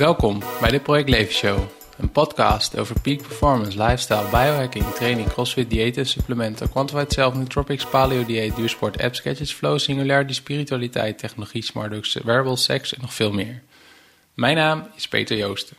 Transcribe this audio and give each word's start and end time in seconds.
Welkom 0.00 0.42
bij 0.60 0.70
de 0.70 0.80
Project 0.80 1.08
Leven 1.08 1.34
Show, 1.34 1.58
een 1.98 2.10
podcast 2.10 2.78
over 2.78 3.00
peak 3.00 3.22
performance, 3.22 3.82
lifestyle, 3.82 4.24
biohacking, 4.30 4.84
training, 4.84 5.28
crossfit, 5.28 5.70
diëten, 5.70 6.06
supplementen, 6.06 6.70
quantified 6.70 7.12
self, 7.12 7.34
nootropics, 7.34 7.86
paleo 7.86 8.24
dieet, 8.24 8.56
duursport, 8.56 9.02
apps, 9.02 9.20
gadgets, 9.20 9.52
flow, 9.52 9.78
singularity, 9.78 10.32
spiritualiteit, 10.32 11.18
technologie, 11.18 11.62
smartdogs, 11.62 12.14
wearables, 12.14 12.64
seks 12.64 12.94
en 12.94 13.00
nog 13.00 13.14
veel 13.14 13.32
meer. 13.32 13.62
Mijn 14.34 14.56
naam 14.56 14.86
is 14.96 15.08
Peter 15.08 15.36
Joosten. 15.36 15.76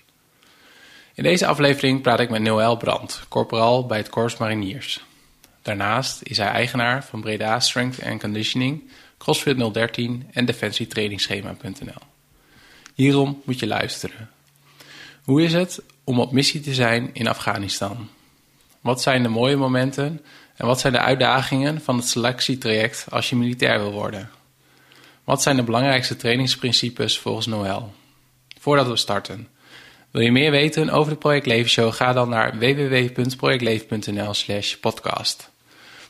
In 1.14 1.24
deze 1.24 1.46
aflevering 1.46 2.02
praat 2.02 2.20
ik 2.20 2.30
met 2.30 2.42
Noël 2.42 2.78
Brandt, 2.78 3.26
corporaal 3.28 3.86
bij 3.86 3.98
het 3.98 4.10
Corps 4.10 4.38
Mariniers. 4.38 5.04
Daarnaast 5.62 6.22
is 6.24 6.38
hij 6.38 6.48
eigenaar 6.48 7.04
van 7.06 7.22
Breda 7.22 7.60
Strength 7.60 8.04
and 8.04 8.22
Conditioning, 8.22 8.90
CrossFit 9.18 9.74
013 9.74 10.30
en 10.32 10.46
defensietrainingsschema.nl. 10.46 12.11
Hierom 12.94 13.42
moet 13.46 13.60
je 13.60 13.68
luisteren. 13.68 14.30
Hoe 15.24 15.44
is 15.44 15.54
het 15.54 15.82
om 16.04 16.20
op 16.20 16.32
missie 16.32 16.62
te 16.62 16.74
zijn 16.74 17.10
in 17.14 17.28
Afghanistan? 17.28 18.10
Wat 18.82 19.02
zijn 19.02 19.24
de 19.24 19.30
mooie 19.30 19.56
momenten 19.56 20.22
en 20.56 20.66
wat 20.66 20.80
zijn 20.80 20.94
de 20.94 21.00
uitdagingen 21.00 21.82
van 21.82 21.96
het 21.96 22.08
selectietraject 22.08 23.06
als 23.10 23.30
je 23.30 23.36
militair 23.36 23.80
wil 23.80 23.92
worden? 23.92 24.30
Wat 25.24 25.42
zijn 25.42 25.56
de 25.56 25.64
belangrijkste 25.64 26.16
trainingsprincipes 26.16 27.18
volgens 27.18 27.46
Noël? 27.46 27.94
Voordat 28.60 28.88
we 28.88 28.96
starten, 28.96 29.48
wil 30.12 30.22
je 30.22 30.32
meer 30.32 30.52
weten 30.52 30.90
over 30.90 31.12
de 31.12 31.18
Project 31.18 31.46
Leven 31.46 31.70
Show? 31.70 31.94
Ga 31.94 32.14
dan 32.14 32.30
naar 32.30 32.60
www.projectleven.nl/slash 32.60 34.76
podcast. 34.76 35.52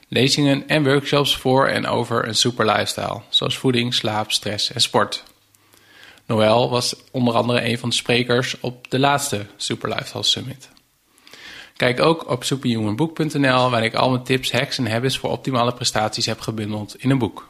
Lezingen 0.09 0.69
en 0.69 0.85
workshops 0.85 1.37
voor 1.37 1.67
en 1.67 1.87
over 1.87 2.29
een 2.29 2.35
super 2.35 2.67
lifestyle, 2.67 3.21
zoals 3.29 3.59
voeding, 3.59 3.95
slaap, 3.95 4.33
stress 4.33 4.73
en 4.73 4.81
sport. 4.81 5.23
Noël 6.27 6.71
was 6.71 6.97
onder 7.11 7.35
andere 7.35 7.69
een 7.69 7.79
van 7.79 7.89
de 7.89 7.95
sprekers 7.95 8.61
op 8.61 8.91
de 8.91 8.99
laatste 8.99 9.47
Super 9.57 9.89
Lifestyle 9.89 10.23
Summit. 10.23 10.69
Kijk 11.77 12.01
ook 12.01 12.31
op 12.31 12.45
superhumanboek.nl 12.45 13.71
waar 13.71 13.85
ik 13.85 13.95
al 13.95 14.11
mijn 14.11 14.23
tips, 14.23 14.53
hacks 14.53 14.79
en 14.79 14.91
habits 14.91 15.19
voor 15.19 15.31
optimale 15.31 15.75
prestaties 15.75 16.27
heb 16.27 16.41
gebundeld 16.41 16.95
in 16.99 17.11
een 17.11 17.19
boek. 17.19 17.49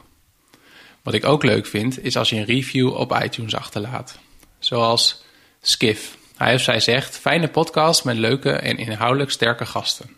Wat 1.09 1.17
ik 1.17 1.25
ook 1.25 1.43
leuk 1.43 1.65
vind, 1.65 2.03
is 2.03 2.17
als 2.17 2.29
je 2.29 2.35
een 2.35 2.45
review 2.45 2.93
op 2.93 3.21
iTunes 3.23 3.55
achterlaat. 3.55 4.19
Zoals 4.59 5.23
Skiff. 5.61 6.17
Hij 6.35 6.53
of 6.53 6.61
zij 6.61 6.79
zegt, 6.79 7.17
fijne 7.17 7.47
podcast 7.47 8.03
met 8.03 8.17
leuke 8.17 8.51
en 8.51 8.77
inhoudelijk 8.77 9.31
sterke 9.31 9.65
gasten. 9.65 10.09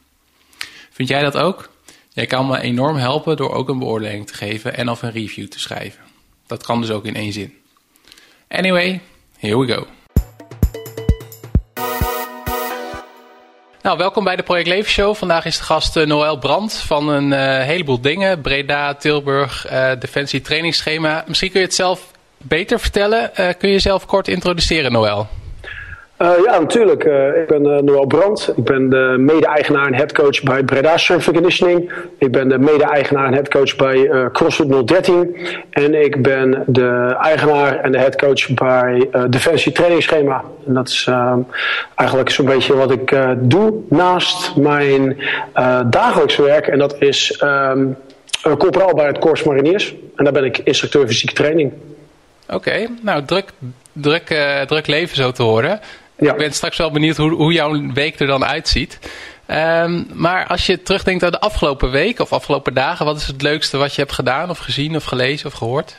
Vind 0.90 1.10
jij 1.10 1.22
dat 1.22 1.38
ook? 1.38 1.70
Jij 2.10 2.26
kan 2.26 2.48
me 2.48 2.60
enorm 2.60 2.96
helpen 2.96 3.38
door 3.38 3.52
ook 3.52 3.70
een 3.70 3.80
beoordeling 3.80 4.28
te 4.28 4.34
geven 4.34 4.78
en 4.78 4.90
of 4.90 5.02
een 5.02 5.12
review 5.12 5.48
te 5.48 5.60
schrijven. 5.60 6.02
Dat 6.48 6.64
kan 6.64 6.82
dus 6.82 6.92
ook 6.92 7.06
in 7.06 7.16
één 7.16 7.34
zin. 7.34 7.54
Anyway, 8.48 9.02
here 9.38 9.60
we 9.60 9.74
go. 9.74 9.88
Nou, 13.82 13.98
welkom 13.98 14.24
bij 14.24 14.36
de 14.36 14.44
Project 14.44 14.68
Leven 14.68 14.92
Show. 14.92 15.16
Vandaag 15.16 15.46
is 15.46 15.58
de 15.58 15.64
gast 15.64 15.98
uh, 15.98 16.06
Noël 16.06 16.38
Brandt 16.38 16.74
van 16.74 17.10
een 17.10 17.32
uh, 17.32 17.66
heleboel 17.66 18.02
dingen. 18.02 18.42
Breda, 18.42 18.94
Tilburg, 18.94 19.72
uh, 19.72 19.92
Defensie 20.00 20.42
trainingsschema. 20.42 21.24
Misschien 21.28 21.52
kun 21.52 21.60
je 21.60 21.66
het 21.66 21.76
zelf 21.76 22.12
beter 22.38 22.80
vertellen. 22.80 23.32
kun 23.34 23.68
je 23.68 23.74
jezelf 23.74 24.06
kort 24.06 24.28
introduceren, 24.28 24.92
Noël? 24.92 25.28
Ja, 26.22 26.60
natuurlijk. 26.60 27.04
ik 27.36 27.48
ben 27.48 27.62
Noël 27.62 28.06
Brandt. 28.06 28.54
Ik 28.56 28.64
ben 28.64 28.90
de 28.90 29.16
mede-eigenaar 29.18 29.86
en 29.86 29.94
headcoach 29.94 30.44
bij 30.44 30.64
Breda 30.64 30.98
Strength 30.98 31.32
Conditioning. 31.32 31.92
Ik 32.18 32.32
ben 32.32 32.50
de 32.50 32.58
mede-eigenaar 32.58 33.26
en 33.26 33.34
headcoach 33.34 33.76
bij 33.76 34.30
CrossFit 34.32 34.88
013. 34.88 35.38
En 35.70 36.04
ik 36.04 36.22
ben 36.22 36.64
de 36.68 37.18
eigenaar 37.22 37.80
en 37.80 37.92
de 37.92 37.98
headcoach 37.98 38.54
bij 38.54 39.10
Defensie 39.30 39.72
trainingsschema. 39.72 40.44
En 40.68 40.74
dat 40.74 40.88
is 40.88 41.06
uh, 41.10 41.34
eigenlijk 41.96 42.30
zo'n 42.30 42.46
beetje 42.46 42.76
wat 42.76 42.92
ik 42.92 43.12
uh, 43.12 43.32
doe 43.38 43.74
naast 43.90 44.56
mijn 44.56 45.18
uh, 45.58 45.82
dagelijks 45.86 46.36
werk. 46.36 46.68
En 46.68 46.80
dat 46.80 46.96
is 47.02 47.42
um, 47.44 47.98
corporaal 48.42 48.94
bij 48.94 49.08
het 49.08 49.20
Corps 49.20 49.44
Mariniers. 49.44 49.96
En 50.16 50.24
daar 50.24 50.34
ben 50.34 50.44
ik 50.44 50.58
instructeur 50.58 51.08
fysieke 51.08 51.34
training. 51.34 51.74
Oké, 52.50 52.88
nou 53.02 53.26
druk, 53.26 53.50
druk, 53.94 54.36
druk 54.68 54.88
leven 54.88 55.16
zo 55.16 55.32
te 55.32 55.44
horen. 55.44 55.80
Ja. 56.22 56.32
Ik 56.32 56.38
ben 56.38 56.52
straks 56.52 56.78
wel 56.78 56.92
benieuwd 56.92 57.18
hoe, 57.18 57.32
hoe 57.32 57.54
jouw 57.54 57.92
week 57.94 58.20
er 58.20 58.28
dan 58.28 58.46
uitziet. 58.46 59.00
Um, 59.48 60.08
maar 60.14 60.48
als 60.48 60.66
je 60.66 60.82
terugdenkt 60.82 61.24
aan 61.24 61.32
de 61.32 61.40
afgelopen 61.40 61.92
week 61.92 62.20
of 62.20 62.34
afgelopen 62.34 62.74
dagen, 62.74 63.06
wat 63.06 63.18
is 63.18 63.28
het 63.28 63.42
leukste 63.42 63.78
wat 63.78 63.94
je 63.94 64.02
hebt 64.02 64.14
gedaan 64.14 64.50
of 64.50 64.58
gezien 64.58 64.96
of 64.96 65.04
gelezen 65.04 65.48
of 65.48 65.54
gehoord? 65.54 65.96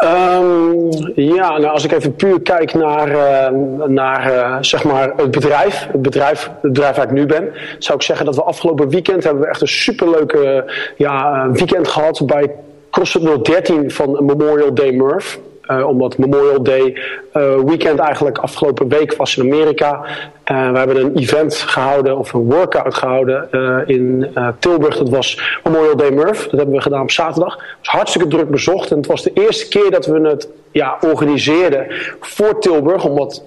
Um, 0.00 0.88
ja, 1.14 1.58
nou 1.58 1.66
als 1.66 1.84
ik 1.84 1.92
even 1.92 2.14
puur 2.14 2.40
kijk 2.40 2.74
naar, 2.74 3.10
uh, 3.10 3.58
naar 3.86 4.32
uh, 4.32 4.56
zeg 4.60 4.84
maar 4.84 5.12
het 5.16 5.30
bedrijf, 5.30 5.86
het 5.92 6.02
bedrijf, 6.02 6.50
het 6.62 6.72
bedrijf 6.72 6.96
waar 6.96 7.06
ik 7.06 7.12
nu 7.12 7.26
ben, 7.26 7.52
zou 7.78 7.98
ik 7.98 8.04
zeggen 8.04 8.26
dat 8.26 8.34
we 8.34 8.42
afgelopen 8.42 8.88
weekend 8.88 9.24
hebben 9.24 9.42
we 9.42 9.48
echt 9.48 9.60
een 9.60 9.68
superleuke 9.68 10.72
ja, 10.96 11.46
weekend 11.50 11.88
gehad 11.88 12.26
bij 12.26 12.50
CrossFit 12.90 13.44
013 13.44 13.90
van 13.90 14.24
Memorial 14.24 14.74
Day 14.74 14.90
Murph. 14.90 15.38
Uh, 15.70 15.86
omdat 15.86 16.18
Memorial 16.18 16.62
Day 16.62 16.98
uh, 17.36 17.60
weekend 17.60 17.98
eigenlijk 17.98 18.38
afgelopen 18.38 18.88
week 18.88 19.14
was 19.16 19.36
in 19.36 19.52
Amerika. 19.52 20.04
Uh, 20.52 20.70
we 20.70 20.78
hebben 20.78 20.96
een 20.96 21.16
event 21.16 21.54
gehouden, 21.54 22.18
of 22.18 22.32
een 22.32 22.50
workout 22.50 22.94
gehouden 22.94 23.48
in 23.86 24.34
Tilburg. 24.58 24.96
Dat 24.96 25.08
was 25.08 25.58
Memorial 25.64 25.96
Day 25.96 26.10
Murph. 26.10 26.42
Dat 26.42 26.50
hebben 26.50 26.74
we 26.74 26.80
gedaan 26.80 27.02
op 27.02 27.10
zaterdag. 27.10 27.54
Het 27.54 27.76
was 27.78 27.94
hartstikke 27.94 28.28
druk 28.28 28.50
bezocht. 28.50 28.90
En 28.90 28.96
het 28.96 29.06
was 29.06 29.22
de 29.22 29.32
eerste 29.34 29.68
keer 29.68 29.90
dat 29.90 30.06
we 30.06 30.28
het 30.28 30.48
ja, 30.70 30.98
organiseerden 31.00 31.86
voor 32.20 32.60
Tilburg. 32.60 33.04
Omdat 33.04 33.44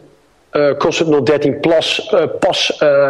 CrossFit 0.77 1.25
013 1.25 1.59
Plus, 1.59 2.13
pas 2.39 2.79
uh, 2.83 3.09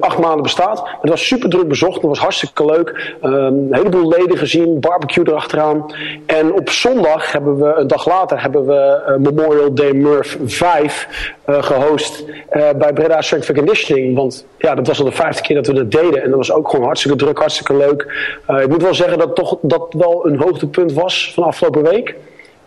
acht 0.00 0.18
maanden 0.18 0.42
bestaat. 0.42 0.82
Het 1.00 1.10
was 1.10 1.26
super 1.26 1.48
druk 1.48 1.68
bezocht. 1.68 1.94
Het 1.94 2.02
was 2.02 2.18
hartstikke 2.18 2.64
leuk. 2.64 3.14
Um, 3.22 3.32
een 3.32 3.68
heleboel 3.70 4.08
leden 4.08 4.38
gezien. 4.38 4.80
Barbecue 4.80 5.28
erachteraan. 5.28 5.94
En 6.26 6.52
op 6.52 6.70
zondag 6.70 7.32
hebben 7.32 7.58
we, 7.58 7.74
een 7.76 7.86
dag 7.86 8.06
later, 8.06 8.42
hebben 8.42 8.66
we 8.66 9.02
uh, 9.08 9.16
Memorial 9.16 9.74
Day 9.74 9.92
Murph 9.92 10.38
5 10.44 11.34
gehost 11.46 12.24
bij 12.50 12.92
Breda 12.94 13.20
Strength 13.20 13.52
Conditioning. 13.52 14.16
Want 14.16 14.46
ja, 14.58 14.74
dat 14.74 14.86
was 14.86 14.98
al 14.98 15.04
de 15.04 15.12
vijfde 15.12 15.42
keer 15.42 15.56
dat 15.56 15.66
we 15.66 15.72
dat 15.72 15.90
deden. 15.90 16.22
En 16.22 16.28
dat 16.28 16.36
was 16.36 16.52
ook 16.52 16.68
gewoon 16.68 16.84
hartstikke 16.84 17.18
druk, 17.18 17.38
hartstikke 17.38 17.76
leuk. 17.76 18.32
ik 18.62 18.68
moet 18.68 18.82
wel 18.82 18.94
zeggen 18.94 19.18
dat 19.18 19.34
toch, 19.34 19.58
dat 19.62 19.94
wel 19.96 20.26
een 20.26 20.38
hoogtepunt 20.38 20.92
was 20.92 21.32
van 21.34 21.44
afgelopen 21.44 21.82
week. 21.82 22.14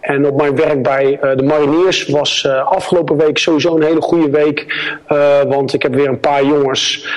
En 0.03 0.25
op 0.25 0.36
mijn 0.38 0.56
werk 0.56 0.84
bij 0.84 1.19
uh, 1.24 1.36
de 1.36 1.44
Mariniers 1.44 2.08
was 2.08 2.44
uh, 2.47 2.66
afgelopen 2.68 3.18
week 3.18 3.38
sowieso 3.38 3.75
een 3.75 3.84
hele 3.84 4.02
goede 4.02 4.30
week. 4.30 4.91
Uh, 5.12 5.41
want 5.41 5.74
ik 5.74 5.81
heb 5.81 5.94
weer 5.94 6.08
een 6.08 6.19
paar 6.19 6.46
jongens, 6.46 7.08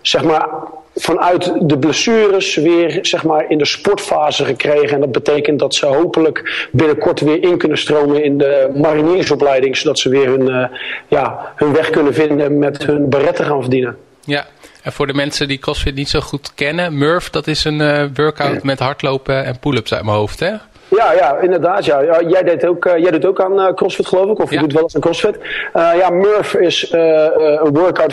zeg 0.00 0.24
maar, 0.24 0.48
vanuit 0.94 1.52
de 1.60 1.78
blessures 1.78 2.54
weer 2.56 2.98
zeg 3.02 3.24
maar, 3.24 3.50
in 3.50 3.58
de 3.58 3.64
sportfase 3.64 4.44
gekregen. 4.44 4.90
En 4.90 5.00
dat 5.00 5.12
betekent 5.12 5.58
dat 5.58 5.74
ze 5.74 5.86
hopelijk 5.86 6.68
binnenkort 6.72 7.20
weer 7.20 7.42
in 7.42 7.58
kunnen 7.58 7.78
stromen 7.78 8.24
in 8.24 8.38
de 8.38 8.70
mariniersopleiding. 8.74 9.76
Zodat 9.76 9.98
ze 9.98 10.08
weer 10.08 10.26
hun, 10.26 10.70
ja, 11.08 11.52
hun 11.56 11.72
weg 11.72 11.90
kunnen 11.90 12.14
vinden 12.14 12.58
met 12.58 12.86
hun 12.86 13.08
beretten 13.08 13.44
gaan 13.44 13.60
verdienen. 13.60 13.96
Ja, 14.24 14.46
en 14.82 14.92
voor 14.92 15.06
de 15.06 15.14
mensen 15.14 15.48
die 15.48 15.58
CrossFit 15.58 15.94
niet 15.94 16.08
zo 16.08 16.20
goed 16.20 16.54
kennen, 16.54 16.98
Murph, 16.98 17.30
dat 17.30 17.46
is 17.46 17.64
een 17.64 18.10
workout 18.14 18.62
met 18.62 18.78
hardlopen 18.78 19.44
en 19.44 19.58
pull-ups 19.58 19.94
uit 19.94 20.04
mijn 20.04 20.16
hoofd, 20.16 20.40
hè? 20.40 20.52
Ja, 20.90 21.12
ja, 21.12 21.38
inderdaad. 21.38 21.84
Ja. 21.84 22.00
ja 22.00 22.22
jij, 22.22 22.42
deed 22.42 22.66
ook, 22.66 22.84
uh, 22.84 22.96
jij 22.96 23.10
doet 23.10 23.26
ook 23.26 23.40
aan 23.40 23.60
uh, 23.60 23.72
CrossFit, 23.74 24.06
geloof 24.06 24.30
ik. 24.30 24.38
Of 24.38 24.50
je 24.50 24.58
doet 24.58 24.72
wel 24.72 24.82
eens 24.82 24.94
aan 24.94 25.00
CrossFit. 25.00 25.36
Uh, 25.36 25.90
ja, 25.96 26.10
Murph 26.10 26.54
is 26.54 26.92
een 26.92 27.72
workout 27.72 28.12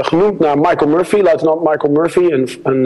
genoemd 0.00 0.38
naar 0.38 0.58
Michael 0.58 0.90
Murphy, 0.90 1.20
luitenant 1.20 1.62
Michael 1.62 1.92
Murphy. 1.92 2.32
Een, 2.32 2.48
een, 2.62 2.84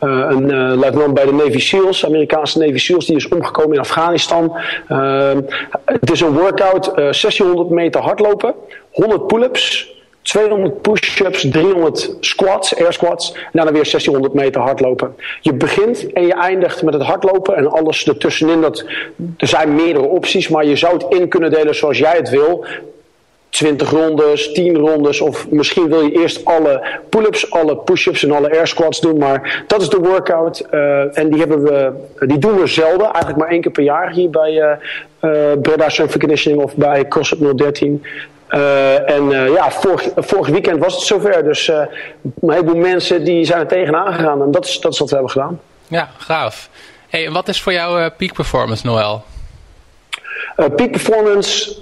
een 0.00 0.74
luitenant 0.74 1.14
bij 1.14 1.24
de 1.24 1.32
Navy 1.32 1.58
SEALs, 1.58 2.06
Amerikaanse 2.06 2.58
Navy 2.58 2.78
SEALs. 2.78 3.06
Die 3.06 3.16
is 3.16 3.28
omgekomen 3.28 3.72
in 3.72 3.80
Afghanistan. 3.80 4.56
het 5.84 6.10
is 6.10 6.20
een 6.20 6.32
workout, 6.32 6.94
1600 6.94 7.70
meter 7.70 8.00
hardlopen, 8.00 8.54
100 8.90 9.26
pull-ups. 9.26 9.96
200 10.28 10.82
push-ups, 10.82 11.48
300 11.50 12.16
squats, 12.20 12.76
air 12.76 12.92
squats. 12.92 13.32
En 13.32 13.50
daarna 13.52 13.72
weer 13.72 13.82
1600 13.82 14.34
meter 14.34 14.60
hardlopen. 14.60 15.14
Je 15.40 15.52
begint 15.52 16.12
en 16.12 16.26
je 16.26 16.34
eindigt 16.34 16.82
met 16.82 16.94
het 16.94 17.02
hardlopen 17.02 17.56
en 17.56 17.70
alles 17.70 18.06
ertussenin. 18.06 18.60
Dat, 18.60 18.84
er 19.36 19.46
zijn 19.46 19.74
meerdere 19.74 20.04
opties, 20.04 20.48
maar 20.48 20.64
je 20.66 20.76
zou 20.76 20.94
het 20.94 21.06
in 21.08 21.28
kunnen 21.28 21.50
delen 21.50 21.74
zoals 21.74 21.98
jij 21.98 22.16
het 22.16 22.30
wil. 22.30 22.64
20 23.48 23.90
rondes, 23.90 24.52
10 24.52 24.76
rondes 24.76 25.20
of 25.20 25.50
misschien 25.50 25.88
wil 25.88 26.00
je 26.00 26.20
eerst 26.20 26.44
alle 26.44 26.82
pull-ups, 27.08 27.50
alle 27.50 27.76
push-ups 27.76 28.24
en 28.24 28.30
alle 28.30 28.50
air 28.50 28.66
squats 28.66 29.00
doen. 29.00 29.18
Maar 29.18 29.64
dat 29.66 29.80
is 29.80 29.88
de 29.88 29.98
workout 29.98 30.66
uh, 30.70 31.18
en 31.18 31.30
die, 31.30 31.38
hebben 31.38 31.62
we, 31.62 31.92
die 32.26 32.38
doen 32.38 32.60
we 32.60 32.66
zelden, 32.66 33.06
eigenlijk 33.06 33.36
maar 33.36 33.48
één 33.48 33.60
keer 33.60 33.72
per 33.72 33.82
jaar 33.82 34.10
hier 34.10 34.30
bij 34.30 34.78
uh, 35.20 35.52
Breda 35.62 35.88
Strength 35.88 36.18
Conditioning 36.18 36.62
of 36.62 36.76
bij 36.76 37.08
CrossFit 37.08 37.58
013. 37.58 38.02
En 38.48 39.30
ja, 39.30 39.70
vorig, 39.70 40.08
vorig 40.16 40.48
weekend 40.48 40.78
was 40.78 40.94
het 40.94 41.02
zover. 41.02 41.44
Dus 41.44 41.68
een 41.68 41.88
heleboel 42.40 42.76
mensen 42.76 43.24
die 43.24 43.44
zijn 43.44 43.60
er 43.60 43.66
tegenaan 43.66 44.12
gegaan. 44.14 44.42
En 44.42 44.50
dat 44.50 44.64
is, 44.64 44.80
dat 44.80 44.92
is 44.92 44.98
wat 44.98 45.08
we 45.08 45.14
hebben 45.14 45.32
gedaan. 45.32 45.60
Ja, 45.86 46.08
gaaf. 46.18 46.68
Hey, 47.08 47.26
en 47.26 47.32
wat 47.32 47.48
is 47.48 47.62
voor 47.62 47.72
jou 47.72 48.10
peak 48.10 48.32
performance, 48.32 48.86
Noël? 48.86 49.24
Peak 50.76 50.90
performance, 50.90 51.76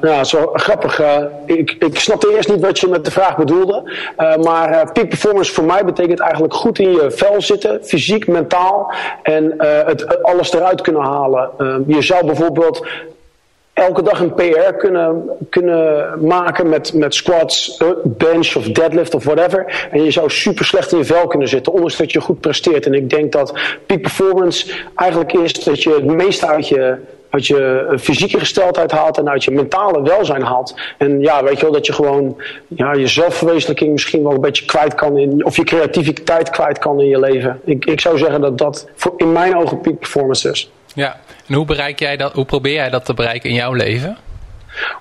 nou, 0.00 0.24
zo 0.24 0.50
grappig. 0.52 1.00
Ik, 1.46 1.76
ik 1.78 1.98
snapte 1.98 2.34
eerst 2.36 2.48
niet 2.48 2.60
wat 2.60 2.78
je 2.78 2.88
met 2.88 3.04
de 3.04 3.10
vraag 3.10 3.36
bedoelde. 3.36 3.92
maar 4.42 4.92
peak 4.92 5.08
performance 5.08 5.52
voor 5.52 5.64
mij 5.64 5.84
betekent 5.84 6.20
eigenlijk 6.20 6.54
goed 6.54 6.78
in 6.78 6.90
je 6.90 7.10
vel 7.10 7.42
zitten, 7.42 7.84
fysiek, 7.84 8.26
mentaal. 8.26 8.92
En 9.22 9.54
het, 9.58 10.22
alles 10.22 10.52
eruit 10.52 10.80
kunnen 10.80 11.02
halen. 11.02 11.50
je 11.86 12.02
zou 12.02 12.26
bijvoorbeeld 12.26 12.86
elke 13.76 14.02
dag 14.02 14.20
een 14.20 14.34
PR 14.34 14.72
kunnen, 14.78 15.30
kunnen 15.50 16.14
maken 16.26 16.68
met, 16.68 16.94
met 16.94 17.14
squats, 17.14 17.82
bench 18.04 18.54
of 18.56 18.64
deadlift 18.64 19.14
of 19.14 19.24
whatever. 19.24 19.88
En 19.90 20.04
je 20.04 20.10
zou 20.10 20.30
super 20.30 20.64
slecht 20.64 20.92
in 20.92 20.98
je 20.98 21.04
vel 21.04 21.26
kunnen 21.26 21.48
zitten, 21.48 21.72
ondanks 21.72 21.96
dat 21.96 22.12
je 22.12 22.20
goed 22.20 22.40
presteert. 22.40 22.86
En 22.86 22.94
ik 22.94 23.10
denk 23.10 23.32
dat 23.32 23.58
peak 23.86 24.00
performance 24.00 24.72
eigenlijk 24.94 25.32
is 25.32 25.52
dat 25.52 25.82
je 25.82 25.90
het 25.90 26.04
meeste 26.04 26.46
uit 26.46 26.68
je 26.68 26.96
uit 27.30 27.46
je 27.46 27.94
fysieke 28.00 28.38
gesteldheid 28.38 28.90
haalt 28.90 29.18
en 29.18 29.28
uit 29.28 29.44
je 29.44 29.50
mentale 29.50 30.02
welzijn 30.02 30.42
haalt. 30.42 30.74
En 30.98 31.20
ja, 31.20 31.44
weet 31.44 31.56
je 31.56 31.62
wel, 31.62 31.72
dat 31.72 31.86
je 31.86 31.92
gewoon 31.92 32.36
ja, 32.66 32.92
je 32.92 33.06
zelfverwezenlijking 33.06 33.92
misschien 33.92 34.22
wel 34.22 34.32
een 34.32 34.40
beetje 34.40 34.64
kwijt 34.64 34.94
kan 34.94 35.18
in, 35.18 35.44
of 35.44 35.56
je 35.56 35.64
creativiteit 35.64 36.50
kwijt 36.50 36.78
kan 36.78 37.00
in 37.00 37.06
je 37.06 37.20
leven. 37.20 37.60
Ik, 37.64 37.84
ik 37.84 38.00
zou 38.00 38.18
zeggen 38.18 38.40
dat 38.40 38.58
dat 38.58 38.88
voor, 38.94 39.12
in 39.16 39.32
mijn 39.32 39.56
ogen 39.56 39.80
peak 39.80 39.98
performance 39.98 40.50
is. 40.50 40.70
Ja, 40.96 41.16
en 41.46 41.54
hoe 41.54 41.64
bereik 41.64 41.98
jij 41.98 42.16
dat, 42.16 42.32
hoe 42.32 42.44
probeer 42.44 42.72
jij 42.72 42.90
dat 42.90 43.04
te 43.04 43.14
bereiken 43.14 43.50
in 43.50 43.56
jouw 43.56 43.72
leven? 43.72 44.16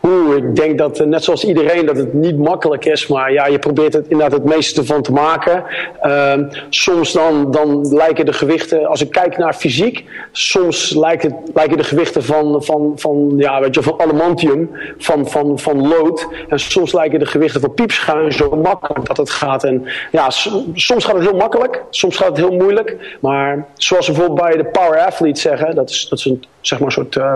Oeh, 0.04 0.36
ik 0.36 0.56
denk 0.56 0.78
dat 0.78 1.00
eh, 1.00 1.08
net 1.08 1.24
zoals 1.24 1.46
iedereen 1.46 1.86
dat 1.86 1.98
het 1.98 2.14
niet 2.14 2.38
makkelijk 2.38 2.86
is, 2.86 3.08
maar 3.08 3.32
ja, 3.32 3.46
je 3.48 3.60
probeert 3.60 3.94
het 3.94 4.08
inderdaad 4.08 4.40
het 4.40 4.56
meeste 4.56 4.86
van 4.86 5.02
te 5.02 5.12
maken. 5.12 5.64
Uh, 6.04 6.34
soms 6.70 7.12
dan, 7.12 7.52
dan 7.52 7.94
lijken 7.94 8.26
de 8.26 8.34
gewichten, 8.34 8.86
als 8.86 9.02
ik 9.02 9.12
kijk 9.12 9.38
naar 9.38 9.54
fysiek, 9.54 10.04
soms 10.32 10.94
lijken, 10.94 11.36
lijken 11.54 11.78
de 11.78 11.84
gewichten 11.84 12.24
van, 12.24 12.64
van, 12.64 12.94
van, 12.96 13.34
ja, 13.38 13.60
weet 13.60 13.76
je, 13.76 13.82
van 13.82 14.00
adamantium, 14.00 14.70
van, 14.98 15.30
van, 15.30 15.60
van 15.60 15.88
lood. 15.88 16.28
En 16.50 16.60
soms 16.60 16.94
lijken 16.94 17.20
de 17.20 17.26
gewichten 17.26 17.62
van 17.62 17.74
piepschuim 17.74 18.32
zo 18.32 18.56
makkelijk 18.56 19.06
dat 19.06 19.18
het 19.18 19.30
gaat. 19.30 19.64
En 19.64 19.86
ja, 20.12 20.30
soms 20.74 21.06
gaat 21.06 21.16
het 21.16 21.24
heel 21.24 21.38
makkelijk, 21.38 21.84
soms 21.90 22.18
gaat 22.18 22.28
het 22.28 22.38
heel 22.38 22.56
moeilijk. 22.56 23.18
Maar 23.20 23.66
zoals 23.74 24.08
we 24.08 24.14
bijvoorbeeld 24.14 24.48
bij 24.48 24.58
de 24.58 24.70
Power 24.70 25.00
Athlete 25.00 25.42
zeggen, 25.42 25.76
dat 25.76 25.90
is, 25.90 26.08
dat 26.10 26.20
is 26.20 26.26
een, 26.26 26.44
zeg 26.62 26.80
maar 26.80 26.88
een 26.88 26.94
soort 26.94 27.16
uh, 27.16 27.34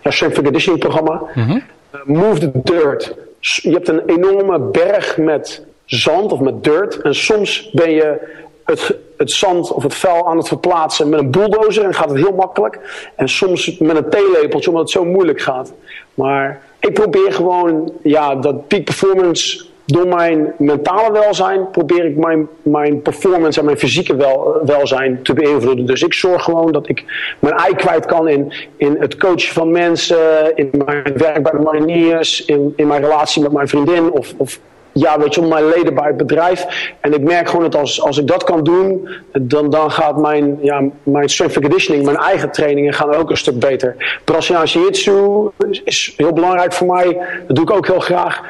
ja, 0.00 0.30
conditioning 0.42 0.80
programma. 0.80 1.22
Mm 1.34 1.62
move 2.04 2.38
the 2.38 2.50
dirt. 2.54 3.14
Je 3.40 3.70
hebt 3.70 3.88
een 3.88 4.02
enorme 4.06 4.58
berg 4.58 5.16
met 5.16 5.64
zand 5.84 6.32
of 6.32 6.40
met 6.40 6.64
dirt. 6.64 7.00
En 7.00 7.14
soms 7.14 7.70
ben 7.70 7.90
je 7.90 8.34
het, 8.64 8.96
het 9.16 9.30
zand 9.30 9.72
of 9.72 9.82
het 9.82 9.94
vuil 9.94 10.28
aan 10.28 10.36
het 10.36 10.48
verplaatsen 10.48 11.08
met 11.08 11.20
een 11.20 11.30
bulldozer 11.30 11.84
en 11.84 11.94
gaat 11.94 12.08
het 12.08 12.18
heel 12.18 12.34
makkelijk. 12.34 12.78
En 13.16 13.28
soms 13.28 13.78
met 13.78 13.96
een 13.96 14.10
theelepeltje 14.10 14.68
omdat 14.68 14.82
het 14.82 14.92
zo 14.92 15.04
moeilijk 15.04 15.40
gaat. 15.40 15.72
Maar 16.14 16.62
ik 16.80 16.94
probeer 16.94 17.32
gewoon 17.32 17.92
ja, 18.02 18.34
dat 18.34 18.68
peak 18.68 18.84
performance 18.84 19.64
door 19.86 20.08
mijn 20.08 20.52
mentale 20.58 21.12
welzijn 21.12 21.70
probeer 21.70 22.04
ik 22.04 22.16
mijn, 22.16 22.48
mijn 22.62 23.02
performance 23.02 23.58
en 23.58 23.64
mijn 23.64 23.78
fysieke 23.78 24.16
wel, 24.16 24.60
welzijn 24.64 25.22
te 25.22 25.34
beïnvloeden. 25.34 25.86
Dus 25.86 26.02
ik 26.02 26.14
zorg 26.14 26.42
gewoon 26.42 26.72
dat 26.72 26.88
ik 26.88 27.04
mijn 27.38 27.54
ei 27.54 27.74
kwijt 27.74 28.06
kan 28.06 28.28
in, 28.28 28.52
in 28.76 28.96
het 28.98 29.16
coachen 29.16 29.52
van 29.52 29.70
mensen, 29.70 30.56
in 30.56 30.70
mijn 30.84 31.02
werk 31.16 31.42
bij 31.42 31.52
de 31.52 31.62
mariniers, 31.64 32.44
in, 32.44 32.72
in 32.76 32.86
mijn 32.86 33.02
relatie 33.02 33.42
met 33.42 33.52
mijn 33.52 33.68
vriendin 33.68 34.10
of, 34.10 34.34
of 34.36 34.60
ja, 34.92 35.18
weet 35.18 35.34
je, 35.34 35.42
mijn 35.42 35.68
leden 35.68 35.94
bij 35.94 36.06
het 36.06 36.16
bedrijf. 36.16 36.92
En 37.00 37.12
ik 37.12 37.20
merk 37.20 37.48
gewoon 37.48 37.70
dat 37.70 37.80
als, 37.80 38.02
als 38.02 38.18
ik 38.18 38.26
dat 38.26 38.44
kan 38.44 38.64
doen, 38.64 39.08
dan, 39.32 39.70
dan 39.70 39.90
gaat 39.90 40.16
mijn, 40.16 40.58
ja, 40.60 40.82
mijn 41.02 41.28
strength 41.28 41.60
conditioning, 41.60 42.04
mijn 42.04 42.16
eigen 42.16 42.50
trainingen 42.50 42.92
gaan 42.92 43.14
ook 43.14 43.30
een 43.30 43.36
stuk 43.36 43.58
beter. 43.58 44.20
Braziliaans 44.24 44.72
Jiu-Jitsu 44.72 45.48
is 45.84 46.14
heel 46.16 46.32
belangrijk 46.32 46.72
voor 46.72 46.86
mij. 46.86 47.18
Dat 47.46 47.56
doe 47.56 47.64
ik 47.64 47.70
ook 47.70 47.86
heel 47.86 48.00
graag 48.00 48.42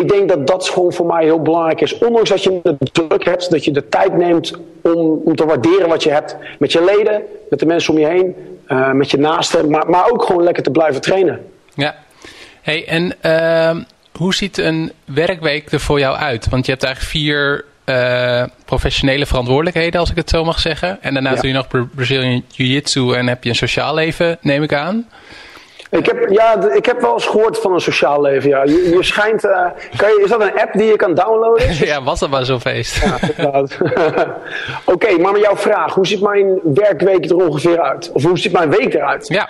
ik 0.00 0.08
denk 0.08 0.28
dat 0.28 0.46
dat 0.46 0.68
gewoon 0.68 0.92
voor 0.92 1.06
mij 1.06 1.24
heel 1.24 1.42
belangrijk 1.42 1.80
is. 1.80 1.98
Ondanks 1.98 2.30
dat 2.30 2.42
je 2.42 2.60
het 2.62 2.94
druk 2.94 3.24
hebt, 3.24 3.50
dat 3.50 3.64
je 3.64 3.70
de 3.70 3.88
tijd 3.88 4.16
neemt 4.16 4.52
om, 4.82 5.20
om 5.24 5.36
te 5.36 5.44
waarderen 5.44 5.88
wat 5.88 6.02
je 6.02 6.10
hebt. 6.10 6.36
Met 6.58 6.72
je 6.72 6.84
leden, 6.84 7.22
met 7.50 7.58
de 7.58 7.66
mensen 7.66 7.94
om 7.94 8.00
je 8.00 8.06
heen, 8.06 8.34
uh, 8.68 8.92
met 8.92 9.10
je 9.10 9.18
naasten. 9.18 9.70
Maar, 9.70 9.90
maar 9.90 10.10
ook 10.10 10.22
gewoon 10.22 10.42
lekker 10.42 10.62
te 10.62 10.70
blijven 10.70 11.00
trainen. 11.00 11.40
Ja. 11.74 11.94
Hey, 12.62 12.86
en 12.86 13.14
uh, 13.22 13.84
hoe 14.12 14.34
ziet 14.34 14.58
een 14.58 14.92
werkweek 15.04 15.72
er 15.72 15.80
voor 15.80 15.98
jou 15.98 16.16
uit? 16.16 16.48
Want 16.48 16.66
je 16.66 16.72
hebt 16.72 16.84
eigenlijk 16.84 17.14
vier 17.14 17.64
uh, 17.84 18.42
professionele 18.64 19.26
verantwoordelijkheden, 19.26 20.00
als 20.00 20.10
ik 20.10 20.16
het 20.16 20.30
zo 20.30 20.44
mag 20.44 20.58
zeggen. 20.58 20.98
En 21.02 21.12
daarna 21.12 21.30
ja. 21.30 21.36
doe 21.40 21.46
je 21.46 21.54
nog 21.54 21.66
Brazilian 21.94 22.44
Jiu-Jitsu 22.48 23.12
en 23.12 23.26
heb 23.26 23.44
je 23.44 23.48
een 23.48 23.56
sociaal 23.56 23.94
leven, 23.94 24.38
neem 24.40 24.62
ik 24.62 24.72
aan. 24.72 25.08
Ik 25.90 26.06
heb, 26.06 26.28
ja, 26.30 26.70
ik 26.72 26.86
heb 26.86 27.00
wel 27.00 27.12
eens 27.12 27.26
gehoord 27.26 27.58
van 27.58 27.72
een 27.72 27.80
sociaal 27.80 28.22
leven. 28.22 28.48
Ja. 28.48 28.64
Je, 28.64 28.90
je 28.94 29.02
schijnt. 29.02 29.44
Uh, 29.44 29.66
kan 29.96 30.08
je, 30.08 30.20
is 30.24 30.30
dat 30.30 30.40
een 30.40 30.60
app 30.60 30.72
die 30.72 30.86
je 30.86 30.96
kan 30.96 31.14
downloaden? 31.14 31.74
ja, 31.86 32.02
was 32.02 32.20
dat 32.20 32.30
maar 32.30 32.44
zo'n 32.44 32.60
feest. 32.60 33.04
Ja, 33.36 33.48
Oké, 33.58 34.34
okay, 34.84 35.14
maar 35.14 35.32
met 35.32 35.42
jouw 35.42 35.56
vraag. 35.56 35.94
Hoe 35.94 36.06
ziet 36.06 36.20
mijn 36.20 36.60
werkweek 36.62 37.24
er 37.24 37.36
ongeveer 37.36 37.80
uit? 37.80 38.10
Of 38.12 38.22
hoe 38.22 38.38
ziet 38.38 38.52
mijn 38.52 38.70
week 38.70 38.94
eruit? 38.94 39.28
Ja. 39.28 39.48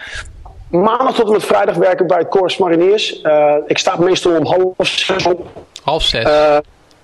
Maandag 0.70 1.14
tot 1.14 1.26
en 1.26 1.32
met 1.32 1.44
vrijdag 1.44 1.74
werk 1.74 2.00
ik 2.00 2.06
bij 2.06 2.18
het 2.18 2.28
Corps 2.28 2.56
Mariniers. 2.56 3.22
Uh, 3.22 3.54
ik 3.66 3.78
sta 3.78 3.96
meestal 3.98 4.36
om 4.36 4.46
half 4.46 4.86
zes 4.88 5.26
op. 5.26 5.46
Half 5.82 6.02
zes? 6.02 6.24
Uh, 6.24 6.56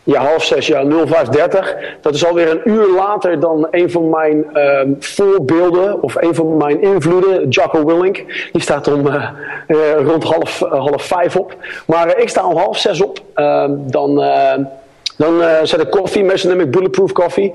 ja, 0.05 0.21
half 0.21 0.45
zes, 0.45 0.67
ja, 0.67 0.83
0530. 0.83 1.77
Dat 2.01 2.15
is 2.15 2.27
alweer 2.27 2.51
een 2.51 2.61
uur 2.65 2.95
later 2.97 3.41
dan 3.41 3.69
een 3.71 3.91
van 3.91 4.11
mijn 4.11 4.47
uh, 4.55 4.81
voorbeelden 4.99 6.03
of 6.03 6.15
een 6.15 6.35
van 6.35 6.57
mijn 6.57 6.83
invloeden, 6.83 7.49
Jocko 7.49 7.85
Willink. 7.85 8.25
Die 8.53 8.63
staat 8.63 8.89
om 8.89 9.07
uh, 9.07 9.31
uh, 9.69 9.79
rond 10.07 10.25
half, 10.25 10.59
half 10.59 11.03
vijf 11.03 11.37
op. 11.37 11.57
Maar 11.87 12.19
ik 12.19 12.29
sta 12.29 12.47
om 12.47 12.57
half 12.57 12.79
zes 12.79 13.03
op. 13.03 13.19
Ehm, 13.35 13.73
dan 13.77 14.23
dan 15.17 15.43
zet 15.63 15.81
ik 15.81 15.91
koffie, 15.91 16.25
meestal 16.25 16.51
neem 16.51 16.61
ik 16.61 16.71
bulletproof 16.71 17.13
koffie. 17.13 17.55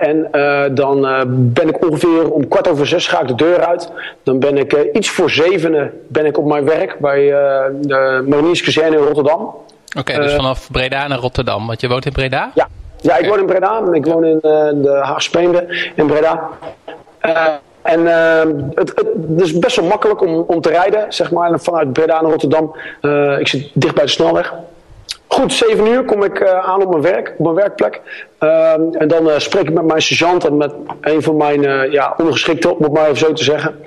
en 0.00 0.28
dan 0.74 1.06
ben 1.28 1.68
ik 1.68 1.84
ongeveer 1.86 2.30
om 2.30 2.48
kwart 2.48 2.68
over 2.68 2.86
zes 2.86 3.06
ga 3.06 3.20
ik 3.20 3.28
de 3.28 3.34
deur 3.34 3.60
uit. 3.60 3.92
Dan 4.22 4.38
ben 4.38 4.56
ik 4.56 4.88
iets 4.92 5.10
voor 5.10 5.30
zevenen 5.30 5.92
ben 6.08 6.26
ik 6.26 6.38
op 6.38 6.44
mijn 6.44 6.64
werk 6.64 6.98
bij 6.98 7.20
de 7.80 8.24
Mariniers 8.26 8.76
in 8.76 8.94
Rotterdam. 8.94 9.54
Oké, 9.98 10.14
dus 10.14 10.30
eh, 10.30 10.36
vanaf 10.36 10.68
Breda 10.70 11.06
naar 11.06 11.18
Rotterdam. 11.18 11.66
Want 11.66 11.80
je 11.80 11.88
woont 11.88 12.06
in 12.06 12.12
Breda? 12.12 12.50
Ja, 12.54 12.68
ja 13.00 13.16
ik 13.16 13.28
woon 13.28 13.38
in 13.38 13.46
Breda. 13.46 13.82
Ik 13.92 14.06
woon 14.06 14.24
in 14.24 14.36
uh, 14.36 14.42
de 14.82 15.00
Haagspeende 15.02 15.90
in 15.94 16.06
Breda. 16.06 16.48
Uh, 17.22 17.46
en 17.82 18.00
uh, 18.00 18.42
het, 18.74 18.92
het, 18.94 19.40
is 19.40 19.58
best 19.58 19.76
wel 19.76 19.84
makkelijk 19.84 20.20
om, 20.20 20.44
om 20.46 20.60
te 20.60 20.68
rijden, 20.68 21.12
zeg 21.12 21.30
maar, 21.30 21.60
vanuit 21.60 21.92
Breda 21.92 22.20
naar 22.20 22.30
Rotterdam. 22.30 22.76
Uh, 23.02 23.38
ik 23.38 23.48
zit 23.48 23.70
dicht 23.74 23.94
bij 23.94 24.04
de 24.04 24.10
snelweg. 24.10 24.54
Goed, 25.36 25.52
7 25.52 25.86
uur 25.86 26.04
kom 26.04 26.22
ik 26.22 26.40
uh, 26.40 26.68
aan 26.68 26.82
op 26.82 26.90
mijn 26.90 27.02
werk, 27.02 27.34
op 27.38 27.44
mijn 27.44 27.54
werkplek. 27.54 28.00
Uh, 28.40 28.72
en 28.72 29.08
dan 29.08 29.28
uh, 29.28 29.38
spreek 29.38 29.68
ik 29.68 29.74
met 29.74 29.84
mijn 29.84 30.02
sergeant 30.02 30.44
en 30.44 30.56
met 30.56 30.72
een 31.00 31.22
van 31.22 31.36
mijn 31.36 31.90
ja, 31.90 32.14
ondergeschikten, 32.16 32.76
om 32.76 32.82
het 32.82 32.92
maar 32.92 33.04
even 33.04 33.16
zo 33.16 33.32
te 33.32 33.44
zeggen. 33.44 33.84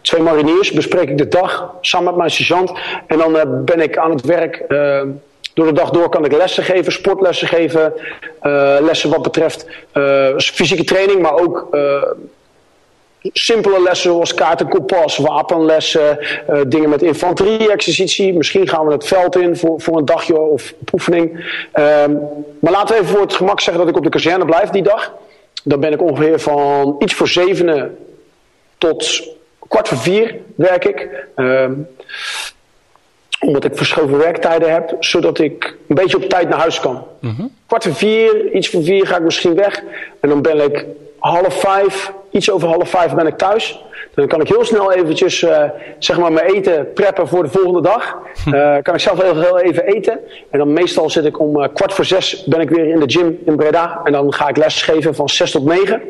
twee 0.00 0.22
mariniers 0.22 0.72
bespreek 0.72 1.08
ik 1.08 1.18
de 1.18 1.28
dag 1.28 1.74
samen 1.80 2.06
met 2.06 2.16
mijn 2.16 2.30
sergeant. 2.30 2.72
En 3.06 3.18
dan 3.18 3.64
ben 3.64 3.80
ik 3.80 3.98
aan 3.98 4.10
het 4.10 4.24
werk. 4.24 4.64
door 5.54 5.66
de 5.66 5.72
dag 5.72 5.90
door 5.90 6.08
kan 6.08 6.24
ik 6.24 6.32
lessen 6.32 6.64
geven, 6.64 6.92
sportlessen 6.92 7.48
geven. 7.48 7.92
lessen 8.80 9.10
wat 9.10 9.22
betreft 9.22 9.66
fysieke 10.36 10.84
training, 10.84 11.22
maar 11.22 11.38
ook 11.38 11.68
simpele 13.22 13.82
lessen 13.82 14.10
zoals 14.10 14.34
kaart 14.34 14.60
en 14.60 14.68
kompas, 14.68 15.16
wapenlessen, 15.16 16.18
uh, 16.50 16.60
dingen 16.66 16.88
met 16.88 17.02
infanterie-exercitie. 17.02 18.32
Misschien 18.32 18.68
gaan 18.68 18.86
we 18.86 18.92
het 18.92 19.06
veld 19.06 19.36
in 19.36 19.56
voor, 19.56 19.80
voor 19.80 19.98
een 19.98 20.04
dagje 20.04 20.38
of 20.38 20.74
oefening. 20.92 21.32
Um, 21.74 22.20
maar 22.60 22.72
laten 22.72 22.94
we 22.94 23.02
even 23.02 23.14
voor 23.14 23.20
het 23.20 23.34
gemak 23.34 23.60
zeggen 23.60 23.84
dat 23.84 23.92
ik 23.92 23.98
op 23.98 24.04
de 24.04 24.10
kazerne 24.10 24.44
blijf 24.44 24.70
die 24.70 24.82
dag. 24.82 25.12
Dan 25.64 25.80
ben 25.80 25.92
ik 25.92 26.02
ongeveer 26.02 26.40
van 26.40 26.96
iets 26.98 27.14
voor 27.14 27.28
zevenen 27.28 27.98
tot 28.78 29.22
kwart 29.68 29.88
voor 29.88 29.98
vier 29.98 30.36
werk 30.54 30.84
ik. 30.84 31.08
Um, 31.36 31.88
omdat 33.40 33.64
ik 33.64 33.76
verschoven 33.76 34.18
werktijden 34.18 34.72
heb, 34.72 34.96
zodat 35.00 35.38
ik 35.38 35.76
een 35.88 35.94
beetje 35.94 36.16
op 36.16 36.28
tijd 36.28 36.48
naar 36.48 36.58
huis 36.58 36.80
kan. 36.80 37.06
Mm 37.20 37.34
-hmm. 37.36 37.54
Kwart 37.66 37.84
voor 37.84 37.94
vier, 37.94 38.52
iets 38.52 38.68
voor 38.68 38.82
vier 38.82 39.06
ga 39.06 39.16
ik 39.16 39.22
misschien 39.22 39.54
weg. 39.54 39.82
En 40.20 40.28
dan 40.28 40.42
ben 40.42 40.60
ik 40.60 40.86
half 41.18 41.60
vijf, 41.60 42.12
iets 42.30 42.50
over 42.50 42.68
half 42.68 42.88
vijf 42.88 43.14
ben 43.14 43.26
ik 43.26 43.36
thuis. 43.36 43.84
Dan 44.14 44.26
kan 44.26 44.40
ik 44.40 44.48
heel 44.48 44.64
snel 44.64 44.92
eventjes 44.92 45.42
uh, 45.42 45.64
zeg 45.98 46.18
maar 46.18 46.32
mijn 46.32 46.46
eten 46.46 46.92
preppen 46.92 47.28
voor 47.28 47.42
de 47.42 47.48
volgende 47.48 47.80
dag. 47.80 48.16
Uh, 48.46 48.76
kan 48.82 48.94
ik 48.94 49.00
zelf 49.00 49.22
heel, 49.22 49.40
heel, 49.40 49.58
even 49.58 49.84
eten. 49.84 50.20
En 50.50 50.58
dan 50.58 50.72
meestal 50.72 51.10
zit 51.10 51.24
ik 51.24 51.40
om 51.40 51.60
uh, 51.60 51.68
kwart 51.74 51.92
voor 51.92 52.04
zes 52.04 52.44
ben 52.44 52.60
ik 52.60 52.70
weer 52.70 52.86
in 52.86 53.00
de 53.00 53.10
gym 53.10 53.38
in 53.44 53.56
Breda. 53.56 54.00
En 54.04 54.12
dan 54.12 54.32
ga 54.32 54.48
ik 54.48 54.56
lesgeven 54.56 55.14
van 55.14 55.28
zes 55.28 55.50
tot 55.50 55.64
negen. 55.64 56.02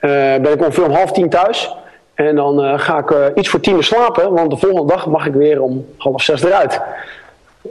ben 0.00 0.52
ik 0.52 0.60
ongeveer 0.60 0.84
om 0.84 0.92
half 0.92 1.12
tien 1.12 1.28
thuis. 1.28 1.74
En 2.14 2.36
dan 2.36 2.78
ga 2.80 2.98
ik 2.98 3.32
iets 3.34 3.48
voor 3.48 3.60
tien 3.60 3.74
uur 3.74 3.82
slapen, 3.82 4.32
want 4.32 4.50
de 4.50 4.56
volgende 4.56 4.92
dag 4.92 5.06
mag 5.06 5.26
ik 5.26 5.34
weer 5.34 5.62
om 5.62 5.86
half 5.96 6.22
zes 6.22 6.42
eruit. 6.42 6.80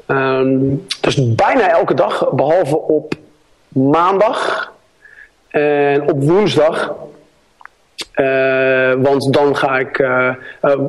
Ehm, 0.05 0.59
dus 1.01 1.35
bijna 1.35 1.69
elke 1.69 1.93
dag, 1.93 2.31
behalve 2.31 2.77
op 2.77 3.13
maandag 3.67 4.72
en 5.53 6.01
op 6.01 6.23
woensdag. 6.23 6.93
want 8.97 9.33
dan 9.33 9.55
ga 9.55 9.79
ik, 9.79 9.99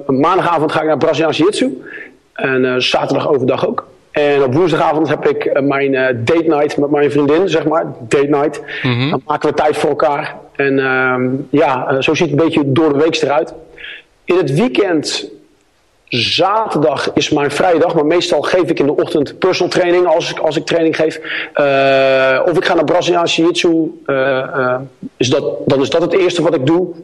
maandagavond 0.07 0.73
ga 0.73 0.81
ik 0.81 0.87
naar 0.87 0.99
Braziliaanse 0.99 1.43
Jiu-Jitsu. 1.43 1.83
En 2.35 2.83
zaterdag 2.83 3.29
overdag 3.29 3.67
ook. 3.67 3.87
En 4.15 4.43
op 4.43 4.55
woensdagavond 4.55 5.09
heb 5.09 5.29
ik 5.29 5.45
eh, 5.45 5.63
mijn 5.63 5.93
date 6.25 6.47
night 6.47 6.77
met 6.77 6.91
mijn 6.91 7.11
vriendin, 7.11 7.49
zeg 7.49 7.65
maar. 7.65 7.85
Date 8.09 8.29
night. 8.29 8.63
Mhm. 8.83 9.11
Dan 9.11 9.23
maken 9.27 9.49
we 9.49 9.55
tijd 9.55 9.77
voor 9.77 9.91
elkaar. 9.91 10.37
En 10.57 10.79
uh, 10.79 11.17
ja, 11.51 12.01
zo 12.01 12.15
ziet 12.15 12.31
het 12.31 12.41
een 12.41 12.45
beetje 12.45 12.73
door 12.73 12.93
de 12.93 12.99
week 12.99 13.23
eruit. 13.23 13.55
In 14.25 14.37
het 14.37 14.55
weekend, 14.55 15.31
zaterdag 16.17 17.11
is 17.15 17.31
mijn 17.31 17.51
vrije 17.51 17.79
dag. 17.79 17.95
Maar 17.95 18.07
meestal 18.07 18.43
geef 18.43 18.71
ik 18.71 18.79
in 18.79 18.87
de 18.87 18.97
ochtend 18.97 19.39
personal 19.39 19.73
training 19.73 20.07
als 20.07 20.31
ik, 20.31 20.39
als 20.39 20.57
ik 20.57 20.67
training 20.67 20.97
geef. 20.97 21.17
of 22.47 22.57
ik 22.57 22.65
ga 22.65 22.75
naar 22.75 22.85
Braziliaanse 22.85 23.41
Jiu-Jitsu. 23.41 24.03
is 25.17 25.29
dat, 25.29 25.45
dan 25.65 25.81
is 25.81 25.91
dat 25.91 26.03
het 26.03 26.13
eerste 26.13 26.43
wat 26.43 26.55
ik 26.55 26.67
doe. 26.67 26.95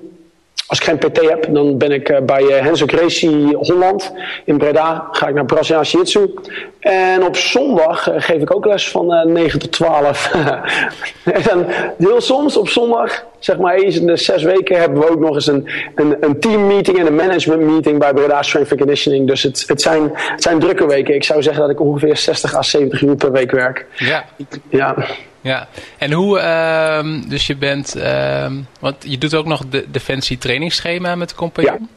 Als 0.71 0.79
ik 0.79 0.85
geen 0.85 0.99
PT 0.99 1.21
heb, 1.21 1.47
dan 1.51 1.79
ben 1.79 1.91
ik 1.91 2.09
eh, 2.09 2.23
bij 2.23 2.47
eh, 2.47 2.65
Henzo 2.65 2.87
Gracie 2.87 3.57
Holland 3.57 4.13
in 4.45 4.59
Breda. 4.59 5.09
Ga 5.11 5.29
ik 5.29 5.35
naar 5.35 5.45
Braziliaanse 5.45 5.97
Jiu-Jitsu. 5.97 6.35
En 6.81 7.25
op 7.25 7.37
zondag 7.37 8.11
eh, 8.11 8.15
geef 8.23 8.43
ik 8.43 8.55
ook 8.55 8.67
les 8.67 8.89
van 8.89 9.33
9 9.33 9.59
tot 9.59 9.73
12. 9.73 10.31
en 11.25 11.43
dan 11.43 11.67
heel 11.99 12.21
soms 12.21 12.57
op 12.57 12.69
zondag, 12.69 13.25
zeg 13.41 13.59
maar 13.59 13.75
eens 13.75 13.97
in 13.97 14.07
de 14.07 14.17
zes 14.17 14.43
weken, 14.43 14.79
hebben 14.79 14.99
we 14.99 15.11
ook 15.11 15.21
nog 15.21 15.35
eens 15.35 15.47
een, 15.47 15.69
een, 15.95 16.17
een 16.21 16.41
teammeeting 16.41 16.99
en 16.99 17.07
een 17.07 17.15
management 17.15 17.63
meeting 17.63 17.99
bij 17.99 18.13
Breda 18.13 18.43
Strength 18.43 18.71
and 18.71 18.81
Conditioning. 18.81 19.27
Dus 19.27 19.43
het, 19.43 19.65
het, 19.67 19.83
zijn, 19.83 20.11
het 20.13 20.43
zijn 20.43 20.59
drukke 20.59 20.87
weken. 20.87 21.15
Ik 21.15 21.25
zou 21.25 21.43
zeggen 21.43 21.63
dat 21.63 21.71
ik 21.71 21.81
ongeveer 21.81 22.17
60 22.17 22.55
à 22.55 22.63
70 22.63 23.03
uur 23.03 23.17
per 23.17 23.33
week 23.33 23.51
werk. 23.51 23.87
Ja. 23.97 24.25
ja. 24.69 24.97
Ja, 25.43 25.69
en 25.99 26.13
hoe, 26.13 26.39
uh, 26.39 27.29
dus 27.29 27.47
je 27.47 27.57
bent, 27.57 27.97
uh, 27.97 28.47
want 28.81 28.97
je 28.99 29.19
doet 29.19 29.35
ook 29.35 29.47
nog 29.47 29.65
de 29.71 29.85
defensie 29.91 30.39
trainingsschema 30.39 31.15
met 31.15 31.29
de 31.29 31.35
compagnon. 31.35 31.89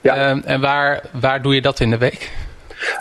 Ja. 0.00 0.14
ja. 0.14 0.34
Uh, 0.34 0.42
en 0.44 0.60
waar, 0.60 1.02
waar 1.12 1.42
doe 1.42 1.54
je 1.54 1.62
dat 1.62 1.80
in 1.80 1.90
de 1.90 1.98
week? 1.98 2.30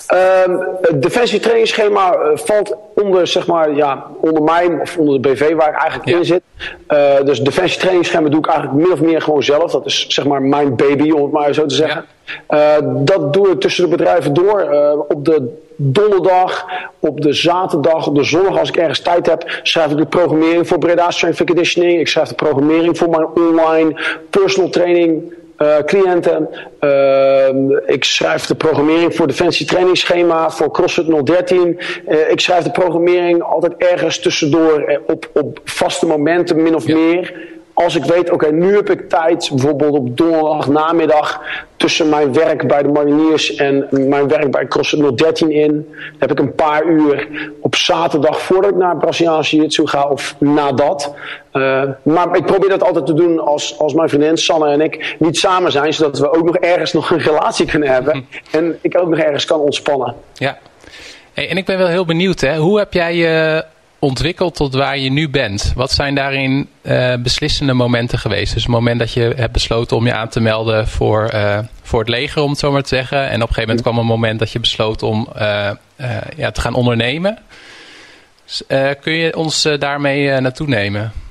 Ehm, 0.08 0.58
het 0.82 1.02
defensie 1.02 1.40
trainingsschema 1.40 2.14
eh, 2.14 2.30
valt 2.34 2.76
onder, 2.96 3.28
zeg 3.28 3.48
maar, 3.48 3.76
ja, 3.76 4.06
onder 4.22 4.44
mij 4.44 4.78
of 4.82 4.98
onder 4.98 5.22
de 5.22 5.30
BV 5.30 5.54
waar 5.56 5.70
ik 5.70 5.80
eigenlijk 5.80 6.18
in 6.18 6.26
zit. 6.26 6.42
Uh, 6.88 7.22
dus 7.26 7.40
defensie 7.40 7.80
trainingsschema 7.80 8.30
doe 8.30 8.40
ik 8.40 8.48
eigenlijk 8.48 8.78
min 8.78 8.92
of 8.92 9.02
meer 9.02 9.22
gewoon 9.22 9.44
zelf. 9.44 9.72
Dat 9.72 9.86
is 9.86 10.06
zeg 10.08 10.26
maar 10.26 10.42
mijn 10.42 10.76
baby, 10.76 11.12
om 11.12 11.22
het 11.22 11.32
maar 11.32 11.54
zo 11.54 11.66
te 11.66 11.76
zeggen. 11.76 12.06
Ja. 12.50 12.78
Uh, 12.78 12.88
dat 12.90 13.34
doe 13.34 13.50
ik 13.50 13.60
tussen 13.60 13.84
de 13.84 13.90
bedrijven 13.90 14.34
door. 14.34 14.70
op 15.08 15.26
de 15.26 15.62
donderdag, 15.76 16.66
op 17.00 17.22
de 17.22 17.34
zaterdag, 17.34 18.08
op 18.08 18.16
de 18.16 18.24
zondag 18.24 18.60
als 18.60 18.70
ik 18.70 18.78
ergens 18.78 19.00
tijd 19.00 19.26
heb, 19.26 19.60
schrijf 19.64 19.92
ik 19.92 19.98
de 19.98 20.06
programmering 20.06 20.68
voor 20.68 20.78
Breda 20.78 21.12
Strength 21.12 21.44
Conditioning. 21.46 22.00
Ik 22.00 22.08
schrijf 22.08 22.28
de 22.28 22.36
programmering 22.36 22.98
voor 22.98 23.10
mijn 23.10 23.28
online 23.36 24.02
personal 24.30 24.70
training 24.70 25.34
uh, 25.64 25.78
cliënten. 25.86 26.50
Uh, 26.82 27.78
ik 27.86 28.04
schrijf 28.04 28.46
de 28.46 28.56
programmering 28.56 29.16
voor 29.16 29.28
Defensie 29.28 29.66
trainingsschema 29.66 30.50
voor 30.50 30.72
CrossFit 30.72 31.26
013. 31.26 31.80
Uh, 32.08 32.32
ik 32.32 32.40
schrijf 32.40 32.64
de 32.64 32.72
programmering 32.72 33.44
altijd 33.44 33.74
ergens 33.78 34.20
tussendoor 34.20 34.80
eh, 34.80 35.00
op, 35.08 35.30
op 35.34 35.60
vaste 35.64 36.06
momenten, 36.06 36.64
min 36.64 36.76
of 36.76 36.88
meer 36.88 37.53
als 37.74 37.96
ik 37.96 38.04
weet, 38.04 38.32
oké, 38.32 38.52
nu 38.52 38.76
heb 38.76 38.90
ik 38.90 39.10
tijd, 39.10 39.50
bijvoorbeeld 39.52 39.96
op 39.96 40.18
donderdag 40.18 40.68
namiddag, 40.68 41.42
tussen 41.76 42.10
mijn 42.10 42.34
werk 42.34 42.68
bij 42.68 42.82
de 42.82 42.88
mariniers 42.88 43.56
en 43.56 43.88
mijn 43.92 44.28
werk 44.28 44.52
bij 44.52 44.68
CrossFit 44.68 45.18
013 45.18 45.52
in, 45.52 45.96
heb 46.20 46.32
ik 46.32 46.40
een 46.40 46.56
paar 46.56 46.86
uur 46.86 47.28
op 47.62 47.76
zaterdag 47.76 48.42
voordat 48.42 48.72
ik 48.72 48.78
naar 48.78 48.98
Braziliaanse 48.98 49.56
Jiu-Jitsu 49.56 49.88
ga 49.88 50.08
of 50.08 50.36
nadat. 50.38 51.14
Uh, 51.54 51.84
maar 52.04 52.36
ik 52.36 52.46
probeer 52.46 52.70
dat 52.70 52.84
altijd 52.84 53.06
te 53.06 53.14
doen 53.14 53.40
als, 53.40 53.80
als 53.80 53.94
mijn 53.94 54.10
vriendin 54.10 54.38
Sanne 54.38 54.68
en 54.68 54.82
ik 54.82 55.16
niet 55.20 55.38
samen 55.38 55.72
zijn, 55.72 55.94
zodat 55.94 56.20
we 56.20 56.34
ook 56.34 56.44
nog 56.44 56.56
ergens 56.56 56.94
nog 56.94 57.10
een 57.10 57.20
relatie 57.20 57.66
kunnen 57.66 57.90
hebben 57.90 58.26
en 58.52 58.78
ik 58.82 58.98
ook 58.98 59.08
nog 59.08 59.20
ergens 59.20 59.46
kan 59.46 59.60
ontspannen. 59.60 60.16
Ja. 60.34 60.58
Hey, 61.34 61.50
en 61.50 61.58
ik 61.58 61.66
ben 61.66 61.78
wel 61.78 61.88
heel 61.88 62.06
benieuwd, 62.06 62.40
hè? 62.40 62.58
hoe 62.58 62.78
heb 62.78 62.94
jij 62.94 63.16
je 63.16 63.64
ontwikkeld 64.04 64.56
tot 64.56 64.74
waar 64.74 64.98
je 64.98 65.12
nu 65.12 65.30
bent? 65.30 65.74
Wat 65.76 65.92
zijn 65.92 66.16
daarin 66.16 66.70
uh, 66.82 67.16
beslissende 67.16 67.74
momenten 67.74 68.20
geweest? 68.20 68.54
Dus 68.54 68.64
het 68.64 68.72
moment 68.72 69.00
dat 69.00 69.14
je 69.14 69.34
hebt 69.36 69.52
besloten 69.52 69.98
om 69.98 70.06
je 70.06 70.14
aan 70.14 70.30
te 70.30 70.40
melden 70.40 70.88
voor, 70.88 71.32
uh, 71.34 71.60
voor 71.82 72.00
het 72.00 72.10
leger, 72.10 72.42
om 72.42 72.50
het 72.50 72.60
zo 72.60 72.72
maar 72.72 72.82
te 72.82 72.88
zeggen. 72.88 73.30
En 73.30 73.42
op 73.42 73.48
een 73.48 73.54
gegeven 73.54 73.62
moment 73.62 73.82
kwam 73.82 73.98
een 73.98 74.06
moment 74.06 74.40
dat 74.40 74.52
je 74.52 74.60
besloot 74.60 75.04
om 75.04 75.28
uh, 75.36 75.70
ja, 76.36 76.52
te 76.52 76.62
gaan 76.62 76.74
ondernemen. 76.74 77.38
kun 79.02 79.14
je 79.14 79.36
ons 79.36 79.68
daarmee 79.80 80.40
naartoe 80.40 80.68
nemen? 80.68 81.23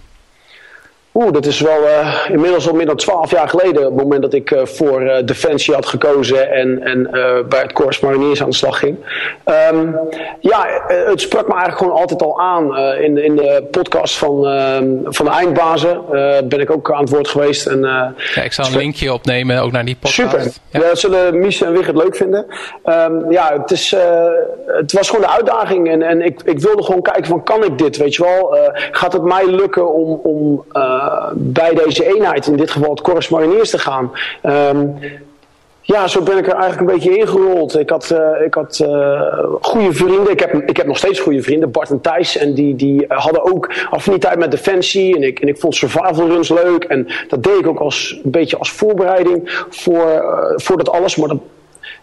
Oeh, 1.14 1.32
dat 1.32 1.46
is 1.46 1.60
wel 1.60 1.82
uh, 1.82 2.14
inmiddels 2.28 2.68
al 2.68 2.74
meer 2.74 2.86
dan 2.86 2.96
twaalf 2.96 3.30
jaar 3.30 3.48
geleden. 3.48 3.86
Op 3.86 3.92
het 3.92 4.02
moment 4.02 4.22
dat 4.22 4.32
ik 4.32 4.50
uh, 4.50 4.64
voor 4.64 5.02
uh, 5.02 5.14
Defensie 5.24 5.74
had 5.74 5.86
gekozen 5.86 6.50
en, 6.50 6.82
en 6.82 7.08
bij 7.48 7.60
het 7.60 7.72
Corps 7.72 8.00
Mariniers 8.00 8.42
aan 8.42 8.50
de 8.50 8.56
slag 8.56 8.78
ging. 8.78 8.96
Um, 9.72 9.98
ja, 10.40 10.66
het 10.86 11.20
sprak 11.20 11.46
me 11.46 11.52
eigenlijk 11.52 11.78
gewoon 11.78 12.00
altijd 12.00 12.22
al 12.22 12.40
aan. 12.40 12.78
in, 12.78 13.14
de, 13.14 13.24
in 13.24 13.36
de 13.36 13.68
podcast 13.70 14.18
van, 14.18 14.46
ehm, 14.46 14.86
van 15.04 15.24
de 15.24 15.30
eindbazen 15.30 16.00
ben 16.48 16.60
ik 16.60 16.70
ook 16.70 16.92
aan 16.92 17.00
het 17.00 17.10
woord 17.10 17.28
geweest. 17.28 17.66
En, 17.66 17.80
ja, 18.34 18.42
ik 18.42 18.52
zal 18.52 18.66
een 18.66 18.76
linkje 18.76 19.12
opnemen 19.12 19.62
ook 19.62 19.72
naar 19.72 19.84
die 19.84 19.96
podcast. 20.00 20.30
Super, 20.30 20.52
ja. 20.70 20.88
dat 20.88 20.98
zullen 20.98 21.38
Mies 21.38 21.62
en 21.62 21.72
Wig 21.72 21.86
het 21.86 21.96
leuk 21.96 22.16
vinden. 22.16 22.46
Um, 22.84 23.30
ja, 23.30 23.52
het, 23.60 23.70
is, 23.70 23.94
het 24.66 24.92
was 24.92 25.10
gewoon 25.10 25.24
de 25.24 25.32
uitdaging. 25.32 25.90
En, 25.90 26.02
en 26.02 26.22
ik, 26.22 26.42
ik 26.44 26.60
wilde 26.60 26.82
gewoon 26.82 27.02
kijken 27.02 27.26
van 27.26 27.42
kan 27.42 27.64
ik 27.64 27.78
dit, 27.78 27.96
weet 27.96 28.14
je 28.14 28.22
wel. 28.22 28.58
gaat 28.92 29.12
het 29.12 29.22
mij 29.22 29.46
lukken 29.46 29.92
om... 29.94 30.20
om 30.22 30.64
eh, 30.72 31.01
bij 31.34 31.74
deze 31.74 32.14
eenheid, 32.14 32.46
in 32.46 32.56
dit 32.56 32.70
geval 32.70 32.90
het 32.90 33.00
Corps 33.00 33.28
Mariniers, 33.28 33.70
te 33.70 33.78
gaan. 33.78 34.12
Ehm, 34.42 34.86
ja, 35.84 36.08
zo 36.08 36.22
ben 36.22 36.38
ik 36.38 36.46
er 36.46 36.54
eigenlijk 36.54 36.80
een 36.80 36.96
beetje 36.96 37.18
ingerold. 37.18 37.78
Ik 37.78 37.90
had, 37.90 38.10
uh, 38.10 38.44
ik 38.44 38.54
had 38.54 38.78
uh, 38.82 39.22
goede 39.60 39.92
vrienden. 39.92 40.30
Ik 40.30 40.40
heb, 40.40 40.54
ik 40.54 40.76
heb 40.76 40.86
nog 40.86 40.96
steeds 40.96 41.20
goede 41.20 41.42
vrienden, 41.42 41.70
Bart 41.70 41.90
en 41.90 42.00
Thijs. 42.00 42.36
En 42.36 42.54
die, 42.54 42.76
die 42.76 43.04
hadden 43.08 43.52
ook 43.52 43.72
affiniteit 43.90 44.38
met 44.38 44.50
Defensie. 44.50 45.16
En 45.16 45.22
ik, 45.22 45.40
en 45.40 45.48
ik 45.48 45.58
vond 45.58 45.74
survival 45.74 46.28
runs 46.28 46.48
leuk. 46.48 46.84
En 46.84 47.08
dat 47.28 47.42
deed 47.42 47.58
ik 47.58 47.66
ook 47.66 47.78
als, 47.78 48.20
een 48.24 48.30
beetje 48.30 48.58
als 48.58 48.70
voorbereiding 48.70 49.64
voor, 49.70 50.06
uh, 50.06 50.52
voor 50.56 50.76
dat 50.76 50.90
alles. 50.90 51.16
Maar 51.16 51.28
dat, 51.28 51.38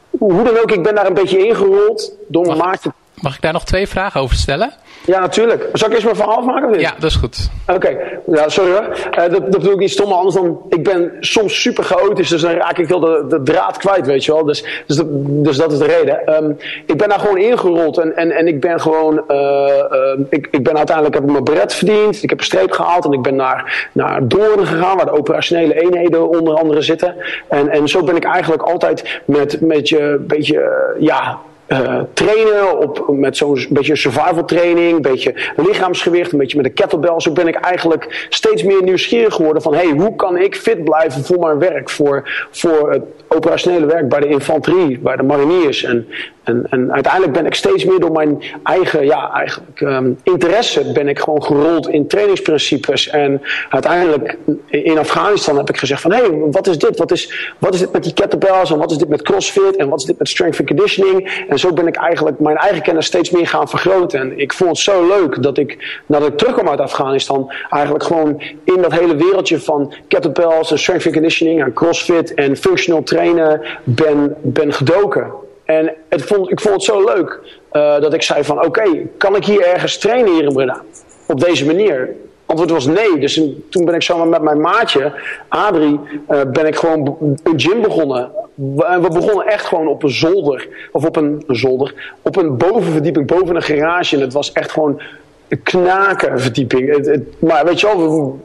hoe 0.09 0.43
dan 0.43 0.57
ook, 0.57 0.71
ik 0.71 0.83
ben 0.83 0.95
daar 0.95 1.07
een 1.07 1.13
beetje 1.13 1.47
ingerold 1.47 2.15
door 2.27 2.57
Maarten. 2.57 2.93
Mag 3.21 3.35
ik 3.35 3.41
daar 3.41 3.53
nog 3.53 3.65
twee 3.65 3.87
vragen 3.87 4.21
over 4.21 4.35
stellen? 4.35 4.73
Ja, 5.09 5.19
natuurlijk. 5.19 5.69
Zal 5.73 5.87
ik 5.87 5.93
eerst 5.93 6.05
mijn 6.05 6.15
verhaal 6.15 6.41
maken? 6.41 6.69
Of 6.69 6.79
Ja, 6.79 6.93
dat 6.99 7.09
is 7.09 7.15
goed. 7.15 7.49
Oké, 7.67 7.97
ja, 8.27 8.49
sorry 8.49 8.71
hoor. 8.71 8.83
Uh, 8.83 9.15
dat, 9.15 9.31
dat 9.31 9.49
bedoel 9.49 9.71
ik 9.71 9.79
niet 9.79 9.91
stom, 9.91 10.11
anders 10.11 10.35
dan... 10.35 10.61
Ik 10.69 10.83
ben 10.83 11.11
soms 11.19 11.61
super 11.61 11.83
chaotisch, 11.83 12.29
dus 12.29 12.41
dan 12.41 12.51
raak 12.51 12.77
ik 12.77 12.87
wel 12.87 12.99
de, 12.99 13.25
de 13.29 13.43
draad 13.43 13.77
kwijt, 13.77 14.05
weet 14.05 14.25
je 14.25 14.33
wel. 14.33 14.45
Dus, 14.45 14.83
dus, 14.85 14.97
dat, 14.97 15.05
dus 15.09 15.57
dat 15.57 15.71
is 15.71 15.77
de 15.77 15.85
reden. 15.85 16.43
Um, 16.43 16.57
ik 16.85 16.97
ben 16.97 17.09
daar 17.09 17.19
gewoon 17.19 17.37
ingerold 17.37 17.97
en, 17.97 18.15
en, 18.15 18.31
en 18.31 18.47
ik 18.47 18.59
ben 18.59 18.81
gewoon... 18.81 19.23
Uh, 19.27 19.37
uh, 19.37 20.19
ik, 20.29 20.47
ik 20.51 20.63
ben 20.63 20.77
uiteindelijk 20.77 21.15
heb 21.15 21.23
ik 21.23 21.31
mijn 21.31 21.43
beret 21.43 21.73
verdiend, 21.73 22.23
ik 22.23 22.29
heb 22.29 22.39
een 22.39 22.45
streep 22.45 22.71
gehaald 22.71 23.05
en 23.05 23.11
ik 23.11 23.21
ben 23.21 23.35
naar, 23.35 23.89
naar 23.91 24.27
Doorn 24.27 24.65
gegaan, 24.65 24.95
waar 24.95 25.05
de 25.05 25.17
operationele 25.17 25.81
eenheden 25.81 26.29
onder 26.29 26.53
andere 26.53 26.81
zitten. 26.81 27.15
En, 27.47 27.69
en 27.69 27.87
zo 27.87 28.03
ben 28.03 28.15
ik 28.15 28.23
eigenlijk 28.23 28.61
altijd 28.61 29.21
met, 29.25 29.61
met 29.61 29.89
je 29.89 30.23
beetje, 30.27 30.95
ja 30.99 31.39
uh, 31.69 31.99
trainen 32.13 32.79
op, 32.79 33.05
met 33.11 33.37
zo'n 33.37 33.65
beetje 33.69 33.95
survival 33.95 34.45
training, 34.45 34.95
een 34.95 35.01
beetje 35.01 35.35
lichaamsgewicht, 35.55 36.31
een 36.31 36.37
beetje 36.37 36.57
met 36.57 36.65
de 36.65 36.71
kettlebell. 36.71 37.19
Zo 37.19 37.31
ben 37.31 37.47
ik 37.47 37.55
eigenlijk 37.55 38.27
steeds 38.29 38.63
meer 38.63 38.83
nieuwsgierig 38.83 39.33
geworden 39.33 39.61
van 39.61 39.73
hey, 39.73 39.89
hoe 39.89 40.15
kan 40.15 40.37
ik 40.37 40.55
fit 40.55 40.83
blijven 40.83 41.23
voor 41.23 41.39
mijn 41.39 41.59
werk, 41.59 41.89
voor, 41.89 42.47
voor 42.51 42.91
het 42.91 43.03
operationele 43.27 43.85
werk 43.85 44.09
bij 44.09 44.19
de 44.19 44.27
infanterie, 44.27 44.99
bij 44.99 45.15
de 45.15 45.23
mariniers. 45.23 45.83
En, 45.83 46.07
en, 46.49 46.65
en 46.69 46.93
uiteindelijk 46.93 47.33
ben 47.33 47.45
ik 47.45 47.53
steeds 47.53 47.85
meer 47.85 47.99
door 47.99 48.11
mijn 48.11 48.43
eigen 48.63 49.05
ja, 49.05 49.31
eigenlijk, 49.33 49.79
um, 49.79 50.17
interesse 50.23 50.91
ben 50.91 51.07
ik 51.07 51.19
gewoon 51.19 51.43
gerold 51.43 51.89
in 51.89 52.07
trainingsprincipes. 52.07 53.09
En 53.09 53.41
uiteindelijk 53.69 54.37
in 54.67 54.97
Afghanistan 54.97 55.57
heb 55.57 55.69
ik 55.69 55.77
gezegd 55.77 56.01
van 56.01 56.11
hé, 56.11 56.17
hey, 56.17 56.31
wat 56.51 56.67
is 56.67 56.77
dit? 56.77 56.97
Wat 56.97 57.11
is, 57.11 57.53
wat 57.57 57.73
is 57.73 57.79
dit 57.79 57.91
met 57.91 58.03
die 58.03 58.13
kettlebells 58.13 58.71
en 58.71 58.77
wat 58.77 58.91
is 58.91 58.97
dit 58.97 59.09
met 59.09 59.21
crossfit 59.21 59.75
en 59.75 59.89
wat 59.89 59.99
is 59.99 60.05
dit 60.05 60.17
met 60.17 60.27
strength 60.29 60.59
and 60.59 60.67
conditioning? 60.67 61.45
En 61.49 61.59
zo 61.59 61.73
ben 61.73 61.87
ik 61.87 61.95
eigenlijk 61.95 62.39
mijn 62.39 62.57
eigen 62.57 62.81
kennis 62.81 63.05
steeds 63.05 63.29
meer 63.29 63.47
gaan 63.47 63.69
vergroten. 63.69 64.19
En 64.19 64.39
ik 64.39 64.53
vond 64.53 64.69
het 64.69 64.79
zo 64.79 65.07
leuk 65.07 65.43
dat 65.43 65.57
ik 65.57 66.01
nadat 66.05 66.27
ik 66.27 66.37
terugkwam 66.37 66.69
uit 66.69 66.79
Afghanistan 66.79 67.51
eigenlijk 67.69 68.03
gewoon 68.03 68.41
in 68.63 68.81
dat 68.81 68.91
hele 68.91 69.15
wereldje 69.15 69.59
van 69.59 69.93
kettlebells 70.07 70.71
en 70.71 70.79
strength 70.79 71.05
and 71.05 71.13
conditioning 71.13 71.63
en 71.63 71.73
crossfit 71.73 72.33
en 72.33 72.57
functional 72.57 73.03
trainen 73.03 73.61
ben, 73.83 74.35
ben 74.41 74.73
gedoken. 74.73 75.47
En 75.69 75.93
het 76.07 76.21
vond, 76.21 76.51
ik 76.51 76.59
vond 76.59 76.73
het 76.73 76.83
zo 76.83 77.03
leuk 77.03 77.39
uh, 77.71 77.99
dat 78.01 78.13
ik 78.13 78.21
zei 78.21 78.43
van 78.43 78.65
oké, 78.65 79.07
kan 79.17 79.35
ik 79.35 79.45
hier 79.45 79.67
ergens 79.67 79.97
trainen 79.97 80.33
hier 80.33 80.43
in 80.43 80.53
Breda? 80.53 80.81
Op 81.27 81.39
deze 81.39 81.65
manier. 81.65 82.15
antwoord 82.45 82.69
was 82.69 82.85
nee. 82.85 83.19
Dus 83.19 83.41
toen 83.69 83.85
ben 83.85 83.93
ik 83.93 84.01
zomaar 84.01 84.27
met 84.27 84.41
mijn 84.41 84.61
maatje, 84.61 85.13
Adrie, 85.47 85.99
uh, 86.29 86.41
ben 86.51 86.67
ik 86.67 86.75
gewoon 86.75 87.17
een 87.43 87.59
gym 87.59 87.81
begonnen. 87.81 88.31
We, 88.53 88.97
we, 89.01 89.09
begonnen 89.09 89.47
echt 89.47 89.65
gewoon 89.65 89.87
op 89.87 90.03
een 90.03 90.09
zolder. 90.09 90.67
Of 90.91 91.05
op 91.05 91.15
een, 91.15 91.43
zolder. 91.47 92.13
Op 92.21 92.35
een 92.35 92.57
bovenverdieping, 92.57 93.27
boven 93.27 93.55
een 93.55 93.61
garage. 93.61 94.15
En 94.15 94.21
het 94.21 94.33
was 94.33 94.51
echt 94.51 94.71
gewoon 94.71 95.01
een 95.47 95.63
knakenverdieping. 95.63 96.95
Het, 96.95 97.05
het, 97.05 97.41
maar 97.41 97.65
weet 97.65 97.79
je 97.79 97.87
wel, 97.87 98.39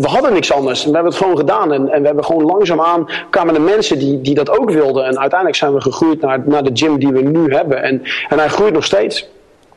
we, 0.00 0.08
hadden 0.08 0.32
niks 0.32 0.52
anders. 0.52 0.84
We 0.84 0.90
hebben 0.90 1.12
het 1.12 1.20
gewoon 1.20 1.36
gedaan. 1.36 1.72
En, 1.72 1.88
en 1.88 2.00
we 2.00 2.06
hebben 2.06 2.24
gewoon 2.24 2.44
langzaamaan 2.44 3.08
kwamen 3.30 3.54
de 3.54 3.60
mensen 3.60 3.98
die, 3.98 4.20
die 4.20 4.34
dat 4.34 4.58
ook 4.58 4.70
wilden. 4.70 5.04
En 5.04 5.18
uiteindelijk 5.18 5.58
zijn 5.58 5.74
we 5.74 5.80
gegroeid 5.80 6.20
naar, 6.20 6.42
naar 6.44 6.62
de 6.62 6.70
gym 6.72 6.98
die 6.98 7.12
we 7.12 7.22
nu 7.22 7.54
hebben. 7.54 7.82
En, 7.82 8.02
en 8.28 8.38
hij 8.38 8.48
groeit 8.48 8.72
nog 8.72 8.84
steeds. 8.84 9.28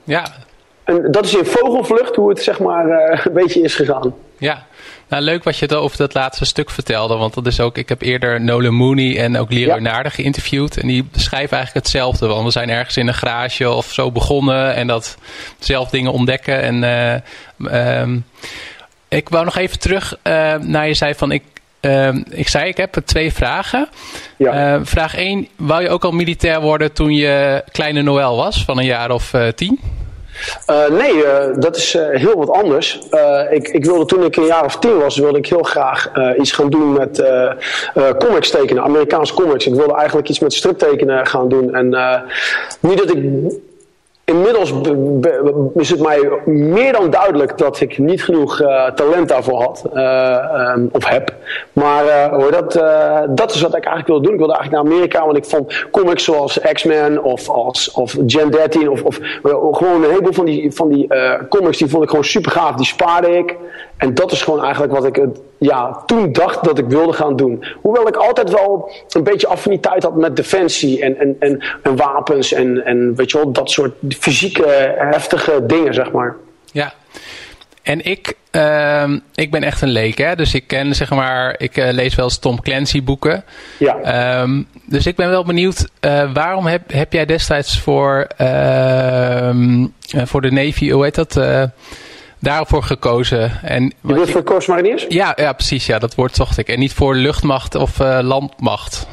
Ja, 0.03 0.23
en 0.87 1.11
dat 1.11 1.25
is 1.25 1.35
in 1.35 1.45
vogelvlucht 1.45 2.15
hoe 2.15 2.29
het 2.29 2.43
zeg 2.43 2.59
maar 2.59 2.87
uh, 2.87 3.25
een 3.25 3.33
beetje 3.33 3.61
is 3.61 3.75
gegaan. 3.75 4.13
Ja, 4.37 4.65
nou 5.07 5.23
leuk 5.23 5.43
wat 5.43 5.57
je 5.57 5.65
het 5.65 5.73
over 5.73 5.97
dat 5.97 6.13
laatste 6.13 6.45
stuk 6.45 6.69
vertelde. 6.69 7.15
Want 7.15 7.33
dat 7.33 7.45
is 7.45 7.59
ook, 7.59 7.77
ik 7.77 7.89
heb 7.89 8.01
eerder 8.01 8.41
Nolan 8.41 8.73
Mooney 8.73 9.19
en 9.19 9.37
ook 9.37 9.51
Leroy 9.51 9.75
ja. 9.75 9.81
Naarden 9.81 10.11
geïnterviewd. 10.11 10.77
En 10.77 10.87
die 10.87 11.03
beschrijven 11.11 11.57
eigenlijk 11.57 11.85
hetzelfde. 11.85 12.27
Want 12.27 12.43
we 12.43 12.51
zijn 12.51 12.69
ergens 12.69 12.97
in 12.97 13.07
een 13.07 13.13
garage 13.13 13.69
of 13.69 13.93
zo 13.93 14.11
begonnen. 14.11 14.75
En 14.75 14.87
dat 14.87 15.17
zelf 15.59 15.89
dingen 15.89 16.11
ontdekken. 16.11 16.61
En 16.61 16.83
uh, 17.61 17.99
um, 18.01 18.25
ik 19.09 19.29
wou 19.29 19.45
nog 19.45 19.57
even 19.57 19.79
terug 19.79 20.17
uh, 20.23 20.55
naar 20.55 20.87
je 20.87 20.93
zei 20.93 21.15
van 21.15 21.31
ik, 21.31 21.43
uh, 21.81 22.15
ik 22.29 22.47
zei, 22.47 22.67
ik 22.69 22.77
heb 22.77 22.93
twee 23.05 23.33
vragen. 23.33 23.89
Ja. 24.37 24.75
Uh, 24.75 24.81
vraag 24.83 25.15
1. 25.15 25.47
Wou 25.55 25.81
je 25.81 25.89
ook 25.89 26.03
al 26.03 26.11
militair 26.11 26.61
worden 26.61 26.93
toen 26.93 27.13
je 27.13 27.63
kleine 27.71 28.01
Noël 28.01 28.35
was, 28.35 28.63
van 28.65 28.77
een 28.77 28.85
jaar 28.85 29.11
of 29.11 29.33
tien? 29.55 29.79
Nee, 30.89 31.23
dat 31.59 31.75
is 31.75 31.93
heel 31.93 32.37
wat 32.37 32.49
anders. 32.49 32.99
ik, 33.51 33.67
ik, 33.67 33.85
wilde 33.85 34.05
toen 34.05 34.23
ik 34.23 34.35
een 34.35 34.45
jaar 34.45 34.65
of 34.65 34.79
tien 34.79 34.97
was, 34.97 35.17
wilde 35.17 35.37
ik 35.37 35.47
heel 35.47 35.63
graag 35.63 36.11
iets 36.37 36.51
gaan 36.51 36.69
doen 36.69 36.93
met 36.93 37.23
comics 38.17 38.49
tekenen, 38.49 38.83
Amerikaanse 38.83 39.33
comics. 39.33 39.65
Ik 39.65 39.75
wilde 39.75 39.95
eigenlijk 39.95 40.29
iets 40.29 40.39
met 40.39 40.53
striptekenen 40.53 41.27
gaan 41.27 41.49
doen. 41.49 41.75
En 41.75 41.89
niet 42.79 42.97
dat 42.97 43.09
ik 43.09 43.23
Inmiddels 44.31 44.73
is 45.73 45.89
het 45.89 46.01
mij 46.01 46.29
meer 46.45 46.93
dan 46.93 47.09
duidelijk 47.09 47.57
dat 47.57 47.81
ik 47.81 47.97
niet 47.97 48.23
genoeg 48.23 48.61
uh, 48.61 48.85
talent 48.85 49.27
daarvoor 49.29 49.61
had. 49.61 49.85
Uh, 49.93 50.73
um, 50.75 50.89
of 50.91 51.07
heb. 51.07 51.33
Maar 51.73 52.05
uh, 52.05 52.27
hoor, 52.27 52.51
dat, 52.51 52.73
dat 53.37 53.53
is 53.53 53.61
wat 53.61 53.75
ik 53.75 53.85
eigenlijk 53.85 54.07
wilde 54.07 54.23
doen. 54.23 54.33
Ik 54.33 54.39
wilde 54.39 54.53
eigenlijk 54.53 54.83
naar 54.83 54.93
Amerika, 54.93 55.25
want 55.25 55.37
ik 55.37 55.45
vond 55.45 55.87
comics 55.91 56.23
zoals 56.23 56.59
X-Men 56.73 57.23
of, 57.23 57.49
of 57.93 58.15
Gen 58.25 58.51
13 58.51 58.89
of, 58.89 59.03
of 59.03 59.19
gewoon 59.71 60.03
een 60.03 60.09
heleboel 60.09 60.33
van 60.33 60.45
die, 60.45 60.71
van 60.71 60.89
die 60.89 61.07
comics 61.49 61.77
die 61.77 61.89
vond 61.89 62.03
ik 62.03 62.09
gewoon 62.09 62.25
super 62.25 62.51
gaaf. 62.51 62.75
Die 62.75 62.85
spaarde 62.85 63.37
ik. 63.37 63.55
En 63.97 64.13
dat 64.13 64.31
is 64.31 64.41
gewoon 64.41 64.63
eigenlijk 64.63 64.93
wat 64.93 65.05
ik 65.05 65.19
ja, 65.57 66.03
toen 66.05 66.31
dacht 66.31 66.63
dat 66.63 66.77
ik 66.77 66.85
wilde 66.85 67.13
gaan 67.13 67.35
doen. 67.35 67.65
Hoewel 67.81 68.07
ik 68.07 68.15
altijd 68.15 68.49
wel 68.49 68.91
een 69.09 69.23
beetje 69.23 69.47
affiniteit 69.47 70.03
had 70.03 70.15
met 70.15 70.35
defensie 70.35 71.01
en, 71.01 71.19
en, 71.19 71.35
en, 71.39 71.63
en 71.83 71.95
wapens 71.95 72.53
en, 72.53 72.85
en 72.85 73.15
weet 73.15 73.31
je 73.31 73.37
wel, 73.37 73.51
dat 73.51 73.69
soort 73.71 73.93
fysieke 74.19 74.95
heftige 74.97 75.65
dingen, 75.65 75.93
zeg 75.93 76.11
maar. 76.11 76.35
Ja, 76.71 76.93
en 77.83 78.05
ik, 78.05 78.33
uh, 78.51 79.11
ik 79.33 79.51
ben 79.51 79.63
echt 79.63 79.81
een 79.81 79.89
leek, 79.89 80.17
hè? 80.17 80.35
dus 80.35 80.53
ik 80.53 80.67
ken 80.67 80.95
zeg 80.95 81.09
maar, 81.09 81.55
ik 81.57 81.77
uh, 81.77 81.91
lees 81.91 82.15
wel 82.15 82.25
eens 82.25 82.37
Tom 82.37 82.61
Clancy 82.61 83.03
boeken. 83.03 83.43
Ja. 83.77 84.41
Um, 84.41 84.67
dus 84.85 85.05
ik 85.05 85.15
ben 85.15 85.29
wel 85.29 85.45
benieuwd, 85.45 85.89
uh, 86.01 86.33
waarom 86.33 86.65
heb, 86.65 86.81
heb 86.91 87.13
jij 87.13 87.25
destijds 87.25 87.79
voor, 87.79 88.27
uh, 88.41 89.49
voor 90.23 90.41
de 90.41 90.51
Navy, 90.51 90.89
hoe 90.89 91.03
heet 91.03 91.15
dat? 91.15 91.39
Daarvoor 92.39 92.83
gekozen. 92.83 93.61
En 93.63 93.93
je 94.01 94.13
wilt 94.13 94.29
voor 94.29 94.43
Corps 94.43 94.67
Mariniers? 94.67 95.05
Ja, 95.09 95.33
ja, 95.35 95.53
precies. 95.53 95.85
Ja, 95.85 95.99
dat 95.99 96.15
woord 96.15 96.35
zocht 96.35 96.57
ik. 96.57 96.67
En 96.67 96.79
niet 96.79 96.93
voor 96.93 97.15
luchtmacht 97.15 97.75
of 97.75 97.99
uh, 97.99 98.19
landmacht. 98.21 99.07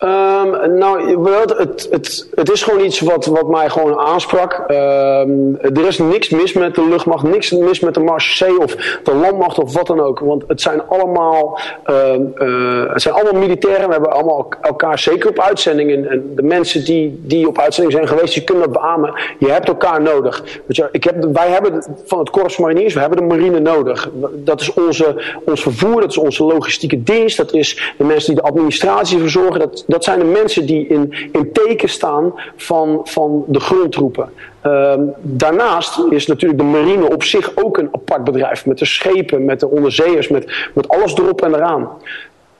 Um, 0.00 0.78
nou, 0.78 1.28
het, 1.56 1.88
het, 1.90 2.28
het 2.34 2.50
is 2.50 2.62
gewoon 2.62 2.84
iets 2.84 3.00
wat, 3.00 3.26
wat 3.26 3.48
mij 3.48 3.68
gewoon 3.68 3.98
aansprak. 3.98 4.64
Um, 4.68 5.58
er 5.60 5.86
is 5.86 5.98
niks 5.98 6.28
mis 6.28 6.52
met 6.52 6.74
de 6.74 6.88
luchtmacht, 6.88 7.22
niks 7.22 7.50
mis 7.50 7.80
met 7.80 7.94
de 7.94 8.00
marechaussee 8.00 8.60
of 8.60 8.74
de 9.02 9.14
landmacht 9.14 9.58
of 9.58 9.74
wat 9.74 9.86
dan 9.86 10.00
ook. 10.00 10.18
Want 10.18 10.44
het 10.46 10.60
zijn 10.60 10.82
allemaal, 10.88 11.58
uh, 11.86 12.92
het 12.92 13.02
zijn 13.02 13.14
allemaal 13.14 13.40
militairen. 13.40 13.86
We 13.86 13.92
hebben 13.92 14.12
allemaal 14.12 14.48
elkaar 14.60 14.98
zeker 14.98 15.30
op 15.30 15.40
uitzendingen. 15.40 16.10
En 16.10 16.32
de 16.34 16.42
mensen 16.42 16.84
die, 16.84 17.20
die 17.22 17.48
op 17.48 17.58
uitzending 17.58 17.94
zijn 17.96 18.08
geweest, 18.08 18.34
die 18.34 18.44
kunnen 18.44 18.64
dat 18.64 18.82
beamen. 18.82 19.20
Je 19.38 19.50
hebt 19.50 19.68
elkaar 19.68 20.02
nodig. 20.02 20.44
Ik 20.90 21.04
heb, 21.04 21.24
wij 21.32 21.48
hebben 21.48 21.84
van 22.04 22.18
het 22.18 22.30
Korps 22.30 22.56
Mariniers, 22.58 22.94
we 22.94 23.00
hebben 23.00 23.18
de 23.18 23.24
marine 23.24 23.60
nodig. 23.60 24.10
Dat 24.32 24.60
is 24.60 24.72
onze, 24.72 25.22
ons 25.44 25.62
vervoer, 25.62 26.00
dat 26.00 26.10
is 26.10 26.18
onze 26.18 26.44
logistieke 26.44 27.02
dienst. 27.02 27.36
Dat 27.36 27.52
is 27.52 27.94
de 27.98 28.04
mensen 28.04 28.34
die 28.34 28.42
de 28.42 28.48
administratie 28.48 29.18
verzorgen. 29.18 29.60
Dat, 29.60 29.84
dat 29.86 30.04
zijn 30.04 30.18
de 30.18 30.24
mensen 30.24 30.66
die 30.66 30.86
in, 30.86 31.14
in 31.32 31.52
teken 31.52 31.88
staan 31.88 32.32
van, 32.56 33.00
van 33.04 33.44
de 33.46 33.60
grondtroepen. 33.60 34.32
Uh, 34.66 34.94
daarnaast 35.20 36.00
is 36.10 36.26
natuurlijk 36.26 36.60
de 36.60 36.66
marine 36.66 37.12
op 37.12 37.22
zich 37.22 37.50
ook 37.54 37.78
een 37.78 37.88
apart 37.92 38.24
bedrijf. 38.24 38.66
Met 38.66 38.78
de 38.78 38.84
schepen, 38.84 39.44
met 39.44 39.60
de 39.60 39.68
onderzeeërs, 39.68 40.28
met, 40.28 40.68
met 40.74 40.88
alles 40.88 41.14
erop 41.14 41.42
en 41.42 41.54
eraan. 41.54 41.88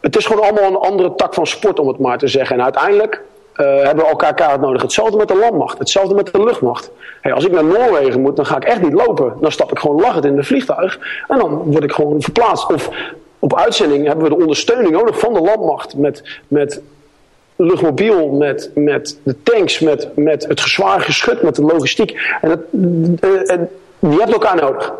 Het 0.00 0.16
is 0.16 0.26
gewoon 0.26 0.42
allemaal 0.42 0.70
een 0.70 0.88
andere 0.90 1.14
tak 1.14 1.34
van 1.34 1.46
sport, 1.46 1.78
om 1.78 1.88
het 1.88 1.98
maar 1.98 2.18
te 2.18 2.28
zeggen. 2.28 2.56
En 2.56 2.62
uiteindelijk 2.62 3.22
uh, 3.56 3.66
hebben 3.66 4.04
we 4.04 4.10
elkaar 4.10 4.34
kaart 4.34 4.60
nodig. 4.60 4.82
Hetzelfde 4.82 5.16
met 5.16 5.28
de 5.28 5.36
landmacht, 5.36 5.78
hetzelfde 5.78 6.14
met 6.14 6.32
de 6.32 6.44
luchtmacht. 6.44 6.90
Hey, 7.20 7.32
als 7.32 7.44
ik 7.44 7.52
naar 7.52 7.64
Noorwegen 7.64 8.20
moet, 8.20 8.36
dan 8.36 8.46
ga 8.46 8.56
ik 8.56 8.64
echt 8.64 8.82
niet 8.82 8.92
lopen. 8.92 9.34
Dan 9.40 9.52
stap 9.52 9.70
ik 9.70 9.78
gewoon 9.78 10.00
lachend 10.00 10.24
in 10.24 10.36
de 10.36 10.42
vliegtuig 10.42 10.98
en 11.28 11.38
dan 11.38 11.50
word 11.50 11.84
ik 11.84 11.92
gewoon 11.92 12.22
verplaatst. 12.22 12.72
Of 12.72 12.90
op 13.38 13.56
uitzending 13.56 14.06
hebben 14.06 14.24
we 14.24 14.30
de 14.30 14.40
ondersteuning 14.40 14.90
nodig 14.90 15.18
van 15.18 15.32
de 15.32 15.40
landmacht 15.40 15.96
met, 15.96 16.40
met 16.48 16.80
luchtmobiel, 17.57 18.29
met, 18.29 18.71
met 18.75 19.19
de 19.23 19.42
tanks, 19.42 19.79
met, 19.79 20.09
met 20.16 20.47
het 20.49 20.61
gezwaar 20.61 21.01
geschut, 21.01 21.42
met 21.42 21.55
de 21.55 21.62
logistiek. 21.62 22.37
En, 22.40 22.49
dat, 22.49 22.59
eh, 23.21 23.59
die 23.99 24.19
hebben 24.19 24.33
elkaar 24.33 24.57
nodig. 24.57 24.92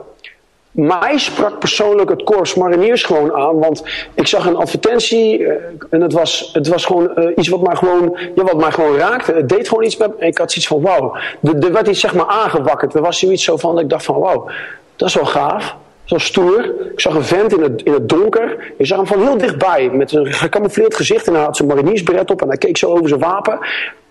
Mij 0.71 1.19
sprak 1.19 1.59
persoonlijk 1.59 2.11
het 2.11 2.23
Corps 2.23 2.55
Mariniers 2.55 3.03
gewoon 3.03 3.35
aan, 3.35 3.59
want 3.59 3.83
ik 4.15 4.27
zag 4.27 4.47
een 4.47 4.57
advertentie 4.57 5.39
uh, 5.39 5.53
en 5.91 6.01
het 6.01 6.13
was, 6.13 6.51
het 6.53 6.69
was 6.69 6.85
gewoon 6.85 7.11
uh, 7.17 7.29
iets 7.37 7.49
wat 7.49 7.63
mij 7.63 7.77
gewoon, 7.77 8.17
ja, 8.35 8.43
wat 8.43 8.57
mij 8.57 8.71
gewoon 8.71 8.97
raakte. 8.97 9.33
Het 9.33 9.49
deed 9.49 9.69
gewoon 9.69 9.85
iets 9.85 9.97
met 9.97 10.19
me. 10.19 10.27
Ik 10.27 10.39
had 10.39 10.53
zoiets 10.53 10.71
van 10.71 10.81
wauw. 10.81 11.17
Er 11.43 11.73
werd 11.73 11.89
iets 11.89 12.01
zeg 12.01 12.15
maar 12.15 12.27
aangewakkerd. 12.27 12.95
Er 12.95 13.03
was 13.03 13.19
zoiets 13.19 13.45
zo 13.45 13.57
van 13.57 13.75
dat 13.75 13.83
ik 13.83 13.91
dacht 13.91 14.05
van 14.05 14.19
wauw, 14.19 14.51
dat 14.97 15.09
is 15.09 15.15
wel 15.15 15.25
gaaf. 15.25 15.77
Zo 16.07 16.19
stoer. 16.19 16.65
Ik 16.93 17.01
zag 17.01 17.15
een 17.15 17.25
vent 17.25 17.53
in 17.53 17.63
het, 17.63 17.83
in 17.83 17.93
het 17.93 18.09
donker. 18.09 18.73
Ik 18.77 18.87
zag 18.87 18.97
hem 18.97 19.07
van 19.07 19.21
heel 19.21 19.39
dichtbij. 19.39 19.91
Met 19.91 20.13
een 20.13 20.33
gecamoufleerd 20.33 20.95
gezicht. 20.95 21.27
En 21.27 21.35
hij 21.35 21.43
had 21.43 21.57
zijn 21.57 21.69
mariniersberet 21.69 22.31
op. 22.31 22.43
En 22.43 22.49
hij 22.49 22.57
keek 22.57 22.77
zo 22.77 22.91
over 22.91 23.09
zijn 23.09 23.21
wapen. 23.21 23.59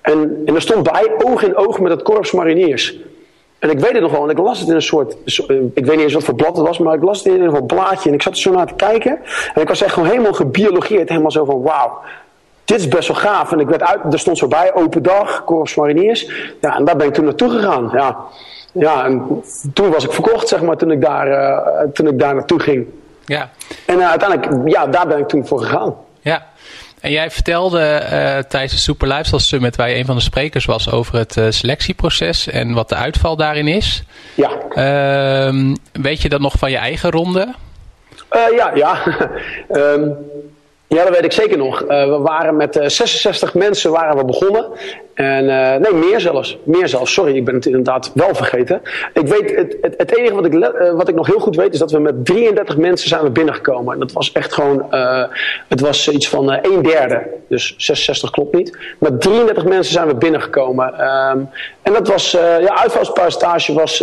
En, 0.02 0.42
en 0.46 0.56
er 0.56 0.62
stond 0.62 0.92
bij, 0.92 1.12
oog 1.18 1.44
in 1.44 1.56
oog 1.56 1.80
met 1.80 1.92
het 1.92 2.02
korps 2.02 2.32
mariniers. 2.32 2.98
En 3.60 3.70
ik 3.70 3.80
weet 3.80 3.92
het 3.92 4.02
nog 4.02 4.12
wel, 4.12 4.20
want 4.20 4.32
ik 4.32 4.38
las 4.38 4.60
het 4.60 4.70
in 4.70 4.76
een 4.76 4.82
soort. 4.82 5.16
Eh, 5.48 5.56
ik 5.74 5.86
weet 5.86 5.96
niet 5.96 6.04
eens 6.04 6.14
wat 6.14 6.24
voor 6.24 6.36
blad 6.36 6.58
het 6.58 6.68
was, 6.68 6.78
maar 6.78 6.96
ik 6.96 7.04
las 7.04 7.24
het 7.24 7.34
in 7.34 7.42
een 7.42 7.66
blaadje. 7.66 8.10
En 8.10 8.16
ik 8.16 8.22
zat 8.22 8.34
er 8.34 8.40
zo 8.40 8.52
naar 8.52 8.68
te 8.68 8.74
kijken. 8.74 9.20
En 9.54 9.62
ik 9.62 9.68
was 9.68 9.82
echt 9.82 9.94
gewoon 9.94 10.10
helemaal 10.10 10.34
gebiologeerd. 10.34 11.10
Helemaal 11.10 11.32
zo 11.32 11.46
van: 11.46 11.62
wauw, 11.62 12.00
dit 12.66 12.80
is 12.80 12.88
best 12.88 13.08
wel 13.08 13.18
gaaf. 13.18 13.52
En 13.52 13.60
ik 13.60 13.68
werd 13.68 13.84
uit, 13.84 14.14
er 14.14 14.20
stond 14.20 14.38
zo 14.38 14.48
bij: 14.48 14.74
open 14.74 15.04
dag, 15.04 15.44
korps 15.44 15.76
mariniers. 15.76 16.30
Ja, 16.62 16.76
en 16.76 16.86
daar 16.86 16.96
ben 16.96 17.08
ik 17.08 17.14
toen 17.14 17.26
naartoe 17.26 17.50
gegaan. 17.50 17.90
Ja 17.94 18.18
ja, 18.80 19.06
en 19.06 19.44
toen 19.74 19.90
was 19.90 20.04
ik 20.04 20.12
verkocht, 20.12 20.48
zeg 20.48 20.62
maar, 20.62 20.78
toen 20.78 20.92
ik 20.92 21.02
daar, 21.02 21.28
uh, 21.28 21.92
toen 21.94 22.08
ik 22.08 22.20
daar 22.20 22.36
naartoe 22.36 22.60
ging. 22.60 22.86
Ja. 23.26 23.50
En 23.86 23.98
uh, 23.98 24.10
uiteindelijk, 24.10 24.70
ja, 24.70 24.88
daar 24.88 25.08
ben 25.08 25.18
ik 25.18 25.28
toen 25.28 25.48
voor 25.48 25.60
gegaan. 25.62 25.96
Ja. 26.22 26.46
En 27.02 27.12
jij 27.12 27.32
vertelde 27.32 28.00
uh, 28.02 28.10
tijdens 28.38 28.72
de 28.72 28.78
Super 28.78 29.08
Lifestyle 29.08 29.42
Summit, 29.42 29.76
waar 29.76 29.90
je 29.90 29.96
een 29.96 30.06
van 30.06 30.16
de 30.16 30.22
sprekers 30.22 30.66
was, 30.66 30.92
over 30.92 31.18
het 31.18 31.38
selectieproces 31.50 32.48
en 32.48 32.74
wat 32.74 32.90
de 32.90 32.96
uitval 32.96 33.36
daarin 33.36 33.68
is. 33.68 34.04
Ja. 34.36 34.50
Ehm, 34.70 35.76
weet 35.92 36.22
je 36.22 36.30
dat 36.30 36.40
nog 36.40 36.54
van 36.58 36.72
je 36.72 36.78
eigen 36.78 37.12
ronde? 37.12 37.54
ja, 38.56 38.72
ja. 38.74 38.98
um, 39.70 40.16
Ja, 40.96 41.04
dat 41.04 41.14
weet 41.14 41.24
ik 41.24 41.32
zeker 41.32 41.58
nog. 41.58 41.82
Uh, 41.82 41.88
we 41.88 42.18
waren 42.18 42.56
met 42.56 42.76
uh, 42.76 42.84
eh, 42.84 42.90
66 42.90 43.54
mensen 43.54 43.92
waren 43.92 44.18
we 44.18 44.26
begonnen. 44.26 44.66
En 45.14 45.44
uh, 45.44 45.76
nee, 45.76 45.94
meer 45.94 46.20
zelfs. 46.20 46.58
Meer 46.64 46.88
zelfs. 46.88 47.14
Sorry, 47.14 47.36
ik 47.36 47.46
ben 47.46 47.56
het 47.56 47.66
inderdaad 47.66 48.12
wel 48.14 48.36
vergeten. 48.36 48.82
Ik 49.14 49.28
weet, 49.28 49.56
het, 49.56 49.78
het, 49.82 49.94
het 49.98 50.18
enige 50.18 50.36
wat 50.36 50.46
ik, 50.46 50.72
wat 50.96 51.08
ik 51.08 51.16
nog 51.16 51.28
heel 51.28 51.40
goed 51.40 51.56
weet 51.56 51.74
is 51.74 51.80
dat 51.80 51.92
we 51.92 52.00
met 52.00 52.26
33 52.26 52.78
mensen 52.78 53.08
zijn 53.08 53.24
we 53.24 53.30
binnengekomen. 53.30 53.94
En 53.94 54.00
dat 54.00 54.12
was 54.12 54.32
echt 54.32 54.54
gewoon, 54.54 54.86
het 55.68 55.80
was 55.80 56.10
iets 56.10 56.30
van 56.30 56.52
een 56.52 56.82
derde. 56.82 57.24
Dus 57.48 57.74
66 57.78 58.30
klopt 58.30 58.56
niet. 58.56 58.78
Met 59.00 59.22
33 59.22 59.66
mensen 59.66 59.94
zijn 59.94 60.08
we 60.08 60.16
binnengekomen. 60.16 60.86
Um, 60.88 61.50
en 61.82 61.94
dat 61.94 62.08
was, 62.08 62.32
ja, 62.32 62.76
uitvalspercentage 62.76 63.74
was 63.74 63.98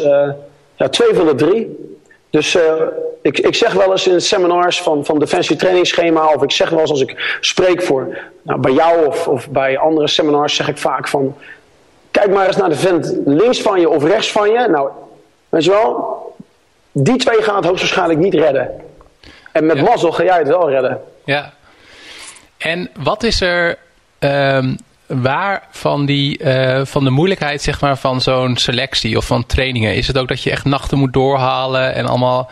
ja, 0.76 0.88
2 0.90 1.14
van 1.14 1.26
de 1.26 1.34
3. 1.34 1.96
Dus 2.30 2.58
ik, 3.22 3.38
ik 3.38 3.54
zeg 3.54 3.72
wel 3.72 3.90
eens 3.90 4.06
in 4.06 4.20
seminars 4.20 4.82
van, 4.82 5.04
van 5.04 5.18
Defensie 5.18 5.56
trainingsschema, 5.56 6.26
of 6.26 6.42
ik 6.42 6.50
zeg 6.50 6.70
wel 6.70 6.80
eens 6.80 6.90
als 6.90 7.00
ik 7.00 7.38
spreek 7.40 7.82
voor 7.82 8.18
nou, 8.42 8.60
bij 8.60 8.72
jou 8.72 9.06
of, 9.06 9.28
of 9.28 9.48
bij 9.48 9.78
andere 9.78 10.08
seminars, 10.08 10.54
zeg 10.54 10.68
ik 10.68 10.78
vaak 10.78 11.08
van, 11.08 11.36
kijk 12.10 12.30
maar 12.30 12.46
eens 12.46 12.56
naar 12.56 12.68
de 12.68 12.76
vent 12.76 13.16
links 13.24 13.62
van 13.62 13.80
je 13.80 13.88
of 13.88 14.04
rechts 14.04 14.32
van 14.32 14.50
je. 14.50 14.68
Nou, 14.68 14.88
weet 15.48 15.64
je 15.64 15.70
wel, 15.70 16.20
Die 16.92 17.16
twee 17.16 17.42
gaan 17.42 17.56
het 17.56 17.64
hoogstwaarschijnlijk 17.64 18.18
niet 18.20 18.34
redden. 18.34 18.70
En 19.52 19.66
met 19.66 19.76
ja. 19.76 19.82
mazzel 19.82 20.12
ga 20.12 20.22
jij 20.24 20.38
het 20.38 20.48
wel 20.48 20.70
redden. 20.70 21.00
Ja. 21.24 21.52
En 22.58 22.90
wat 22.98 23.22
is 23.22 23.40
er 23.40 23.78
um, 24.18 24.76
waar 25.06 25.66
van, 25.70 26.06
die, 26.06 26.42
uh, 26.42 26.80
van 26.84 27.04
de 27.04 27.10
moeilijkheid 27.10 27.62
zeg 27.62 27.80
maar, 27.80 27.96
van 27.96 28.20
zo'n 28.20 28.56
selectie 28.56 29.16
of 29.16 29.24
van 29.24 29.46
trainingen? 29.46 29.94
Is 29.94 30.06
het 30.06 30.18
ook 30.18 30.28
dat 30.28 30.42
je 30.42 30.50
echt 30.50 30.64
nachten 30.64 30.98
moet 30.98 31.12
doorhalen 31.12 31.94
en 31.94 32.06
allemaal... 32.06 32.50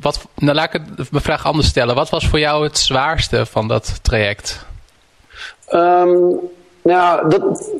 Wat, 0.00 0.26
nou, 0.34 0.56
laat 0.56 0.74
ik 0.74 0.82
mijn 1.10 1.22
vraag 1.22 1.46
anders 1.46 1.68
stellen. 1.68 1.94
Wat 1.94 2.10
was 2.10 2.26
voor 2.26 2.38
jou 2.38 2.64
het 2.64 2.78
zwaarste 2.78 3.46
van 3.46 3.68
dat 3.68 3.98
traject? 4.02 4.66
Um, 5.70 6.38
nou, 6.82 7.28
dat, 7.28 7.74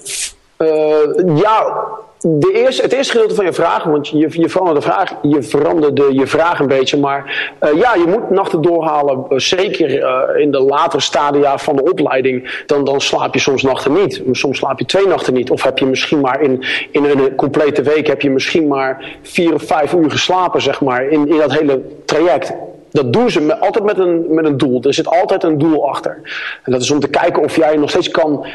ja, 1.35 1.87
de 2.23 2.53
eerste, 2.53 2.83
het 2.83 2.93
eerste 2.93 3.13
gedeelte 3.13 3.35
van 3.35 3.45
je 3.45 3.53
vraag, 3.53 3.85
want 3.85 4.09
je, 4.09 4.29
je 4.31 4.49
veranderde 4.49 4.81
de 4.81 4.87
vraag, 4.87 5.15
je 5.23 5.43
veranderde 5.43 6.15
je 6.15 6.27
vraag 6.27 6.59
een 6.61 6.67
beetje, 6.67 6.99
maar 6.99 7.55
uh, 7.61 7.75
ja, 7.75 7.95
je 7.95 8.05
moet 8.07 8.31
nachten 8.31 8.63
doorhalen, 8.63 9.25
uh, 9.29 9.39
zeker 9.39 9.91
in 10.39 10.51
de 10.51 10.61
latere 10.61 11.03
stadia 11.03 11.59
van 11.59 11.77
de 11.77 11.83
opleiding, 11.83 12.63
dan, 12.67 12.85
dan 12.85 13.01
slaap 13.01 13.35
je 13.35 13.41
soms 13.41 13.63
nachten 13.63 13.93
niet. 13.93 14.23
Soms 14.33 14.59
slaap 14.59 14.79
je 14.79 14.85
twee 14.85 15.07
nachten 15.07 15.35
niet, 15.35 15.51
of 15.51 15.63
heb 15.63 15.79
je 15.79 15.87
misschien 15.87 16.21
maar 16.21 16.41
in, 16.41 16.65
in 16.91 17.05
een 17.05 17.35
complete 17.35 17.83
week 17.83 18.07
heb 18.07 18.23
je 18.23 18.31
misschien 18.31 18.69
maar 18.69 19.05
vier 19.23 19.55
of 19.55 19.63
vijf 19.63 19.93
uur 19.93 20.11
geslapen, 20.11 20.63
zeg 20.63 20.81
maar, 20.81 21.09
in, 21.09 21.29
in 21.29 21.39
dat 21.39 21.53
hele 21.53 21.81
traject. 22.05 22.53
Dat 22.91 23.13
doen 23.13 23.31
ze 23.31 23.59
altijd 23.59 23.85
met 23.85 23.99
een, 23.99 24.35
met 24.35 24.45
een 24.45 24.57
doel. 24.57 24.83
Er 24.83 24.95
zit 24.95 25.07
altijd 25.07 25.43
een 25.43 25.59
doel 25.59 25.89
achter. 25.89 26.21
En 26.63 26.73
dat 26.73 26.81
is 26.81 26.91
om 26.91 27.01
te 27.01 27.09
kijken 27.09 27.43
of 27.43 27.57
jij 27.57 27.77
nog 27.77 27.91
steeds 27.91 28.11
kan 28.11 28.47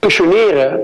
functioneren 0.00 0.80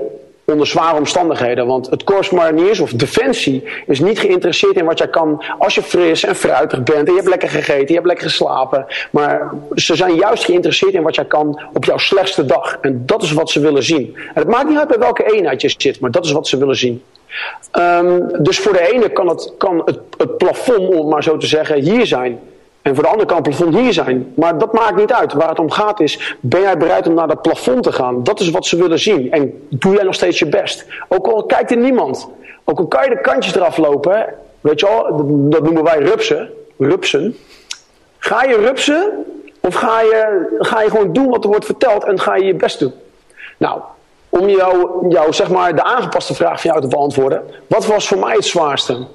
onder 0.51 0.67
zware 0.67 0.97
omstandigheden. 0.97 1.67
Want 1.67 1.89
het 1.89 2.03
Corps 2.03 2.29
Mariniers 2.29 2.79
of 2.79 2.91
Defensie 2.91 3.63
is 3.85 3.99
niet 3.99 4.19
geïnteresseerd 4.19 4.75
in 4.75 4.85
wat 4.85 4.97
jij 4.97 5.07
kan 5.07 5.43
als 5.59 5.75
je 5.75 5.81
fris 5.81 6.23
en 6.23 6.35
fruitig 6.35 6.83
bent. 6.83 7.07
En 7.07 7.13
je 7.13 7.15
hebt 7.15 7.27
lekker 7.27 7.49
gegeten, 7.49 7.87
je 7.87 7.93
hebt 7.93 8.05
lekker 8.05 8.25
geslapen. 8.25 8.85
Maar 9.11 9.51
ze 9.75 9.95
zijn 9.95 10.15
juist 10.15 10.45
geïnteresseerd 10.45 10.93
in 10.93 11.03
wat 11.03 11.15
jij 11.15 11.25
kan 11.25 11.61
op 11.73 11.85
jouw 11.85 11.97
slechtste 11.97 12.45
dag. 12.45 12.77
En 12.81 13.03
dat 13.05 13.23
is 13.23 13.31
wat 13.31 13.49
ze 13.49 13.59
willen 13.59 13.83
zien. 13.83 14.15
En 14.15 14.41
het 14.41 14.47
maakt 14.47 14.69
niet 14.69 14.77
uit 14.77 14.87
bij 14.87 14.99
welke 14.99 15.33
eenheid 15.33 15.61
je 15.61 15.73
zit, 15.77 15.99
maar 15.99 16.11
dat 16.11 16.25
is 16.25 16.31
wat 16.31 16.47
ze 16.47 16.57
willen 16.57 16.77
zien. 16.77 17.03
Um, 17.79 18.43
dus 18.43 18.59
voor 18.59 18.73
de 18.73 18.93
ene 18.93 19.09
kan, 19.09 19.27
het, 19.27 19.53
kan 19.57 19.81
het, 19.85 19.99
het 20.17 20.37
plafond, 20.37 20.87
om 20.89 20.97
het 20.97 21.07
maar 21.07 21.23
zo 21.23 21.37
te 21.37 21.47
zeggen, 21.47 21.81
hier 21.81 22.05
zijn. 22.05 22.39
En 22.87 22.95
voor 22.95 23.03
de 23.03 23.09
andere 23.09 23.27
kan 23.27 23.37
het 23.37 23.47
plafond 23.47 23.75
hier 23.75 23.93
zijn. 23.93 24.33
Maar 24.35 24.57
dat 24.57 24.73
maakt 24.73 24.95
niet 24.95 25.13
uit. 25.13 25.33
Waar 25.33 25.49
het 25.49 25.59
om 25.59 25.71
gaat 25.71 25.99
is, 25.99 26.35
ben 26.39 26.61
jij 26.61 26.77
bereid 26.77 27.07
om 27.07 27.13
naar 27.13 27.27
dat 27.27 27.41
plafond 27.41 27.83
te 27.83 27.91
gaan? 27.91 28.23
Dat 28.23 28.39
is 28.39 28.49
wat 28.49 28.65
ze 28.65 28.77
willen 28.77 28.99
zien. 28.99 29.31
En 29.31 29.67
doe 29.69 29.93
jij 29.93 30.03
nog 30.03 30.13
steeds 30.13 30.39
je 30.39 30.45
best? 30.45 30.85
Ook 31.07 31.27
al 31.27 31.43
kijkt 31.43 31.71
er 31.71 31.77
niemand. 31.77 32.29
Ook 32.63 32.79
al 32.79 32.87
kan 32.87 33.03
je 33.03 33.09
de 33.09 33.21
kantjes 33.21 33.55
eraf 33.55 33.77
lopen. 33.77 34.25
Weet 34.61 34.79
je 34.79 34.85
wel, 34.85 35.25
dat 35.49 35.63
noemen 35.63 35.83
wij 35.83 35.99
rupsen. 35.99 36.49
Rupsen. 36.77 37.35
Ga 38.17 38.43
je 38.43 38.55
rupsen? 38.57 39.25
Of 39.59 39.75
ga 39.75 40.01
je, 40.01 40.47
ga 40.59 40.81
je 40.81 40.89
gewoon 40.89 41.13
doen 41.13 41.29
wat 41.29 41.43
er 41.43 41.49
wordt 41.49 41.65
verteld 41.65 42.03
en 42.03 42.19
ga 42.19 42.35
je 42.35 42.45
je 42.45 42.55
best 42.55 42.79
doen? 42.79 42.93
Nou, 43.57 43.81
om 44.29 44.49
jou, 44.49 45.05
jou 45.09 45.33
zeg 45.33 45.49
maar 45.49 45.75
de 45.75 45.83
aangepaste 45.83 46.35
vraag 46.35 46.61
van 46.61 46.69
jou 46.69 46.81
te 46.81 46.87
beantwoorden. 46.87 47.41
Wat 47.67 47.85
was 47.85 48.07
voor 48.07 48.19
mij 48.19 48.33
het 48.33 48.45
zwaarste? 48.45 49.07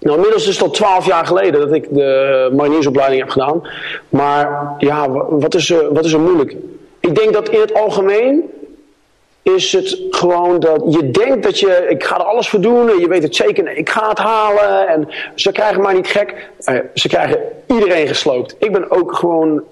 Nou, 0.00 0.16
inmiddels 0.16 0.48
is 0.48 0.54
het 0.54 0.62
al 0.62 0.70
twaalf 0.70 1.06
jaar 1.06 1.26
geleden 1.26 1.60
dat 1.60 1.72
ik 1.72 1.94
de 1.94 2.50
mariniersopleiding 2.56 3.20
heb 3.20 3.30
gedaan. 3.30 3.62
Maar 4.08 4.74
ja, 4.78 5.10
wat 5.28 5.54
is, 5.54 5.70
er, 5.70 5.92
wat 5.92 6.04
is 6.04 6.12
er 6.12 6.20
moeilijk? 6.20 6.56
Ik 7.00 7.14
denk 7.14 7.32
dat 7.32 7.48
in 7.48 7.60
het 7.60 7.74
algemeen 7.74 8.50
is 9.42 9.72
het 9.72 10.00
gewoon 10.10 10.60
dat 10.60 10.82
je 10.88 11.10
denkt 11.10 11.42
dat 11.42 11.58
je, 11.58 11.86
ik 11.88 12.04
ga 12.04 12.18
er 12.18 12.24
alles 12.24 12.48
voor 12.48 12.60
doen 12.60 12.88
en 12.88 12.98
je 12.98 13.08
weet 13.08 13.22
het 13.22 13.36
zeker, 13.36 13.76
ik 13.76 13.88
ga 13.88 14.08
het 14.08 14.18
halen 14.18 14.88
en 14.88 15.08
ze 15.34 15.52
krijgen 15.52 15.82
mij 15.82 15.94
niet 15.94 16.06
gek. 16.06 16.50
Eh, 16.64 16.78
ze 16.94 17.08
krijgen 17.08 17.40
iedereen 17.66 18.08
gesloopt. 18.08 18.56
Ik 18.58 18.72
ben 18.72 18.90
ook 18.90 19.14
gewoon 19.14 19.62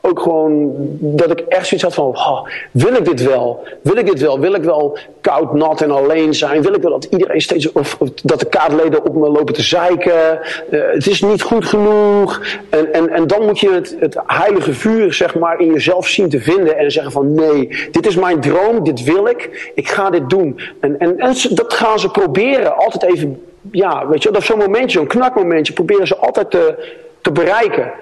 ook 0.00 0.20
gewoon 0.20 0.72
dat 1.00 1.30
ik 1.30 1.40
echt 1.40 1.66
zoiets 1.66 1.86
had 1.86 1.94
van, 1.94 2.04
oh, 2.04 2.46
wil 2.70 2.94
ik 2.94 3.04
dit 3.04 3.22
wel? 3.22 3.62
Wil 3.82 3.96
ik 3.96 4.06
dit 4.06 4.20
wel? 4.20 4.40
Wil 4.40 4.54
ik 4.54 4.62
wel 4.62 4.98
koud, 5.20 5.54
nat 5.54 5.80
en 5.80 5.90
alleen 5.90 6.34
zijn? 6.34 6.62
Wil 6.62 6.74
ik 6.74 6.82
wel 6.82 6.90
dat 6.90 7.04
iedereen 7.04 7.40
steeds, 7.40 7.72
of, 7.72 7.98
dat 8.22 8.40
de 8.40 8.46
kaartleden 8.46 9.04
op 9.04 9.14
me 9.14 9.28
lopen 9.28 9.54
te 9.54 9.62
zeiken? 9.62 10.38
Uh, 10.70 10.80
het 10.92 11.06
is 11.06 11.22
niet 11.22 11.42
goed 11.42 11.64
genoeg. 11.64 12.40
En, 12.70 12.92
en, 12.92 13.10
en 13.10 13.26
dan 13.26 13.46
moet 13.46 13.58
je 13.58 13.70
het, 13.70 13.96
het 13.98 14.16
heilige 14.26 14.72
vuur, 14.72 15.12
zeg 15.12 15.34
maar, 15.34 15.60
in 15.60 15.72
jezelf 15.72 16.08
zien 16.08 16.28
te 16.28 16.40
vinden 16.40 16.76
en 16.76 16.90
zeggen 16.90 17.12
van, 17.12 17.34
nee, 17.34 17.88
dit 17.90 18.06
is 18.06 18.16
mijn 18.16 18.40
droom, 18.40 18.84
dit 18.84 19.04
wil 19.04 19.26
ik, 19.26 19.72
ik 19.74 19.88
ga 19.88 20.10
dit 20.10 20.30
doen. 20.30 20.60
En, 20.80 20.98
en, 20.98 21.18
en 21.18 21.34
dat 21.50 21.74
gaan 21.74 21.98
ze 21.98 22.10
proberen, 22.10 22.76
altijd 22.76 23.14
even, 23.14 23.42
ja, 23.70 24.08
weet 24.08 24.22
je, 24.22 24.30
dat 24.30 24.42
zo'n 24.42 24.58
momentje, 24.58 24.98
zo'n 24.98 25.06
knakmomentje, 25.06 25.72
proberen 25.72 26.06
ze 26.06 26.16
altijd 26.16 26.50
te, 26.50 26.74
te 27.20 27.32
bereiken. 27.32 27.92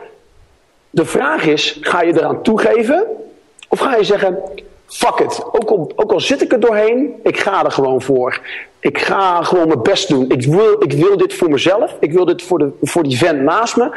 De 0.91 1.05
vraag 1.05 1.47
is, 1.47 1.79
ga 1.81 2.03
je 2.03 2.17
eraan 2.17 2.43
toegeven? 2.43 3.07
Of 3.69 3.79
ga 3.79 3.97
je 3.97 4.05
zeggen, 4.05 4.39
fuck 4.87 5.19
it. 5.19 5.45
Ook 5.53 5.71
al, 5.71 5.93
ook 5.97 6.13
al 6.13 6.21
zit 6.21 6.43
ik 6.43 6.53
er 6.53 6.61
doorheen, 6.61 7.15
ik 7.23 7.39
ga 7.39 7.65
er 7.65 7.71
gewoon 7.71 8.03
voor. 8.03 8.41
Ik 8.81 8.99
ga 8.99 9.43
gewoon 9.43 9.69
mijn 9.69 9.83
best 9.83 10.09
doen. 10.09 10.31
Ik 10.31 10.45
wil, 10.45 10.83
ik 10.83 10.93
wil 10.93 11.17
dit 11.17 11.35
voor 11.35 11.49
mezelf. 11.49 11.97
Ik 12.01 12.13
wil 12.13 12.25
dit 12.25 12.43
voor, 12.43 12.59
de, 12.59 12.71
voor 12.83 13.03
die 13.03 13.19
vent 13.19 13.41
naast 13.41 13.77
me 13.77 13.91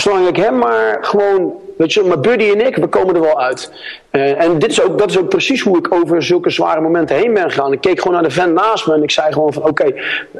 zolang 0.00 0.28
ik 0.28 0.36
hem 0.36 0.58
maar 0.58 0.98
gewoon, 1.00 1.52
weet 1.76 1.92
je, 1.92 2.02
mijn 2.02 2.20
buddy 2.20 2.50
en 2.50 2.66
ik, 2.66 2.76
we 2.76 2.86
komen 2.86 3.14
er 3.14 3.20
wel 3.20 3.40
uit. 3.40 3.72
Uh, 4.12 4.42
en 4.42 4.58
dit 4.58 4.70
is 4.70 4.82
ook, 4.82 4.98
dat 4.98 5.10
is 5.10 5.18
ook 5.18 5.28
precies 5.28 5.60
hoe 5.60 5.78
ik 5.78 5.94
over 5.94 6.22
zulke 6.22 6.50
zware 6.50 6.80
momenten 6.80 7.16
heen 7.16 7.34
ben 7.34 7.50
gegaan. 7.50 7.72
Ik 7.72 7.80
keek 7.80 7.98
gewoon 7.98 8.12
naar 8.12 8.22
de 8.22 8.30
vent 8.30 8.54
naast 8.54 8.86
me 8.86 8.94
en 8.94 9.02
ik 9.02 9.10
zei 9.10 9.32
gewoon 9.32 9.52
van, 9.52 9.64
oké, 9.64 9.94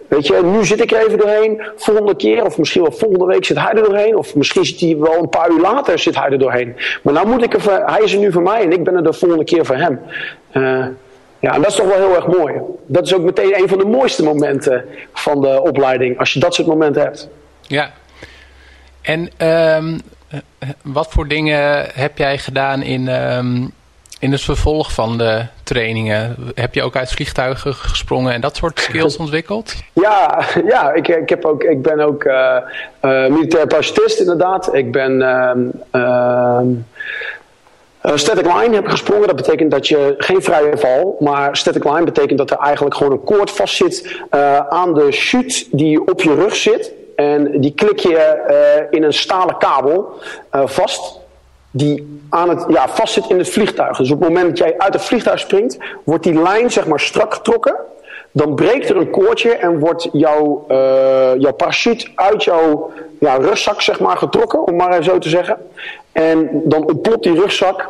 weet 0.09 0.27
je, 0.27 0.41
nu 0.45 0.65
zit 0.65 0.81
ik 0.81 0.93
er 0.93 1.07
even 1.07 1.19
doorheen. 1.19 1.63
Volgende 1.77 2.17
keer, 2.17 2.45
of 2.45 2.59
misschien 2.59 2.83
wel 2.83 2.93
volgende 2.93 3.25
week 3.25 3.45
zit 3.45 3.59
hij 3.59 3.73
er 3.73 3.85
doorheen. 3.85 4.17
Of 4.17 4.35
misschien 4.35 4.65
zit 4.65 4.81
hij 4.81 4.97
wel 4.99 5.19
een 5.19 5.29
paar 5.29 5.51
uur 5.51 5.61
later 5.61 5.99
zit 5.99 6.19
hij 6.19 6.31
er 6.31 6.39
doorheen. 6.39 6.77
Maar 7.03 7.15
nou 7.15 7.27
moet 7.27 7.43
ik 7.43 7.55
er, 7.55 7.83
hij 7.87 8.03
is 8.03 8.13
er 8.13 8.19
nu 8.19 8.33
voor 8.33 8.43
mij 8.43 8.63
en 8.63 8.73
ik 8.73 8.85
ben 8.85 8.95
er 8.95 9.05
de 9.05 9.13
volgende 9.13 9.45
keer 9.45 9.67
voor 9.67 9.77
hem. 9.77 10.01
Uh, 10.53 10.87
ja, 11.41 11.55
en 11.55 11.61
dat 11.61 11.71
is 11.71 11.77
toch 11.77 11.87
wel 11.87 11.97
heel 11.97 12.15
erg 12.15 12.27
mooi. 12.27 12.55
Dat 12.87 13.07
is 13.07 13.15
ook 13.15 13.23
meteen 13.23 13.59
een 13.61 13.69
van 13.69 13.79
de 13.79 13.85
mooiste 13.85 14.23
momenten 14.23 14.85
van 15.13 15.41
de 15.41 15.63
opleiding, 15.63 16.19
als 16.19 16.33
je 16.33 16.41
dat 16.41 16.55
soort 16.55 16.69
momenten 16.69 17.03
hebt. 17.03 17.29
Ja, 17.61 17.91
en 19.09 19.31
um, 19.49 20.01
wat 20.83 21.07
voor 21.11 21.29
dingen 21.29 21.87
heb 21.95 22.19
jij 22.19 22.39
gedaan 22.39 22.83
in, 22.83 23.09
um, 23.09 23.73
in 24.19 24.33
het 24.33 24.41
vervolg 24.41 24.93
van 24.93 25.19
de 25.19 25.47
trainingen? 25.63 26.37
Heb 26.55 26.75
je 26.75 26.83
ook 26.83 26.97
uit 26.97 27.13
vliegtuigen 27.13 27.75
gesprongen 27.75 28.33
en 28.33 28.41
dat 28.41 28.57
soort 28.57 28.81
skills 28.81 29.17
ontwikkeld? 29.25 29.75
Ja, 29.93 30.45
ja 30.67 30.93
ik, 30.93 31.09
ik, 31.09 31.29
heb 31.29 31.45
ook, 31.45 31.63
ik 31.63 31.83
ben 31.83 32.01
ook 32.01 32.25
uh, 32.25 32.57
uh, 33.03 33.27
militair 33.27 33.67
parachutist 33.67 34.21
inderdaad. 34.21 34.75
Ik 34.75 34.93
ben... 34.93 35.13
Uh, 35.21 36.61
uh, 38.03 38.13
static 38.15 38.47
line 38.47 38.75
heb 38.75 38.85
ik 38.85 38.91
gesprongen. 38.91 39.27
Dat 39.27 39.37
betekent 39.37 39.71
dat 39.71 39.89
je 39.89 40.15
geen 40.19 40.43
vrije 40.43 40.77
val, 40.77 41.17
maar 41.21 41.57
static 41.57 41.85
line 41.85 42.05
betekent 42.05 42.39
dat 42.39 42.51
er 42.51 42.59
eigenlijk 42.59 42.97
gewoon 42.97 43.13
een 43.13 43.25
koord 43.25 43.51
vast 43.51 43.77
zit 43.77 44.23
uh, 44.31 44.59
aan 44.59 44.95
de 44.95 45.07
chute 45.11 45.65
die 45.71 46.07
op 46.07 46.23
je 46.23 46.35
rug 46.35 46.57
zit. 46.57 46.97
En 47.19 47.61
die 47.61 47.73
klik 47.75 47.99
je 47.99 48.45
uh, 48.51 48.99
in 48.99 49.03
een 49.03 49.13
stalen 49.13 49.57
kabel 49.57 50.13
uh, 50.55 50.63
vast. 50.67 51.19
Die 51.71 52.21
aan 52.29 52.49
het, 52.49 52.65
ja, 52.69 52.89
vast 52.89 53.13
zit 53.13 53.31
in 53.31 53.39
het 53.39 53.49
vliegtuig. 53.49 53.97
Dus 53.97 54.11
op 54.11 54.21
het 54.21 54.29
moment 54.29 54.49
dat 54.49 54.59
jij 54.59 54.79
uit 54.79 54.93
het 54.93 55.03
vliegtuig 55.03 55.39
springt, 55.39 55.79
wordt 56.05 56.25
die 56.25 56.43
lijn 56.43 56.71
zeg 56.71 56.87
maar 56.87 57.01
strak 57.01 57.35
getrokken. 57.35 57.77
Dan 58.31 58.55
breekt 58.55 58.89
er 58.89 58.97
een 58.97 59.11
koordje 59.11 59.51
en 59.51 59.79
wordt 59.79 60.09
jouw, 60.13 60.65
uh, 60.69 60.77
jouw 61.39 61.53
parachute 61.53 62.09
uit 62.15 62.45
jouw 62.45 62.93
ja, 63.21 63.35
rugzak 63.35 63.81
zeg 63.81 64.01
maar, 64.01 64.17
getrokken, 64.17 64.67
om 64.67 64.77
maar 64.77 64.91
even 64.91 65.05
zo 65.05 65.19
te 65.19 65.29
zeggen. 65.29 65.57
En 66.13 66.63
dan 66.65 66.85
ontploft 66.85 67.23
die 67.23 67.35
rugzak, 67.35 67.89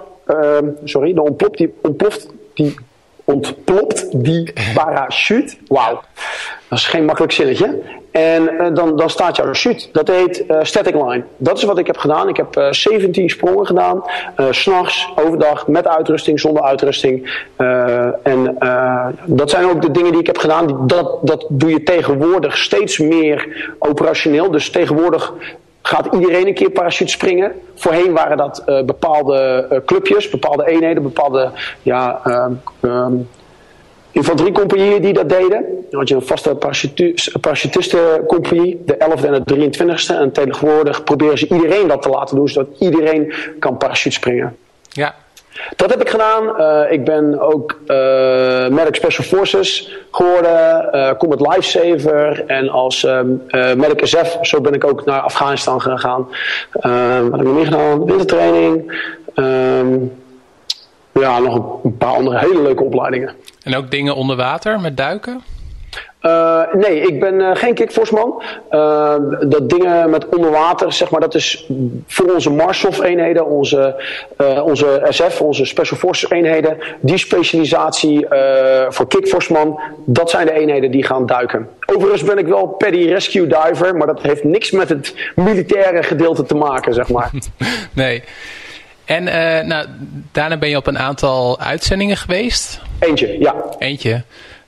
sorry, 0.84 1.14
dan 1.14 1.24
ontploft 1.24 1.56
die, 1.56 1.74
ontploft 1.82 2.28
die 2.54 2.74
ontplopt 3.24 4.22
die 4.24 4.52
parachute. 4.74 5.56
Wauw, 5.66 6.00
dat 6.68 6.78
is 6.78 6.86
geen 6.86 7.04
makkelijk 7.04 7.32
zinnetje. 7.32 7.78
En 8.10 8.42
uh, 8.42 8.74
dan, 8.74 8.96
dan 8.96 9.10
staat 9.10 9.36
jouw 9.36 9.52
chute. 9.52 9.88
Dat 9.92 10.08
heet 10.08 10.44
uh, 10.48 10.58
static 10.62 10.94
line. 10.94 11.24
Dat 11.36 11.58
is 11.58 11.64
wat 11.64 11.78
ik 11.78 11.86
heb 11.86 11.96
gedaan. 11.96 12.28
Ik 12.28 12.36
heb 12.36 12.56
uh, 12.56 12.72
17 12.72 13.30
sprongen 13.30 13.66
gedaan. 13.66 14.02
S'nachts, 14.50 15.08
overdag, 15.16 15.66
met 15.66 15.88
uitrusting, 15.88 16.40
zonder 16.40 16.62
uitrusting. 16.62 17.42
en 18.22 18.56
dat 19.24 19.50
zijn 19.50 19.64
ook 19.64 19.82
de 19.82 19.90
dingen 19.90 20.10
die 20.10 20.20
ik 20.20 20.26
heb 20.26 20.38
gedaan. 20.38 20.86
Dat, 20.86 21.18
dat 21.22 21.46
doe 21.48 21.70
je 21.70 21.82
tegenwoordig 21.82 22.56
steeds 22.56 22.98
meer 22.98 23.72
operationeel. 23.78 24.50
Dus 24.50 24.70
tegenwoordig 24.70 25.32
gaat 25.82 26.08
iedereen 26.14 26.46
een 26.46 26.54
keer 26.54 26.70
parachute 26.70 27.10
springen. 27.10 27.52
Voorheen 27.74 28.12
waren 28.12 28.36
dat 28.36 28.62
bepaalde 28.64 29.82
clubjes, 29.86 30.30
bepaalde 30.30 30.66
eenheden, 30.66 31.02
bepaalde 31.02 31.50
ja, 31.82 32.20
um, 32.82 33.28
infanteriecompagnieën 34.10 35.02
die 35.02 35.12
dat 35.12 35.28
deden. 35.28 35.64
Dan 35.90 35.98
had 35.98 36.08
je 36.08 36.14
een 36.14 36.26
vaste 36.26 36.56
parachutistencompagnie, 37.40 38.82
de 38.86 38.94
11e 38.94 39.24
en 39.24 39.42
de 39.44 39.70
23e. 39.70 40.16
En 40.16 40.32
tegenwoordig 40.32 41.04
proberen 41.04 41.38
ze 41.38 41.48
iedereen 41.48 41.88
dat 41.88 42.02
te 42.02 42.08
laten 42.08 42.36
doen, 42.36 42.48
zodat 42.48 42.68
iedereen 42.78 43.32
kan 43.58 43.76
parachute 43.76 44.14
springen. 44.14 44.56
Ja. 44.88 45.14
Dat 45.76 45.90
heb 45.90 46.00
ik 46.00 46.08
gedaan. 46.08 46.60
Uh, 46.60 46.92
ik 46.92 47.04
ben 47.04 47.40
ook 47.40 47.78
uh, 47.86 48.68
Medic 48.68 48.94
Special 48.94 49.24
Forces 49.24 49.96
geworden, 50.10 50.88
uh, 50.92 51.10
Combat 51.12 51.40
Lifesaver 51.40 52.44
en 52.46 52.68
als 52.68 53.06
Medic 53.52 54.06
SF, 54.06 54.38
zo 54.42 54.60
ben 54.60 54.72
ik 54.72 54.84
ook 54.84 55.04
naar 55.04 55.20
Afghanistan 55.20 55.80
gegaan. 55.80 56.28
wat 56.72 56.82
heb 56.82 57.40
ik 57.40 57.42
nog 57.42 57.54
meer 57.54 57.64
gedaan? 57.64 58.04
Wintertraining. 58.04 59.02
ja, 61.12 61.38
nog 61.38 61.84
een 61.84 61.96
paar 61.96 62.14
andere 62.14 62.38
hele 62.38 62.62
leuke 62.62 62.82
opleidingen. 62.82 63.34
En 63.68 63.76
ook 63.76 63.90
dingen 63.90 64.14
onder 64.14 64.36
water 64.36 64.80
met 64.80 64.96
duiken? 64.96 65.42
Uh, 66.22 66.60
nee, 66.72 67.00
ik 67.00 67.20
ben 67.20 67.34
uh, 67.34 67.50
geen 67.54 67.74
kickforceman. 67.74 68.42
Uh, 68.70 69.14
dat 69.40 69.70
dingen 69.70 70.10
met 70.10 70.28
onderwater, 70.28 70.92
zeg 70.92 71.10
maar, 71.10 71.20
dat 71.20 71.34
is 71.34 71.70
voor 72.06 72.32
onze 72.34 72.50
Marshof-eenheden, 72.50 73.46
onze, 73.46 74.02
onze 74.62 75.06
SF, 75.08 75.40
onze 75.40 75.64
Special 75.64 75.98
Forces 75.98 76.30
eenheden. 76.30 76.78
Die 77.00 77.18
specialisatie 77.18 78.26
voor 78.88 79.08
kickforceman, 79.08 79.80
dat 80.04 80.30
zijn 80.30 80.46
de 80.46 80.52
eenheden 80.52 80.90
die 80.90 81.04
gaan 81.04 81.26
duiken. 81.26 81.68
Overigens 81.86 82.24
ben 82.24 82.38
ik 82.38 82.46
wel 82.46 82.66
Paddy 82.66 83.08
Rescue 83.08 83.46
Diver, 83.46 83.96
maar 83.96 84.06
dat 84.06 84.22
heeft 84.22 84.44
niks 84.44 84.70
met 84.70 84.88
het 84.88 85.14
militaire 85.34 86.02
gedeelte 86.02 86.44
te 86.44 86.54
maken, 86.54 86.94
zeg 86.94 87.08
maar. 87.08 87.30
nee. 87.92 88.22
En 89.04 89.24
nou, 89.68 89.86
daarna 90.32 90.56
ben 90.56 90.68
je 90.68 90.76
op 90.76 90.86
een 90.86 90.98
aantal 90.98 91.60
uitzendingen 91.60 92.16
geweest? 92.16 92.86
Eentje, 92.98 93.38
ja. 93.38 93.54
Eentje. 93.78 94.22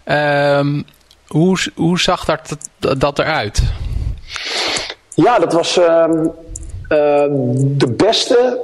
Um, 0.04 0.84
hoe, 1.26 1.58
hoe 1.74 2.00
zag 2.00 2.24
dat, 2.24 2.56
dat 2.98 3.18
eruit? 3.18 3.62
Ja, 5.14 5.38
dat 5.38 5.52
was 5.52 5.78
uh, 5.78 5.84
uh, 5.84 6.26
de 7.58 7.94
beste 7.96 8.58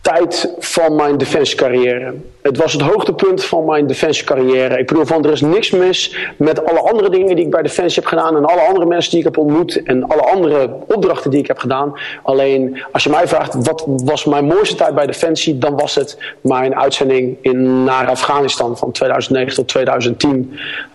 tijd 0.00 0.54
van 0.58 0.96
mijn 0.96 1.18
defensiecarrière. 1.18 2.14
Het 2.42 2.56
was 2.56 2.72
het 2.72 2.82
hoogtepunt 2.82 3.44
van 3.44 3.64
mijn 3.64 3.86
defensiecarrière. 3.86 4.78
Ik 4.78 4.86
bedoel, 4.86 5.04
van 5.04 5.24
er 5.24 5.32
is 5.32 5.40
niks 5.40 5.70
mis 5.70 6.16
met 6.36 6.64
alle 6.64 6.80
andere 6.80 7.10
dingen 7.10 7.36
die 7.36 7.44
ik 7.44 7.50
bij 7.50 7.62
Defensie 7.62 8.02
heb 8.02 8.10
gedaan. 8.10 8.36
En 8.36 8.44
alle 8.44 8.60
andere 8.60 8.86
mensen 8.86 9.10
die 9.10 9.18
ik 9.18 9.24
heb 9.24 9.36
ontmoet. 9.36 9.82
En 9.82 10.08
alle 10.08 10.22
andere 10.22 10.70
opdrachten 10.86 11.30
die 11.30 11.40
ik 11.40 11.46
heb 11.46 11.58
gedaan. 11.58 11.92
Alleen, 12.22 12.82
als 12.92 13.04
je 13.04 13.10
mij 13.10 13.28
vraagt, 13.28 13.54
wat 13.54 13.84
was 13.86 14.24
mijn 14.24 14.44
mooiste 14.44 14.74
tijd 14.74 14.94
bij 14.94 15.06
Defensie? 15.06 15.58
Dan 15.58 15.76
was 15.76 15.94
het 15.94 16.18
mijn 16.40 16.76
uitzending 16.76 17.36
in, 17.40 17.84
naar 17.84 18.08
Afghanistan 18.08 18.76
van 18.76 18.92
2009 18.92 19.54
tot 19.54 19.68
2010. 19.68 20.30
Um, 20.30 20.48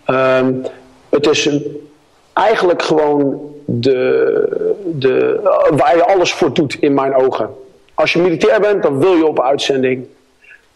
ehm, 0.04 0.52
het 1.08 1.26
is 1.26 1.50
eigenlijk 2.32 2.82
gewoon 2.82 3.40
de, 3.64 4.72
de, 4.84 5.40
waar 5.70 5.96
je 5.96 6.06
alles 6.06 6.32
voor 6.32 6.54
doet 6.54 6.74
in 6.74 6.94
mijn 6.94 7.14
ogen. 7.14 7.62
Als 7.94 8.12
je 8.12 8.18
militair 8.18 8.60
bent, 8.60 8.82
dan 8.82 8.98
wil 8.98 9.14
je 9.14 9.26
op 9.26 9.40
uitzending. 9.40 10.06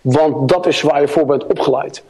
Want 0.00 0.48
dat 0.48 0.66
is 0.66 0.82
waar 0.82 1.00
je 1.00 1.08
voor 1.08 1.26
bent 1.26 1.46
opgeleid. 1.46 2.02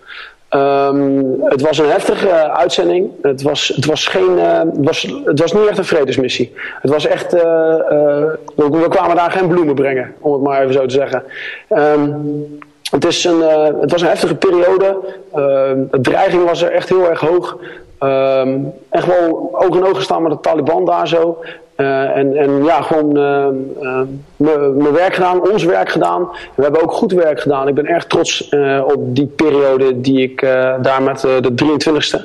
Um, 0.51 1.43
het 1.45 1.61
was 1.61 1.79
een 1.79 1.91
heftige 1.91 2.27
uh, 2.27 2.43
uitzending. 2.43 3.11
Het 3.23 3.43
was, 3.43 3.69
het, 3.69 3.85
was 3.85 4.07
geen, 4.07 4.31
uh, 4.37 4.59
het, 4.59 4.85
was, 4.85 5.03
het 5.25 5.41
was 5.41 5.53
niet 5.53 5.67
echt 5.67 5.79
een 5.79 5.85
vredesmissie. 5.85 6.53
Het 6.81 6.91
was 6.91 7.07
echt. 7.07 7.35
Uh, 7.35 7.41
we, 8.55 8.69
we, 8.71 8.87
kwamen 8.89 9.17
daar 9.17 9.31
geen 9.31 9.49
bloemen 9.49 9.75
brengen, 9.75 10.15
om 10.19 10.33
het 10.33 10.43
maar 10.43 10.61
even 10.61 10.73
zo 10.73 10.87
te 10.87 10.95
zeggen. 10.95 11.23
Um, 11.69 12.59
het, 12.91 13.05
is 13.05 13.25
een, 13.25 13.41
het 13.81 13.91
was 13.91 14.03
een 14.03 14.09
heftige 14.09 14.35
periode. 14.35 14.97
de 15.91 16.01
dreiging 16.01 16.45
was 16.45 16.63
er 16.63 16.73
echt 16.73 16.89
heel 16.89 17.09
erg 17.09 17.21
hoog. 17.21 17.57
Um, 18.01 18.73
en 18.89 19.03
gewoon 19.03 19.49
oog 19.53 19.77
in 19.77 19.87
oog 19.87 20.03
staan 20.03 20.23
met 20.23 20.33
de 20.33 20.41
Taliban 20.41 20.85
daar 20.85 21.09
zo. 21.09 21.39
Uh, 21.81 22.17
en, 22.17 22.37
en 22.37 22.65
ja, 22.65 22.83
gewoon 22.83 23.17
uh, 23.17 23.47
uh, 23.83 24.01
mijn 24.77 24.93
werk 24.93 25.15
gedaan, 25.15 25.51
ons 25.51 25.65
werk 25.65 25.91
gedaan. 25.91 26.29
We 26.55 26.63
hebben 26.63 26.83
ook 26.83 26.93
goed 26.93 27.13
werk 27.13 27.41
gedaan. 27.41 27.69
Ik 27.69 27.75
ben 27.75 27.87
erg 27.87 28.07
trots 28.07 28.49
op 28.85 29.17
die 29.17 29.27
periode 29.27 30.01
die 30.01 30.23
ik 30.23 30.41
daar 30.83 31.03
met 31.03 31.21
de 31.21 31.53
23ste 31.65 32.21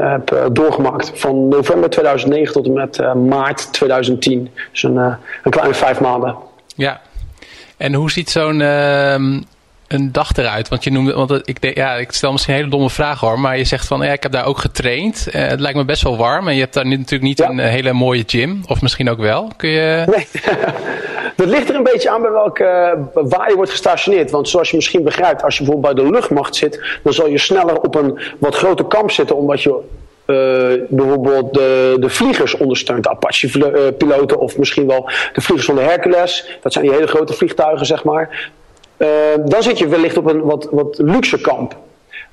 heb 0.00 0.50
doorgemaakt. 0.52 1.12
Van 1.14 1.48
november 1.48 1.90
2009 1.90 2.52
tot 2.52 2.66
en 2.66 2.72
met 2.72 3.14
maart 3.14 3.72
2010. 3.72 4.50
Dus 4.70 4.82
een, 4.82 4.96
een 4.96 5.50
kleine 5.50 5.74
vijf 5.74 6.00
maanden. 6.00 6.36
Ja, 6.74 7.00
en 7.76 7.94
hoe 7.94 8.10
ziet 8.10 8.30
zo'n 8.30 8.60
ehm, 8.60 9.40
een 9.92 10.12
dag 10.12 10.36
eruit? 10.36 10.68
Want 10.68 10.84
je 10.84 10.90
noemde, 10.90 11.12
want 11.12 11.40
ik, 11.44 11.74
ja, 11.76 11.94
ik 11.94 12.12
stel 12.12 12.32
misschien 12.32 12.52
een 12.52 12.60
hele 12.60 12.72
domme 12.72 12.90
vraag 12.90 13.20
hoor, 13.20 13.40
maar 13.40 13.58
je 13.58 13.64
zegt 13.64 13.86
van 13.86 14.02
ja, 14.02 14.12
ik 14.12 14.22
heb 14.22 14.32
daar 14.32 14.46
ook 14.46 14.58
getraind. 14.58 15.28
Uh, 15.28 15.46
het 15.46 15.60
lijkt 15.60 15.78
me 15.78 15.84
best 15.84 16.02
wel 16.02 16.16
warm 16.16 16.48
en 16.48 16.54
je 16.54 16.60
hebt 16.60 16.74
daar 16.74 16.86
natuurlijk 16.86 17.22
niet 17.22 17.40
een 17.40 17.58
hele 17.58 17.92
mooie 17.92 18.22
gym, 18.26 18.62
of 18.66 18.82
misschien 18.82 19.10
ook 19.10 19.18
wel. 19.18 19.50
Kun 19.56 19.68
je. 19.68 20.04
Nee. 20.06 20.26
Dat 21.36 21.48
ligt 21.48 21.68
er 21.68 21.74
een 21.74 21.82
beetje 21.82 22.10
aan 22.10 22.22
bij 22.22 22.30
welke, 22.30 22.98
waar 23.14 23.48
je 23.48 23.56
wordt 23.56 23.70
gestationeerd. 23.70 24.30
Want 24.30 24.48
zoals 24.48 24.70
je 24.70 24.76
misschien 24.76 25.02
begrijpt, 25.02 25.42
als 25.42 25.58
je 25.58 25.64
bijvoorbeeld 25.64 25.94
bij 25.94 26.04
de 26.04 26.10
luchtmacht 26.10 26.54
zit, 26.54 26.98
dan 27.02 27.12
zal 27.12 27.28
je 27.28 27.38
sneller 27.38 27.80
op 27.80 27.94
een 27.94 28.18
wat 28.38 28.54
groter 28.54 28.84
kamp 28.84 29.10
zitten, 29.10 29.36
omdat 29.36 29.62
je 29.62 29.80
uh, 30.26 30.86
bijvoorbeeld 30.88 31.54
de, 31.54 31.96
de 32.00 32.08
vliegers 32.08 32.56
ondersteunt, 32.56 33.02
de 33.02 33.10
Apache-piloten 33.10 34.38
of 34.38 34.58
misschien 34.58 34.86
wel 34.86 35.10
de 35.32 35.40
vliegers 35.40 35.66
van 35.66 35.74
de 35.74 35.82
Hercules. 35.82 36.58
Dat 36.62 36.72
zijn 36.72 36.84
die 36.84 36.94
hele 36.94 37.06
grote 37.06 37.32
vliegtuigen, 37.32 37.86
zeg 37.86 38.04
maar. 38.04 38.50
Uh, 39.02 39.08
dan 39.44 39.62
zit 39.62 39.78
je 39.78 39.88
wellicht 39.88 40.16
op 40.16 40.26
een 40.26 40.42
wat, 40.42 40.68
wat 40.70 40.98
luxe 40.98 41.40
kamp. 41.40 41.76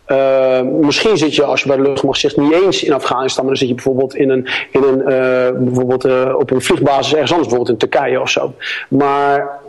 Uh, 0.07 0.61
misschien 0.61 1.17
zit 1.17 1.35
je, 1.35 1.43
als 1.43 1.61
je 1.61 1.67
bij 1.67 1.77
de 1.77 1.83
luchtmacht 1.83 2.19
zegt, 2.19 2.37
niet 2.37 2.53
eens 2.53 2.83
in 2.83 2.93
Afghanistan, 2.93 3.45
maar 3.45 3.53
dan 3.53 3.61
zit 3.61 3.67
je 3.67 3.75
bijvoorbeeld, 3.75 4.15
in 4.15 4.29
een, 4.29 4.47
in 4.71 4.83
een, 4.83 4.99
uh, 4.99 5.63
bijvoorbeeld 5.63 6.05
uh, 6.05 6.35
op 6.37 6.51
een 6.51 6.61
vliegbasis 6.61 7.13
ergens 7.13 7.31
anders, 7.31 7.49
bijvoorbeeld 7.49 7.81
in 7.81 7.89
Turkije 7.89 8.21
of 8.21 8.29
zo. 8.29 8.53
Maar 8.89 9.59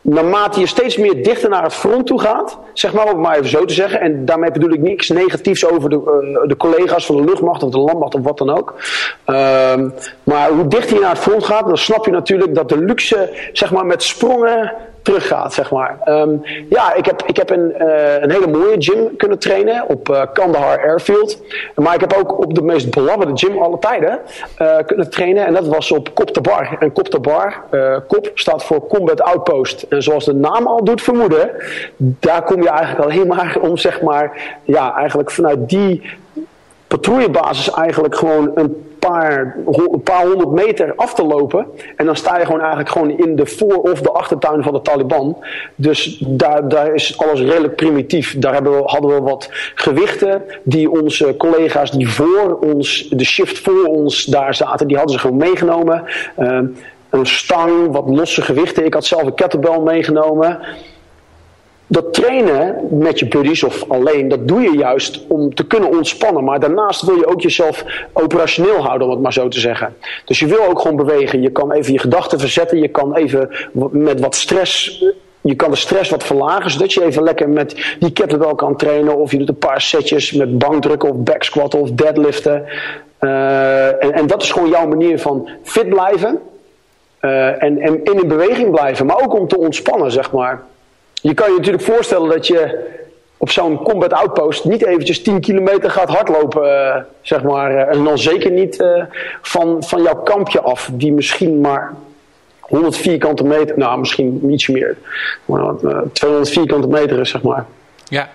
naarmate 0.00 0.60
je 0.60 0.66
steeds 0.66 0.96
meer 0.96 1.22
dichter 1.22 1.50
naar 1.50 1.62
het 1.62 1.74
front 1.74 2.06
toe 2.06 2.20
gaat, 2.20 2.58
zeg 2.72 2.92
maar, 2.92 3.04
om 3.04 3.10
het 3.10 3.18
maar 3.18 3.36
even 3.36 3.48
zo 3.48 3.64
te 3.64 3.74
zeggen, 3.74 4.00
en 4.00 4.24
daarmee 4.24 4.50
bedoel 4.50 4.72
ik 4.72 4.80
niks 4.80 5.08
negatiefs 5.08 5.66
over 5.66 5.90
de, 5.90 5.96
uh, 5.96 6.48
de 6.48 6.56
collega's 6.56 7.06
van 7.06 7.16
de 7.16 7.24
luchtmacht 7.24 7.62
of 7.62 7.70
de 7.70 7.78
landmacht 7.78 8.14
of 8.14 8.22
wat 8.22 8.38
dan 8.38 8.50
ook. 8.50 8.74
Uh, 9.26 9.74
maar 10.22 10.50
hoe 10.50 10.66
dichter 10.68 10.94
je 10.94 11.00
naar 11.00 11.10
het 11.10 11.18
front 11.18 11.44
gaat, 11.44 11.66
dan 11.66 11.78
snap 11.78 12.04
je 12.04 12.10
natuurlijk 12.10 12.54
dat 12.54 12.68
de 12.68 12.78
luxe, 12.78 13.30
zeg 13.52 13.72
maar, 13.72 13.86
met 13.86 14.02
sprongen 14.02 14.72
teruggaat, 15.04 15.54
zeg 15.54 15.70
maar. 15.70 15.98
Um, 16.04 16.42
ja, 16.68 16.94
ik 16.94 17.04
heb, 17.04 17.22
ik 17.26 17.36
heb 17.36 17.50
een, 17.50 17.74
uh, 17.78 18.20
een 18.20 18.30
hele 18.30 18.46
mooie 18.46 18.74
gym 18.78 19.16
kunnen 19.16 19.38
trainen 19.38 19.88
op 19.88 20.08
uh, 20.08 20.22
Kandahar 20.32 20.78
Airfield. 20.78 21.42
Maar 21.74 21.94
ik 21.94 22.00
heb 22.00 22.12
ook 22.12 22.38
op 22.38 22.54
de 22.54 22.62
meest 22.62 22.90
belabberde 22.90 23.32
gym 23.36 23.58
alle 23.58 23.78
tijden 23.78 24.18
uh, 24.62 24.76
kunnen 24.86 25.10
trainen. 25.10 25.46
En 25.46 25.54
dat 25.54 25.66
was 25.66 25.92
op 25.92 26.14
Kop 26.14 26.38
Bar. 26.42 26.76
En 26.78 26.92
Kop 26.92 27.18
Bar, 27.22 27.62
Kop 28.08 28.30
staat 28.34 28.64
voor 28.64 28.86
Combat 28.86 29.22
Outpost. 29.22 29.82
En 29.82 30.02
zoals 30.02 30.24
de 30.24 30.34
naam 30.34 30.66
al 30.66 30.84
doet 30.84 31.02
vermoeden, 31.02 31.50
daar 31.96 32.42
kom 32.42 32.62
je 32.62 32.68
eigenlijk 32.68 33.10
alleen 33.10 33.26
maar 33.26 33.56
om, 33.60 33.76
zeg 33.76 34.00
maar, 34.02 34.58
ja, 34.62 34.96
eigenlijk 34.96 35.30
vanuit 35.30 35.68
die 35.68 36.02
patrouillebasis 36.94 37.70
eigenlijk 37.70 38.16
gewoon 38.16 38.50
een 38.54 38.96
paar, 38.98 39.56
een 39.66 40.02
paar 40.02 40.26
honderd 40.26 40.50
meter 40.50 40.92
af 40.96 41.14
te 41.14 41.24
lopen. 41.24 41.66
En 41.96 42.06
dan 42.06 42.16
sta 42.16 42.38
je 42.38 42.44
gewoon 42.44 42.60
eigenlijk 42.60 42.90
gewoon 42.90 43.10
in 43.10 43.36
de 43.36 43.46
voor- 43.46 43.80
of 43.80 44.00
de 44.00 44.10
achtertuin 44.10 44.62
van 44.62 44.72
de 44.72 44.82
Taliban. 44.82 45.36
Dus 45.74 46.24
daar, 46.26 46.68
daar 46.68 46.94
is 46.94 47.18
alles 47.18 47.40
redelijk 47.40 47.76
primitief. 47.76 48.38
Daar 48.38 48.52
hebben 48.52 48.72
we, 48.72 48.82
hadden 48.84 49.14
we 49.14 49.20
wat 49.20 49.48
gewichten 49.74 50.42
die 50.62 50.90
onze 50.90 51.34
collega's 51.36 51.90
die 51.90 52.08
voor 52.08 52.58
ons, 52.60 53.08
de 53.10 53.24
shift 53.24 53.58
voor 53.58 53.84
ons 53.84 54.24
daar 54.24 54.54
zaten, 54.54 54.86
die 54.86 54.96
hadden 54.96 55.14
ze 55.14 55.20
gewoon 55.20 55.36
meegenomen. 55.36 56.04
Uh, 56.38 56.58
een 57.10 57.26
stang, 57.26 57.92
wat 57.92 58.08
losse 58.08 58.42
gewichten. 58.42 58.84
Ik 58.84 58.94
had 58.94 59.04
zelf 59.04 59.22
een 59.22 59.34
kettlebell 59.34 59.78
meegenomen 59.78 60.60
dat 61.86 62.14
trainen 62.14 62.86
met 62.90 63.18
je 63.18 63.28
buddies 63.28 63.62
of 63.62 63.84
alleen, 63.88 64.28
dat 64.28 64.48
doe 64.48 64.60
je 64.60 64.76
juist 64.76 65.24
om 65.28 65.54
te 65.54 65.66
kunnen 65.66 65.90
ontspannen. 65.90 66.44
Maar 66.44 66.60
daarnaast 66.60 67.02
wil 67.02 67.16
je 67.16 67.26
ook 67.26 67.40
jezelf 67.40 67.84
operationeel 68.12 68.82
houden, 68.82 69.06
om 69.06 69.12
het 69.12 69.22
maar 69.22 69.32
zo 69.32 69.48
te 69.48 69.60
zeggen. 69.60 69.96
Dus 70.24 70.38
je 70.38 70.46
wil 70.46 70.68
ook 70.68 70.80
gewoon 70.80 70.96
bewegen. 70.96 71.42
Je 71.42 71.50
kan 71.50 71.72
even 71.72 71.92
je 71.92 71.98
gedachten 71.98 72.40
verzetten. 72.40 72.78
Je 72.78 72.88
kan 72.88 73.14
even 73.14 73.50
met 73.90 74.20
wat 74.20 74.34
stress 74.34 75.02
je 75.40 75.54
kan 75.54 75.70
de 75.70 75.76
stress 75.76 76.10
wat 76.10 76.24
verlagen, 76.24 76.70
zodat 76.70 76.92
je 76.92 77.04
even 77.04 77.22
lekker 77.22 77.48
met 77.48 77.96
die 77.98 78.12
kettlebell 78.12 78.54
kan 78.54 78.76
trainen. 78.76 79.16
Of 79.16 79.30
je 79.30 79.38
doet 79.38 79.48
een 79.48 79.58
paar 79.58 79.80
setjes 79.80 80.32
met 80.32 80.58
bankdrukken 80.58 81.10
of 81.10 81.16
backsquatten 81.16 81.80
of 81.80 81.90
deadliften. 81.90 82.64
Uh, 83.20 83.86
en, 83.86 84.12
en, 84.12 84.26
dat 84.26 84.42
is 84.42 84.52
gewoon 84.52 84.68
jouw 84.68 84.86
manier 84.86 85.18
van 85.18 85.48
fit 85.62 85.88
blijven. 85.88 86.40
Uh, 87.20 87.62
en, 87.62 87.78
en 87.80 88.04
in 88.04 88.28
beweging 88.28 88.70
blijven, 88.70 89.06
maar 89.06 89.22
ook 89.22 89.38
om 89.38 89.48
te 89.48 89.58
ontspannen, 89.58 90.10
zeg 90.10 90.32
maar. 90.32 90.62
Je 91.24 91.34
kan 91.34 91.50
je 91.50 91.56
natuurlijk 91.56 91.84
voorstellen 91.84 92.30
dat 92.30 92.46
je 92.46 92.88
op 93.36 93.50
zo'n 93.50 93.76
combat 93.82 94.12
outpost 94.12 94.64
niet 94.64 94.84
eventjes 94.84 95.22
10 95.22 95.40
kilometer 95.40 95.90
gaat 95.90 96.08
hardlopen, 96.08 96.64
uh, 96.64 96.96
zeg 97.20 97.42
maar. 97.42 97.72
Uh, 97.72 97.94
en 97.94 98.04
dan 98.04 98.18
zeker 98.18 98.50
niet 98.50 98.80
uh, 98.80 99.04
van, 99.42 99.82
van 99.82 100.02
jouw 100.02 100.22
kampje 100.22 100.60
af, 100.60 100.90
die 100.92 101.12
misschien 101.12 101.60
maar 101.60 101.94
100 102.60 102.96
vierkante 102.96 103.44
meter, 103.44 103.78
nou 103.78 103.98
misschien 103.98 104.50
ietsje 104.50 104.72
meer, 104.72 104.96
maar 105.44 105.74
200 106.12 106.50
vierkante 106.50 106.88
meter 106.88 107.20
is, 107.20 107.30
zeg 107.30 107.42
maar. 107.42 107.66
Ja. 108.08 108.28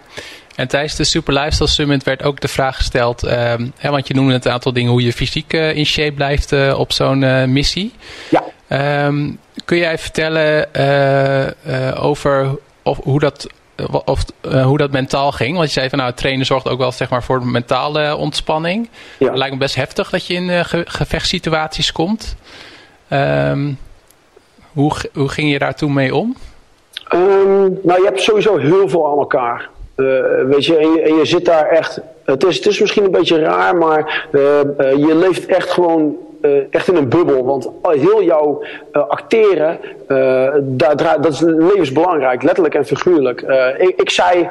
En 0.56 0.68
tijdens 0.68 0.96
de 0.96 1.04
Super 1.04 1.34
Lifestyle 1.34 1.70
Summit 1.70 2.04
werd 2.04 2.24
ook 2.24 2.40
de 2.40 2.48
vraag 2.48 2.76
gesteld, 2.76 3.24
ehm, 3.24 3.68
hè, 3.78 3.90
want 3.90 4.08
je 4.08 4.14
noemde 4.14 4.34
het 4.34 4.46
een 4.46 4.52
aantal 4.52 4.74
dingen, 4.74 4.92
hoe 4.92 5.04
je 5.04 5.14
fysiek 5.14 5.54
in 5.54 5.86
shape 5.86 6.12
blijft 6.14 6.74
op 6.74 6.92
zo'n 6.92 7.52
missie. 7.52 7.94
Ja. 8.30 8.44
Um, 9.06 9.40
kun 9.66 9.78
jij 9.78 9.98
vertellen 9.98 10.68
over 12.02 12.58
of 12.84 13.00
hoe 13.04 13.20
dat 13.20 13.48
of, 14.06 14.26
uh, 14.42 14.66
hoe 14.66 14.78
dat 14.78 14.92
mentaal 14.92 15.32
ging. 15.32 15.56
Want 15.56 15.68
je 15.68 15.74
zei 15.74 15.90
van 15.90 16.00
nou, 16.00 16.14
trainen 16.14 16.46
zorgt 16.46 16.70
ook 16.70 16.80
wel 16.80 16.92
zeg 16.92 17.10
maar, 17.10 17.24
voor 17.24 17.46
mentale 17.46 18.16
ontspanning. 18.16 18.90
Ja. 19.18 19.28
Het 19.28 19.38
lijkt 19.38 19.54
me 19.54 19.60
best 19.60 19.76
heftig 19.76 20.10
dat 20.10 20.28
je 20.28 20.34
in 20.34 20.50
uh, 20.50 20.60
ge 20.64 20.84
gevechtssituaties 20.88 21.92
komt. 21.92 22.36
Um, 23.14 23.78
hoe, 24.74 24.92
hoe 25.14 25.30
ging 25.30 25.52
je 25.52 25.60
daar 25.60 25.76
toen 25.76 25.94
mee 25.94 26.16
om? 26.16 26.36
Um, 27.14 27.80
nou, 27.84 28.00
je 28.00 28.06
hebt 28.06 28.22
sowieso 28.22 28.58
heel 28.58 28.90
veel 28.90 29.12
aan 29.12 29.18
elkaar. 29.18 29.70
Uh, 29.96 30.08
weet 30.46 30.66
je, 30.66 30.78
en 30.78 30.92
je, 30.92 31.02
en 31.02 31.16
je, 31.16 31.26
zit 31.26 31.46
daar 31.46 31.68
echt. 31.68 32.02
Het 32.26 32.44
is, 32.44 32.56
het 32.56 32.66
is 32.66 32.80
misschien 32.80 33.04
een 33.04 33.12
beetje 33.12 33.40
raar, 33.40 33.76
maar 33.76 34.28
je 34.98 35.16
leeft 35.16 35.46
echt 35.46 35.70
gewoon 35.70 36.16
uh, 36.42 36.62
echt 36.70 36.88
in 36.88 36.96
een 36.96 37.10
bubbel. 37.10 37.46
Want 37.46 37.70
heel 37.82 38.24
jouw 38.24 38.64
uh, 38.94 39.08
acteren, 39.08 39.80
daar, 40.62 41.22
dat 41.22 41.34
is 41.34 41.40
levensbelangrijk, 41.40 42.44
letterlijk 42.44 42.76
en 42.76 42.86
figuurlijk. 42.86 43.42
Ik, 43.78 43.94
ik, 43.98 44.10
zei 44.10 44.50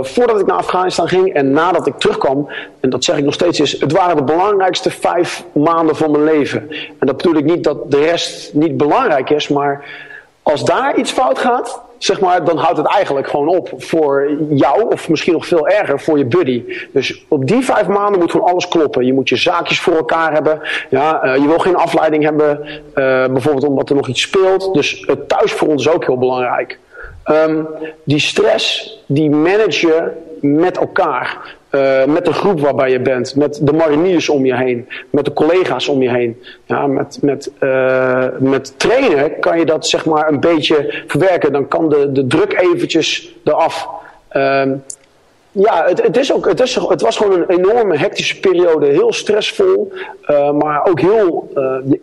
voordat 0.00 0.40
ik 0.40 0.46
naar 0.46 0.56
Afghanistan 0.56 1.08
ging 1.08 1.34
en 1.34 1.50
nadat 1.50 1.86
ik 1.86 1.98
terugkwam, 1.98 2.48
en 2.80 2.90
dat 2.90 3.04
zeg 3.04 3.16
ik 3.16 3.24
nog 3.24 3.34
steeds, 3.34 3.60
is 3.60 3.80
het 3.80 3.92
waren 3.92 4.16
de 4.16 4.22
belangrijkste 4.22 4.90
vijf 4.90 5.44
maanden 5.52 5.96
van 5.96 6.10
mijn 6.10 6.24
leven. 6.24 6.70
En 6.98 7.06
dat 7.06 7.16
bedoel 7.16 7.36
ik 7.36 7.44
niet 7.44 7.64
dat 7.64 7.90
de 7.90 8.00
rest 8.00 8.54
niet 8.54 8.76
belangrijk 8.76 9.30
is, 9.30 9.48
maar 9.48 9.84
als 10.42 10.64
daar 10.64 10.96
iets 10.96 11.12
fout 11.12 11.38
gaat, 11.38 11.82
zeg 12.02 12.20
maar, 12.20 12.44
dan 12.44 12.56
houdt 12.56 12.76
het 12.76 12.86
eigenlijk 12.86 13.28
gewoon 13.28 13.48
op 13.48 13.72
voor 13.76 14.30
jou, 14.48 14.92
of 14.92 15.08
misschien 15.08 15.32
nog 15.32 15.46
veel 15.46 15.68
erger, 15.68 16.00
voor 16.00 16.18
je 16.18 16.24
buddy. 16.24 16.64
Dus 16.92 17.24
op 17.28 17.46
die 17.46 17.64
vijf 17.64 17.86
maanden 17.86 18.20
moet 18.20 18.30
gewoon 18.30 18.50
alles 18.50 18.68
kloppen. 18.68 19.06
Je 19.06 19.12
moet 19.12 19.28
je 19.28 19.36
zaakjes 19.36 19.80
voor 19.80 19.96
elkaar 19.96 20.32
hebben. 20.32 20.60
Ja, 20.90 21.24
uh, 21.24 21.36
je 21.36 21.46
wil 21.46 21.58
geen 21.58 21.76
afleiding 21.76 22.24
hebben, 22.24 22.60
uh, 22.66 23.26
bijvoorbeeld 23.26 23.64
omdat 23.64 23.90
er 23.90 23.96
nog 23.96 24.08
iets 24.08 24.20
speelt. 24.20 24.74
Dus 24.74 25.04
het 25.06 25.28
thuis 25.28 25.52
voor 25.52 25.68
ons 25.68 25.86
is 25.86 25.92
ook 25.92 26.04
heel 26.04 26.18
belangrijk. 26.18 26.78
Um, 27.26 27.66
die 28.04 28.20
stress, 28.20 28.98
die 29.06 29.30
manage 29.30 29.86
je 29.86 30.10
met 30.40 30.78
elkaar. 30.78 31.58
Uh, 31.70 32.04
met 32.04 32.24
de 32.24 32.32
groep 32.32 32.60
waarbij 32.60 32.90
je 32.90 33.00
bent, 33.00 33.36
met 33.36 33.60
de 33.62 33.72
mariniers 33.72 34.28
om 34.28 34.46
je 34.46 34.56
heen, 34.56 34.88
met 35.10 35.24
de 35.24 35.32
collega's 35.32 35.88
om 35.88 36.02
je 36.02 36.10
heen. 36.10 36.42
Ja, 36.64 36.86
met, 36.86 37.18
met, 37.22 37.50
uh, 37.60 38.26
met 38.38 38.78
trainen 38.78 39.38
kan 39.38 39.58
je 39.58 39.64
dat 39.64 39.86
zeg 39.86 40.04
maar 40.04 40.28
een 40.28 40.40
beetje 40.40 41.02
verwerken. 41.06 41.52
Dan 41.52 41.68
kan 41.68 41.88
de, 41.88 42.12
de 42.12 42.26
druk 42.26 42.60
eventjes 42.60 43.36
eraf. 43.44 43.88
Uh, 44.32 44.62
ja, 45.52 45.84
het, 45.86 46.02
het, 46.02 46.16
is 46.16 46.32
ook, 46.32 46.48
het, 46.48 46.60
is, 46.60 46.74
het 46.74 47.00
was 47.00 47.16
gewoon 47.16 47.32
een 47.32 47.50
enorme 47.58 47.96
hectische 47.96 48.40
periode. 48.40 48.86
Heel 48.86 49.12
stressvol, 49.12 49.92
uh, 50.30 50.52
maar 50.52 50.86
ook 50.88 51.00
heel. 51.00 51.52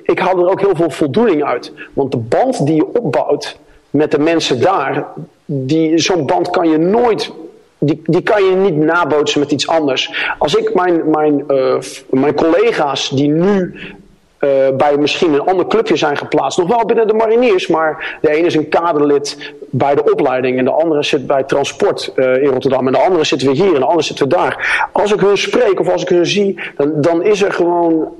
ik 0.03 0.19
haal 0.19 0.37
er 0.37 0.49
ook 0.49 0.61
heel 0.61 0.75
veel 0.75 0.89
voldoening 0.89 1.43
uit. 1.43 1.71
Want 1.93 2.11
de 2.11 2.17
band 2.17 2.65
die 2.65 2.75
je 2.75 2.93
opbouwt 2.93 3.57
met 3.89 4.11
de 4.11 4.19
mensen 4.19 4.61
daar, 4.61 5.05
zo'n 5.95 6.25
band 6.25 6.49
kan 6.49 6.69
je 6.69 6.77
nooit 6.77 7.31
die, 7.79 8.01
die 8.03 8.21
kan 8.21 8.43
je 8.43 8.55
niet 8.55 8.77
nabootsen 8.77 9.39
met 9.39 9.51
iets 9.51 9.67
anders. 9.67 10.33
Als 10.37 10.55
ik 10.55 10.73
mijn, 10.73 11.09
mijn, 11.09 11.43
uh, 11.47 11.77
mijn 12.09 12.33
collega's 12.33 13.09
die 13.09 13.29
nu 13.29 13.79
uh, 14.39 14.49
bij 14.77 14.97
misschien 14.97 15.33
een 15.33 15.41
ander 15.41 15.67
clubje 15.67 15.95
zijn 15.95 16.17
geplaatst, 16.17 16.57
nog 16.57 16.67
wel 16.67 16.85
binnen 16.85 17.07
de 17.07 17.13
mariniers, 17.13 17.67
maar 17.67 18.17
de 18.21 18.31
ene 18.31 18.45
is 18.45 18.55
een 18.55 18.69
kaderlid 18.69 19.53
bij 19.69 19.95
de 19.95 20.11
opleiding 20.11 20.57
en 20.57 20.65
de 20.65 20.71
andere 20.71 21.03
zit 21.03 21.27
bij 21.27 21.43
transport 21.43 22.11
uh, 22.15 22.43
in 22.43 22.49
Rotterdam 22.49 22.87
en 22.87 22.93
de 22.93 22.99
andere 22.99 23.23
zitten 23.23 23.47
we 23.47 23.53
hier 23.53 23.73
en 23.73 23.79
de 23.79 23.85
andere 23.85 24.03
zitten 24.03 24.27
we 24.27 24.35
daar. 24.35 24.89
Als 24.91 25.13
ik 25.13 25.19
hun 25.19 25.37
spreek 25.37 25.79
of 25.79 25.89
als 25.89 26.01
ik 26.01 26.09
hun 26.09 26.25
zie, 26.25 26.59
dan, 26.75 27.01
dan 27.01 27.23
is 27.23 27.41
er 27.41 27.53
gewoon 27.53 28.13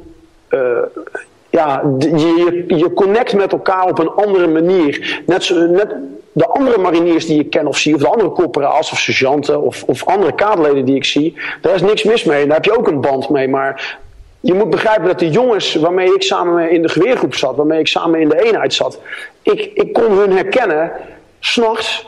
ja, 1.57 1.81
je, 1.99 2.63
je 2.67 2.93
connect 2.93 3.33
met 3.33 3.51
elkaar 3.51 3.85
op 3.87 3.99
een 3.99 4.09
andere 4.09 4.47
manier. 4.47 5.21
Net, 5.25 5.49
net 5.69 5.95
de 6.31 6.47
andere 6.47 6.77
mariniers 6.77 7.25
die 7.25 7.39
ik 7.39 7.49
ken 7.49 7.67
of 7.67 7.77
zie, 7.77 7.95
of 7.95 8.01
de 8.01 8.07
andere 8.07 8.29
corporaals 8.29 8.91
of 8.91 8.99
sergeanten 8.99 9.61
of, 9.61 9.83
of 9.83 10.05
andere 10.05 10.35
kaderleden 10.35 10.85
die 10.85 10.95
ik 10.95 11.05
zie, 11.05 11.37
daar 11.61 11.75
is 11.75 11.81
niks 11.81 12.03
mis 12.03 12.23
mee. 12.23 12.45
Daar 12.45 12.55
heb 12.55 12.65
je 12.65 12.77
ook 12.77 12.87
een 12.87 13.01
band 13.01 13.29
mee. 13.29 13.47
Maar 13.47 13.97
je 14.39 14.53
moet 14.53 14.69
begrijpen 14.69 15.07
dat 15.07 15.19
de 15.19 15.29
jongens 15.29 15.75
waarmee 15.75 16.13
ik 16.13 16.21
samen 16.21 16.71
in 16.71 16.81
de 16.81 16.89
geweergroep 16.89 17.35
zat, 17.35 17.55
waarmee 17.55 17.79
ik 17.79 17.87
samen 17.87 18.19
in 18.19 18.29
de 18.29 18.43
eenheid 18.43 18.73
zat, 18.73 18.99
ik, 19.41 19.71
ik 19.73 19.93
kon 19.93 20.17
hun 20.17 20.31
herkennen, 20.31 20.91
s'nachts, 21.39 22.07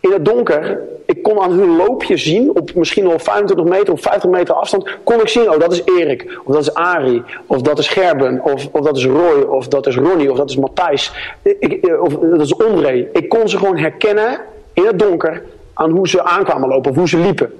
in 0.00 0.12
het 0.12 0.24
donker, 0.24 0.80
ik 1.06 1.22
kon 1.22 1.40
aan 1.40 1.52
hun 1.52 1.76
loopje 1.76 2.16
zien, 2.16 2.56
op 2.56 2.74
misschien 2.74 3.08
wel 3.08 3.18
25 3.18 3.66
meter 3.66 3.92
of 3.92 4.00
50 4.00 4.30
meter 4.30 4.54
afstand, 4.54 4.88
kon 5.04 5.20
ik 5.20 5.28
zien, 5.28 5.50
oh 5.50 5.58
dat 5.58 5.72
is 5.72 5.82
Erik, 5.84 6.40
of 6.44 6.54
dat 6.54 6.62
is 6.62 6.74
Ari, 6.74 7.22
of 7.46 7.62
dat 7.62 7.78
is 7.78 7.88
Gerben, 7.88 8.40
of, 8.42 8.68
of 8.72 8.84
dat 8.84 8.96
is 8.96 9.06
Roy, 9.06 9.42
of 9.42 9.68
dat 9.68 9.86
is 9.86 9.96
Ronnie, 9.96 10.30
of 10.30 10.36
dat 10.36 10.50
is 10.50 10.56
Matthijs, 10.56 11.12
eh, 11.42 12.02
of 12.02 12.14
dat 12.14 12.40
is 12.40 12.58
André. 12.58 13.08
Ik 13.12 13.28
kon 13.28 13.48
ze 13.48 13.58
gewoon 13.58 13.76
herkennen 13.76 14.40
in 14.72 14.86
het 14.86 14.98
donker 14.98 15.42
aan 15.74 15.90
hoe 15.90 16.08
ze 16.08 16.22
aankwamen 16.22 16.68
lopen, 16.68 16.90
of 16.90 16.96
hoe 16.96 17.08
ze 17.08 17.18
liepen. 17.18 17.52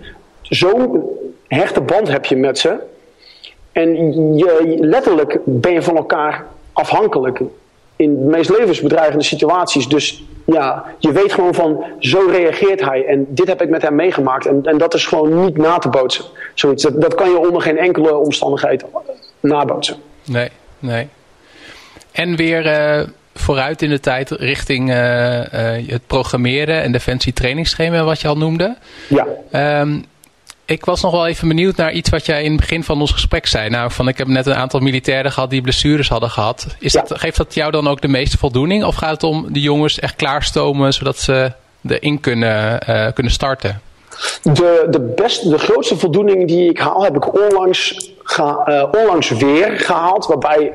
Zo'n 0.42 1.03
hechte 1.46 1.81
band 1.81 2.09
heb 2.09 2.24
je 2.24 2.37
met 2.37 2.59
ze. 2.59 2.76
En 3.72 4.37
je, 4.37 4.76
letterlijk 4.79 5.38
ben 5.44 5.72
je 5.72 5.83
van 5.83 5.96
elkaar 5.96 6.46
afhankelijk 6.72 7.40
in 8.00 8.14
de 8.14 8.30
meest 8.30 8.50
levensbedreigende 8.50 9.24
situaties. 9.24 9.88
Dus 9.88 10.24
ja, 10.46 10.84
je 10.98 11.12
weet 11.12 11.32
gewoon 11.32 11.54
van, 11.54 11.84
zo 11.98 12.28
reageert 12.30 12.80
hij. 12.80 13.04
En 13.06 13.26
dit 13.28 13.46
heb 13.46 13.62
ik 13.62 13.68
met 13.68 13.82
hem 13.82 13.94
meegemaakt. 13.94 14.46
En, 14.46 14.60
en 14.62 14.78
dat 14.78 14.94
is 14.94 15.06
gewoon 15.06 15.44
niet 15.44 15.56
na 15.56 15.78
te 15.78 15.88
bootsen. 15.88 16.24
Zoiets. 16.54 16.82
Dat, 16.82 17.00
dat 17.00 17.14
kan 17.14 17.30
je 17.30 17.38
onder 17.38 17.62
geen 17.62 17.78
enkele 17.78 18.16
omstandigheid 18.16 18.84
nabootsen. 19.40 19.96
Nee, 20.24 20.48
nee. 20.78 21.08
En 22.12 22.36
weer 22.36 22.66
uh, 22.66 23.06
vooruit 23.34 23.82
in 23.82 23.90
de 23.90 24.00
tijd 24.00 24.30
richting 24.30 24.90
uh, 24.90 24.94
uh, 24.96 25.44
het 25.88 26.06
programmeren 26.06 26.82
en 26.82 26.92
defensie 26.92 27.32
trainingsschema 27.32 28.04
wat 28.04 28.20
je 28.20 28.28
al 28.28 28.36
noemde. 28.36 28.76
Ja. 29.08 29.80
Um, 29.80 30.04
ik 30.70 30.85
was 30.85 31.00
nog 31.00 31.12
wel 31.12 31.26
even 31.26 31.48
benieuwd 31.48 31.76
naar 31.76 31.92
iets 31.92 32.11
wat 32.11 32.26
jij 32.26 32.42
in 32.42 32.50
het 32.50 32.61
begin 32.61 32.85
van 32.85 33.00
ons 33.00 33.12
gesprek 33.12 33.46
zei. 33.46 33.68
Nou, 33.68 33.90
van 33.90 34.09
ik 34.09 34.18
heb 34.18 34.26
net 34.26 34.46
een 34.46 34.54
aantal 34.54 34.80
militairen 34.80 35.33
gehad 35.33 35.50
die 35.50 35.62
blessures 35.62 36.09
hadden 36.09 36.30
gehad. 36.30 36.66
Is 36.78 36.92
dat, 36.92 37.12
geeft 37.14 37.37
dat 37.37 37.54
jou 37.54 37.70
dan 37.70 37.88
ook 37.88 38.00
de 38.00 38.09
meeste 38.09 38.38
voldoening? 38.38 38.85
Of 38.85 38.94
gaat 38.94 39.11
het 39.11 39.22
om 39.22 39.46
de 39.52 39.61
jongens 39.61 39.98
echt 39.98 40.16
klaarstomen 40.16 40.92
zodat 40.92 41.18
ze 41.18 41.52
erin 41.88 42.20
kunnen, 42.20 42.80
uh, 42.88 43.06
kunnen 43.14 43.33
starten? 43.33 43.80
De, 44.42 44.87
de, 44.90 45.00
beste, 45.16 45.48
de 45.48 45.59
grootste 45.59 45.96
voldoening 45.96 46.46
die 46.46 46.70
ik 46.70 46.78
haal, 46.78 47.04
heb 47.04 47.16
ik 47.16 47.35
onlangs, 47.35 48.11
ga, 48.22 48.66
uh, 48.66 48.85
onlangs 49.00 49.30
weer 49.30 49.78
gehaald. 49.78 50.26
Waarbij 50.26 50.72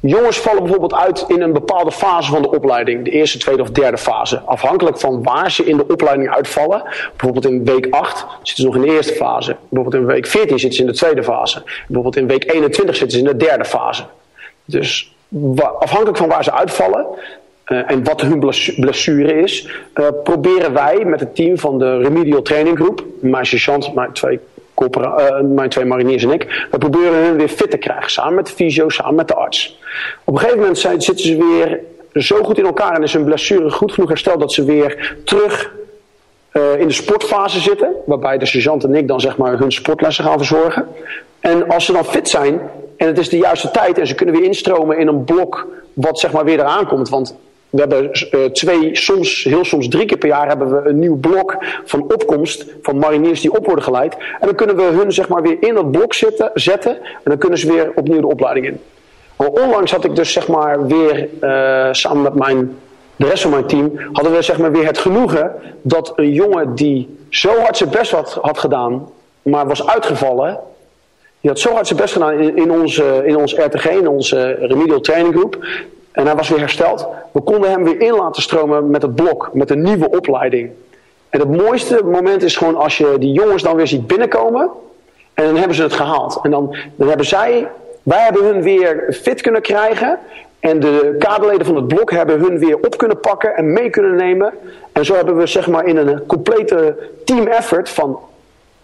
Jongens 0.00 0.38
vallen 0.38 0.62
bijvoorbeeld 0.62 0.94
uit 0.94 1.24
in 1.28 1.40
een 1.40 1.52
bepaalde 1.52 1.92
fase 1.92 2.30
van 2.30 2.42
de 2.42 2.50
opleiding, 2.50 3.04
de 3.04 3.10
eerste, 3.10 3.38
tweede 3.38 3.62
of 3.62 3.70
derde 3.70 3.98
fase. 3.98 4.40
Afhankelijk 4.40 4.98
van 4.98 5.22
waar 5.22 5.50
ze 5.50 5.64
in 5.64 5.76
de 5.76 5.86
opleiding 5.88 6.30
uitvallen. 6.30 6.82
Bijvoorbeeld 7.16 7.44
in 7.44 7.64
week 7.64 7.86
8 7.90 8.26
zitten 8.42 8.56
ze 8.56 8.64
nog 8.64 8.74
in 8.74 8.80
de 8.80 8.90
eerste 8.90 9.12
fase. 9.12 9.56
Bijvoorbeeld 9.68 10.02
in 10.02 10.08
week 10.08 10.26
14 10.26 10.58
zitten 10.58 10.78
ze 10.78 10.84
in 10.84 10.90
de 10.90 10.96
tweede 10.96 11.22
fase. 11.22 11.62
Bijvoorbeeld 11.86 12.16
in 12.16 12.26
week 12.26 12.52
21 12.52 12.96
zitten 12.96 13.18
ze 13.18 13.24
in 13.24 13.30
de 13.30 13.44
derde 13.44 13.64
fase. 13.64 14.04
Dus 14.64 15.14
afhankelijk 15.78 16.16
van 16.16 16.28
waar 16.28 16.44
ze 16.44 16.52
uitvallen 16.52 17.06
uh, 17.66 17.90
en 17.90 18.04
wat 18.04 18.20
hun 18.20 18.38
blessure 18.76 19.42
is, 19.42 19.68
uh, 19.94 20.06
proberen 20.22 20.72
wij 20.72 21.04
met 21.04 21.20
het 21.20 21.34
team 21.34 21.58
van 21.58 21.78
de 21.78 21.98
Remedial 21.98 22.42
Training 22.42 22.76
Group, 22.76 23.04
mijn 23.20 23.46
sergeant, 23.46 23.94
mijn 23.94 24.12
twee 24.12 24.40
uh, 24.76 25.40
mijn 25.40 25.68
twee 25.68 25.84
mariniers 25.84 26.24
en 26.24 26.30
ik, 26.30 26.66
we 26.70 26.78
proberen 26.78 27.22
hen 27.24 27.36
weer 27.36 27.48
fit 27.48 27.70
te 27.70 27.76
krijgen. 27.76 28.10
Samen 28.10 28.34
met 28.34 28.46
de 28.46 28.52
fysio, 28.52 28.88
samen 28.88 29.14
met 29.14 29.28
de 29.28 29.34
arts. 29.34 29.78
Op 30.24 30.34
een 30.34 30.40
gegeven 30.40 30.60
moment 30.60 30.78
zijn, 30.78 31.02
zitten 31.02 31.26
ze 31.26 31.36
weer 31.36 31.80
zo 32.22 32.42
goed 32.42 32.58
in 32.58 32.64
elkaar 32.64 32.94
en 32.94 33.02
is 33.02 33.12
hun 33.12 33.24
blessure 33.24 33.70
goed 33.70 33.92
genoeg 33.92 34.08
hersteld 34.08 34.40
dat 34.40 34.52
ze 34.52 34.64
weer 34.64 35.16
terug 35.24 35.72
uh, 36.52 36.80
in 36.80 36.86
de 36.86 36.92
sportfase 36.92 37.60
zitten. 37.60 37.94
Waarbij 38.06 38.38
de 38.38 38.46
sergeant 38.46 38.84
en 38.84 38.94
ik 38.94 39.08
dan 39.08 39.20
zeg 39.20 39.36
maar 39.36 39.58
hun 39.58 39.72
sportlessen 39.72 40.24
gaan 40.24 40.38
verzorgen. 40.38 40.86
En 41.40 41.68
als 41.68 41.84
ze 41.84 41.92
dan 41.92 42.04
fit 42.04 42.28
zijn 42.28 42.60
en 42.96 43.06
het 43.06 43.18
is 43.18 43.28
de 43.28 43.38
juiste 43.38 43.70
tijd 43.70 43.98
en 43.98 44.06
ze 44.06 44.14
kunnen 44.14 44.34
weer 44.34 44.44
instromen 44.44 44.98
in 44.98 45.06
een 45.06 45.24
blok 45.24 45.66
wat 45.92 46.18
zeg 46.18 46.32
maar 46.32 46.44
weer 46.44 46.58
eraan 46.58 46.86
komt. 46.86 47.08
Want 47.08 47.36
we 47.70 47.80
hebben 47.80 48.10
uh, 48.30 48.44
twee, 48.44 48.96
soms, 48.96 49.44
heel 49.44 49.64
soms 49.64 49.88
drie 49.88 50.06
keer 50.06 50.18
per 50.18 50.28
jaar 50.28 50.48
hebben 50.48 50.82
we 50.82 50.88
een 50.88 50.98
nieuw 50.98 51.16
blok 51.16 51.56
van 51.84 52.02
opkomst 52.02 52.66
van 52.82 52.98
mariniers 52.98 53.40
die 53.40 53.52
op 53.52 53.66
worden 53.66 53.84
geleid. 53.84 54.14
En 54.14 54.46
dan 54.46 54.54
kunnen 54.54 54.76
we 54.76 54.82
hun 54.82 55.12
zeg 55.12 55.28
maar 55.28 55.42
weer 55.42 55.56
in 55.60 55.74
dat 55.74 55.90
blok 55.90 56.14
zitten, 56.14 56.50
zetten 56.54 56.96
en 57.02 57.20
dan 57.24 57.38
kunnen 57.38 57.58
ze 57.58 57.72
weer 57.72 57.92
opnieuw 57.94 58.20
de 58.20 58.26
opleiding 58.26 58.66
in. 58.66 58.80
Maar 59.36 59.48
onlangs 59.48 59.92
had 59.92 60.04
ik 60.04 60.16
dus 60.16 60.32
zeg 60.32 60.48
maar 60.48 60.86
weer 60.86 61.28
uh, 61.40 61.88
samen 61.92 62.22
met 62.22 62.34
mijn, 62.34 62.76
de 63.16 63.26
rest 63.26 63.42
van 63.42 63.50
mijn 63.50 63.66
team, 63.66 63.92
hadden 64.12 64.32
we 64.32 64.42
zeg 64.42 64.58
maar 64.58 64.72
weer 64.72 64.86
het 64.86 64.98
genoegen 64.98 65.52
dat 65.82 66.12
een 66.16 66.32
jongen 66.32 66.74
die 66.74 67.18
zo 67.28 67.58
hard 67.58 67.76
zijn 67.76 67.90
best 67.90 68.10
had, 68.10 68.38
had 68.42 68.58
gedaan, 68.58 69.08
maar 69.42 69.66
was 69.66 69.86
uitgevallen, 69.86 70.58
die 71.40 71.50
had 71.50 71.58
zo 71.58 71.72
hard 71.72 71.86
zijn 71.86 71.98
best 71.98 72.12
gedaan 72.12 72.32
in, 72.32 72.56
in, 72.56 72.70
onze, 72.70 73.22
in 73.24 73.36
ons 73.36 73.54
RTG, 73.54 73.84
in 73.84 74.08
onze 74.08 74.56
remedial 74.60 75.00
training 75.00 75.34
group. 75.34 75.64
En 76.12 76.26
hij 76.26 76.34
was 76.36 76.48
weer 76.48 76.58
hersteld. 76.58 77.06
We 77.32 77.40
konden 77.40 77.70
hem 77.70 77.84
weer 77.84 78.00
in 78.00 78.12
laten 78.12 78.42
stromen 78.42 78.90
met 78.90 79.02
het 79.02 79.14
blok, 79.14 79.50
met 79.52 79.70
een 79.70 79.82
nieuwe 79.82 80.10
opleiding. 80.10 80.70
En 81.28 81.40
het 81.40 81.56
mooiste 81.56 82.04
moment 82.04 82.42
is 82.42 82.56
gewoon 82.56 82.76
als 82.76 82.98
je 82.98 83.16
die 83.18 83.32
jongens 83.32 83.62
dan 83.62 83.76
weer 83.76 83.86
ziet 83.86 84.06
binnenkomen. 84.06 84.70
En 85.34 85.44
dan 85.44 85.56
hebben 85.56 85.76
ze 85.76 85.82
het 85.82 85.92
gehaald. 85.92 86.38
En 86.42 86.50
dan, 86.50 86.76
dan 86.96 87.08
hebben 87.08 87.26
zij, 87.26 87.68
wij 88.02 88.20
hebben 88.20 88.44
hun 88.44 88.62
weer 88.62 89.18
fit 89.22 89.40
kunnen 89.40 89.62
krijgen. 89.62 90.18
En 90.60 90.80
de 90.80 91.14
kaderleden 91.18 91.66
van 91.66 91.76
het 91.76 91.88
blok 91.88 92.10
hebben 92.10 92.40
hun 92.40 92.58
weer 92.58 92.76
op 92.76 92.98
kunnen 92.98 93.20
pakken 93.20 93.56
en 93.56 93.72
mee 93.72 93.90
kunnen 93.90 94.16
nemen. 94.16 94.52
En 94.92 95.04
zo 95.04 95.14
hebben 95.14 95.36
we 95.36 95.46
zeg 95.46 95.66
maar 95.66 95.84
in 95.84 95.96
een 95.96 96.26
complete 96.26 96.96
team 97.24 97.46
effort 97.46 97.88
van 97.88 98.18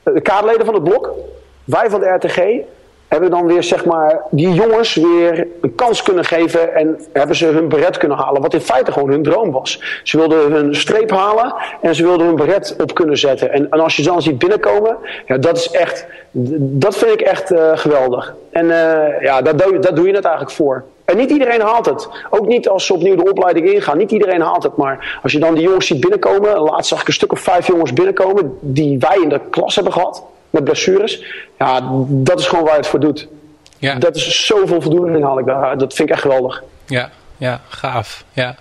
de 0.03 0.20
kaderleden 0.20 0.66
van 0.66 0.74
het 0.74 0.85
blok, 0.85 1.11
wij 1.64 1.91
van 1.91 2.01
de 2.01 2.07
RTG, 2.07 2.64
hebben 3.09 3.30
dan 3.30 3.46
weer 3.46 3.62
zeg 3.62 3.84
maar 3.84 4.20
die 4.30 4.52
jongens 4.52 4.94
weer 4.94 5.46
een 5.61 5.74
kans 5.74 6.02
kunnen 6.02 6.24
geven 6.24 6.74
en 6.74 7.00
hebben 7.12 7.36
ze 7.36 7.46
hun 7.46 7.68
beret 7.68 7.96
kunnen 7.96 8.16
halen. 8.16 8.42
Wat 8.42 8.54
in 8.54 8.61
feite 8.61 8.92
gewoon 8.92 9.11
hun 9.11 9.22
droom 9.22 9.50
was. 9.50 10.00
Ze 10.02 10.16
wilden 10.16 10.52
hun 10.52 10.74
streep 10.74 11.11
halen 11.11 11.54
en 11.80 11.94
ze 11.94 12.02
wilden 12.02 12.26
hun 12.26 12.36
beret 12.36 12.76
op 12.80 12.94
kunnen 12.94 13.18
zetten. 13.18 13.52
En, 13.52 13.70
en 13.70 13.80
als 13.80 13.96
je 13.96 14.02
dan 14.02 14.22
ziet 14.22 14.38
binnenkomen, 14.38 14.96
ja, 15.26 15.38
dat 15.38 15.57
is 15.57 15.70
echt, 15.70 16.07
dat 16.59 16.96
vind 16.96 17.12
ik 17.12 17.20
echt 17.20 17.52
uh, 17.52 17.70
geweldig. 17.74 18.34
En 18.50 18.64
uh, 18.64 19.20
ja, 19.20 19.42
daar 19.42 19.57
daar 19.57 19.94
doe 19.94 20.07
je 20.07 20.14
het 20.14 20.24
eigenlijk 20.24 20.54
voor. 20.54 20.84
En 21.04 21.16
niet 21.16 21.30
iedereen 21.30 21.61
haalt 21.61 21.86
het. 21.86 22.09
Ook 22.30 22.46
niet 22.46 22.68
als 22.68 22.86
ze 22.86 22.94
opnieuw 22.94 23.16
de 23.16 23.30
opleiding 23.30 23.72
ingaan. 23.72 23.98
Niet 23.98 24.11
iedereen 24.11 24.40
haalt 24.40 24.62
het. 24.62 24.76
Maar 24.76 25.18
als 25.22 25.32
je 25.32 25.38
dan 25.38 25.54
die 25.54 25.62
jongens 25.62 25.86
ziet 25.86 26.00
binnenkomen. 26.00 26.61
Laatst 26.61 26.88
zag 26.88 27.00
ik 27.00 27.07
een 27.07 27.12
stuk 27.12 27.32
of 27.32 27.40
vijf 27.40 27.66
jongens 27.66 27.92
binnenkomen. 27.92 28.59
Die 28.61 28.98
wij 28.98 29.18
in 29.22 29.28
de 29.28 29.40
klas 29.50 29.74
hebben 29.74 29.92
gehad. 29.92 30.22
Met 30.57 30.64
blessures. 30.64 31.22
Ja, 31.59 31.88
dat 32.09 32.38
is 32.38 32.46
gewoon 32.46 32.64
waar 32.64 32.76
het 32.76 32.86
voor 32.86 33.00
doet. 33.00 33.28
Ja. 33.78 33.94
Dat 33.94 34.16
is 34.16 34.46
zoveel 34.46 34.80
voldoening 34.80 35.24
haal 35.24 35.38
ik 35.38 35.46
daar. 35.46 35.78
Dat 35.78 35.94
vind 35.94 36.09
ik 36.09 36.14
echt 36.14 36.22
geweldig. 36.22 36.62
Ja, 36.86 37.11
ja 37.36 37.61
gaaf. 37.68 38.24
Ja. 38.32 38.57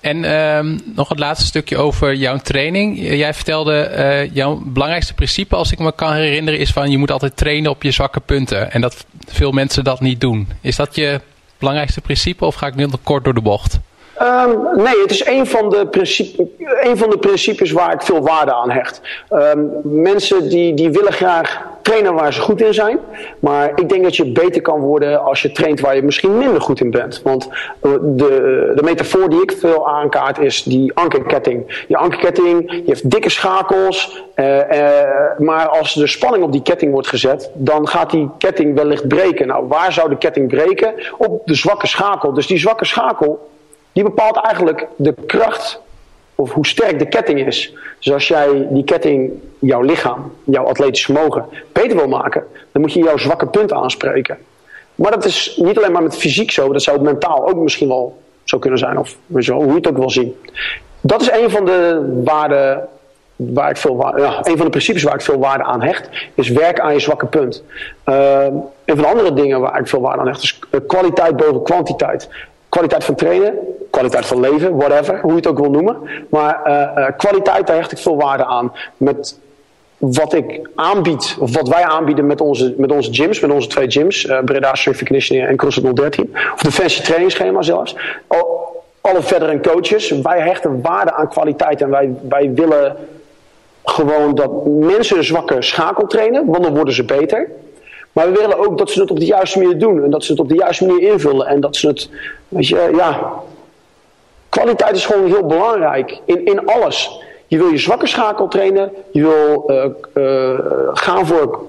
En 0.00 0.32
um, 0.32 0.80
nog 0.94 1.08
het 1.08 1.18
laatste 1.18 1.46
stukje 1.46 1.76
over 1.76 2.14
jouw 2.14 2.36
training. 2.36 2.98
Jij 2.98 3.34
vertelde 3.34 3.90
uh, 3.96 4.34
jouw 4.34 4.62
belangrijkste 4.64 5.14
principe, 5.14 5.56
als 5.56 5.72
ik 5.72 5.78
me 5.78 5.92
kan 5.94 6.12
herinneren, 6.12 6.60
is 6.60 6.70
van 6.70 6.90
je 6.90 6.98
moet 6.98 7.10
altijd 7.10 7.36
trainen 7.36 7.70
op 7.70 7.82
je 7.82 7.90
zwakke 7.90 8.20
punten. 8.20 8.72
En 8.72 8.80
dat 8.80 9.06
veel 9.26 9.52
mensen 9.52 9.84
dat 9.84 10.00
niet 10.00 10.20
doen. 10.20 10.48
Is 10.60 10.76
dat 10.76 10.94
je 10.94 11.20
belangrijkste 11.58 12.00
principe 12.00 12.44
of 12.44 12.54
ga 12.54 12.66
ik 12.66 12.74
nu 12.74 12.86
nog 12.86 13.02
kort 13.02 13.24
door 13.24 13.34
de 13.34 13.40
bocht? 13.40 13.78
Um, 14.22 14.82
nee, 14.82 15.00
het 15.00 15.10
is 15.10 15.26
een 15.26 15.46
van, 15.46 15.70
de 15.70 15.86
principe, 15.86 16.48
een 16.80 16.98
van 16.98 17.10
de 17.10 17.18
principes 17.18 17.72
waar 17.72 17.92
ik 17.92 18.02
veel 18.02 18.20
waarde 18.20 18.54
aan 18.54 18.70
hecht. 18.70 19.00
Um, 19.32 19.70
mensen 19.82 20.48
die, 20.48 20.74
die 20.74 20.90
willen 20.90 21.12
graag 21.12 21.66
trainen 21.82 22.14
waar 22.14 22.32
ze 22.32 22.40
goed 22.40 22.60
in 22.60 22.74
zijn. 22.74 22.98
Maar 23.38 23.72
ik 23.74 23.88
denk 23.88 24.02
dat 24.02 24.16
je 24.16 24.32
beter 24.32 24.62
kan 24.62 24.80
worden 24.80 25.24
als 25.24 25.42
je 25.42 25.52
traint 25.52 25.80
waar 25.80 25.94
je 25.94 26.02
misschien 26.02 26.38
minder 26.38 26.60
goed 26.60 26.80
in 26.80 26.90
bent. 26.90 27.20
Want 27.22 27.48
uh, 27.48 27.92
de, 28.02 28.72
de 28.74 28.82
metafoor 28.82 29.30
die 29.30 29.42
ik 29.42 29.52
veel 29.58 29.88
aankaart 29.88 30.38
is 30.38 30.62
die 30.62 30.92
ankerketting. 30.94 31.84
Die 31.86 31.96
ankerketting 31.96 32.70
die 32.70 32.82
heeft 32.86 33.10
dikke 33.10 33.30
schakels. 33.30 34.24
Uh, 34.36 34.56
uh, 34.56 34.64
maar 35.38 35.68
als 35.68 35.94
de 35.94 36.06
spanning 36.06 36.44
op 36.44 36.52
die 36.52 36.62
ketting 36.62 36.92
wordt 36.92 37.08
gezet, 37.08 37.50
dan 37.54 37.88
gaat 37.88 38.10
die 38.10 38.30
ketting 38.38 38.74
wellicht 38.74 39.08
breken. 39.08 39.46
Nou, 39.46 39.66
waar 39.68 39.92
zou 39.92 40.08
de 40.08 40.18
ketting 40.18 40.48
breken? 40.48 40.94
Op 41.18 41.42
de 41.44 41.54
zwakke 41.54 41.86
schakel. 41.86 42.32
Dus 42.32 42.46
die 42.46 42.58
zwakke 42.58 42.84
schakel 42.84 43.48
die 43.98 44.06
bepaalt 44.06 44.36
eigenlijk 44.36 44.86
de 44.96 45.14
kracht 45.26 45.80
of 46.34 46.52
hoe 46.52 46.66
sterk 46.66 46.98
de 46.98 47.08
ketting 47.08 47.46
is. 47.46 47.74
Dus 47.98 48.12
als 48.12 48.28
jij 48.28 48.66
die 48.70 48.84
ketting, 48.84 49.32
jouw 49.58 49.80
lichaam, 49.80 50.32
jouw 50.44 50.64
atletisch 50.64 51.04
vermogen 51.04 51.44
beter 51.72 51.96
wil 51.96 52.08
maken, 52.08 52.44
dan 52.72 52.82
moet 52.82 52.92
je 52.92 53.02
jouw 53.02 53.16
zwakke 53.16 53.46
punten 53.46 53.76
aanspreken. 53.76 54.38
Maar 54.94 55.10
dat 55.10 55.24
is 55.24 55.58
niet 55.62 55.76
alleen 55.76 55.92
maar 55.92 56.02
met 56.02 56.16
fysiek 56.16 56.50
zo, 56.50 56.72
dat 56.72 56.82
zou 56.82 57.00
mentaal 57.00 57.48
ook 57.48 57.56
misschien 57.56 57.88
wel 57.88 58.22
zo 58.44 58.58
kunnen 58.58 58.78
zijn, 58.78 58.98
of 58.98 59.16
hoe 59.26 59.42
je 59.42 59.74
het 59.74 59.88
ook 59.88 59.96
wil 59.96 60.10
zien. 60.10 60.36
Dat 61.00 61.20
is 61.20 61.30
een 61.30 61.50
van 61.50 61.64
de 61.64 62.12
waarden 62.24 62.88
waar 63.36 63.70
ik 63.70 63.76
veel 63.76 64.18
ja, 64.18 64.38
een 64.38 64.56
van 64.56 64.64
de 64.64 64.70
principes 64.70 65.02
waar 65.02 65.14
ik 65.14 65.20
veel 65.20 65.38
waarde 65.38 65.64
aan 65.64 65.82
hecht, 65.82 66.08
is 66.34 66.48
werk 66.48 66.80
aan 66.80 66.92
je 66.92 67.00
zwakke 67.00 67.26
punt. 67.26 67.62
Uh, 68.04 68.44
een 68.84 68.96
van 68.96 69.02
de 69.02 69.06
andere 69.06 69.32
dingen 69.32 69.60
waar 69.60 69.80
ik 69.80 69.86
veel 69.86 70.00
waarde 70.00 70.20
aan 70.20 70.26
hecht, 70.26 70.42
is 70.42 70.58
kwaliteit 70.86 71.36
boven 71.36 71.62
kwantiteit 71.62 72.28
kwaliteit 72.78 73.04
van 73.04 73.14
trainen, 73.14 73.58
kwaliteit 73.90 74.26
van 74.26 74.40
leven, 74.40 74.76
whatever, 74.76 75.20
hoe 75.20 75.30
je 75.30 75.36
het 75.36 75.46
ook 75.46 75.58
wil 75.58 75.70
noemen. 75.70 75.96
Maar 76.30 76.60
uh, 76.66 76.72
uh, 76.74 77.06
kwaliteit, 77.16 77.66
daar 77.66 77.76
hecht 77.76 77.92
ik 77.92 77.98
veel 77.98 78.16
waarde 78.16 78.44
aan. 78.44 78.72
Met 78.96 79.38
wat 79.98 80.32
ik 80.32 80.68
aanbied, 80.74 81.36
of 81.40 81.54
wat 81.54 81.68
wij 81.68 81.84
aanbieden 81.84 82.26
met 82.26 82.40
onze, 82.40 82.74
met 82.76 82.92
onze 82.92 83.14
gyms, 83.14 83.40
met 83.40 83.50
onze 83.50 83.68
twee 83.68 83.90
gyms, 83.90 84.24
uh, 84.24 84.38
Breda 84.44 84.74
Strength 84.74 85.04
Conditioning 85.04 85.48
en 85.48 85.56
CrossFit 85.56 85.96
013, 85.96 86.36
of 86.54 86.62
de 86.62 86.72
fancy 86.72 87.02
trainingsschema 87.02 87.62
zelfs. 87.62 87.96
Al, 88.26 88.66
alle 89.00 89.22
verdere 89.22 89.60
coaches, 89.60 90.10
wij 90.10 90.40
hechten 90.40 90.82
waarde 90.82 91.12
aan 91.12 91.28
kwaliteit 91.28 91.82
en 91.82 91.90
wij, 91.90 92.10
wij 92.28 92.52
willen 92.54 92.96
gewoon 93.84 94.34
dat 94.34 94.66
mensen 94.66 95.24
zwakke 95.24 95.62
schakel 95.62 96.06
trainen, 96.06 96.46
want 96.46 96.62
dan 96.62 96.74
worden 96.74 96.94
ze 96.94 97.04
beter. 97.04 97.50
Maar 98.18 98.32
we 98.32 98.38
willen 98.38 98.58
ook 98.58 98.78
dat 98.78 98.90
ze 98.90 99.00
het 99.00 99.10
op 99.10 99.18
de 99.18 99.26
juiste 99.26 99.58
manier 99.58 99.78
doen. 99.78 100.04
En 100.04 100.10
dat 100.10 100.24
ze 100.24 100.32
het 100.32 100.40
op 100.40 100.48
de 100.48 100.54
juiste 100.54 100.86
manier 100.86 101.12
invullen. 101.12 101.46
En 101.46 101.60
dat 101.60 101.76
ze 101.76 101.86
het, 101.86 102.08
weet 102.48 102.68
je, 102.68 102.90
ja. 102.96 103.32
Kwaliteit 104.48 104.96
is 104.96 105.06
gewoon 105.06 105.26
heel 105.26 105.46
belangrijk. 105.46 106.20
In, 106.24 106.44
in 106.44 106.66
alles. 106.66 107.20
Je 107.46 107.58
wil 107.58 107.68
je 107.68 107.78
zwakke 107.78 108.06
schakel 108.06 108.48
trainen. 108.48 108.92
Je 109.12 109.22
wil 109.22 109.64
uh, 109.66 109.84
uh, 110.14 110.58
gaan 110.92 111.26
voor, 111.26 111.64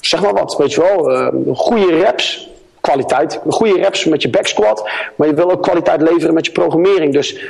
zeg 0.00 0.22
maar 0.22 0.32
wat, 0.32 0.56
weet 0.56 0.72
je 0.72 0.80
wel, 0.80 1.12
uh, 1.12 1.28
goede 1.54 1.98
reps. 1.98 2.50
Kwaliteit. 2.80 3.40
Goede 3.48 3.80
reps 3.80 4.04
met 4.04 4.22
je 4.22 4.30
back 4.30 4.46
squat. 4.46 4.88
Maar 5.14 5.28
je 5.28 5.34
wil 5.34 5.50
ook 5.50 5.62
kwaliteit 5.62 6.00
leveren 6.00 6.34
met 6.34 6.46
je 6.46 6.52
programmering. 6.52 7.12
Dus 7.12 7.40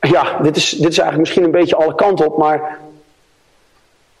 ja, 0.00 0.38
dit 0.42 0.56
is, 0.56 0.70
dit 0.70 0.90
is 0.90 0.98
eigenlijk 0.98 1.18
misschien 1.18 1.44
een 1.44 1.60
beetje 1.60 1.76
alle 1.76 1.94
kanten 1.94 2.26
op. 2.26 2.36
Maar 2.36 2.78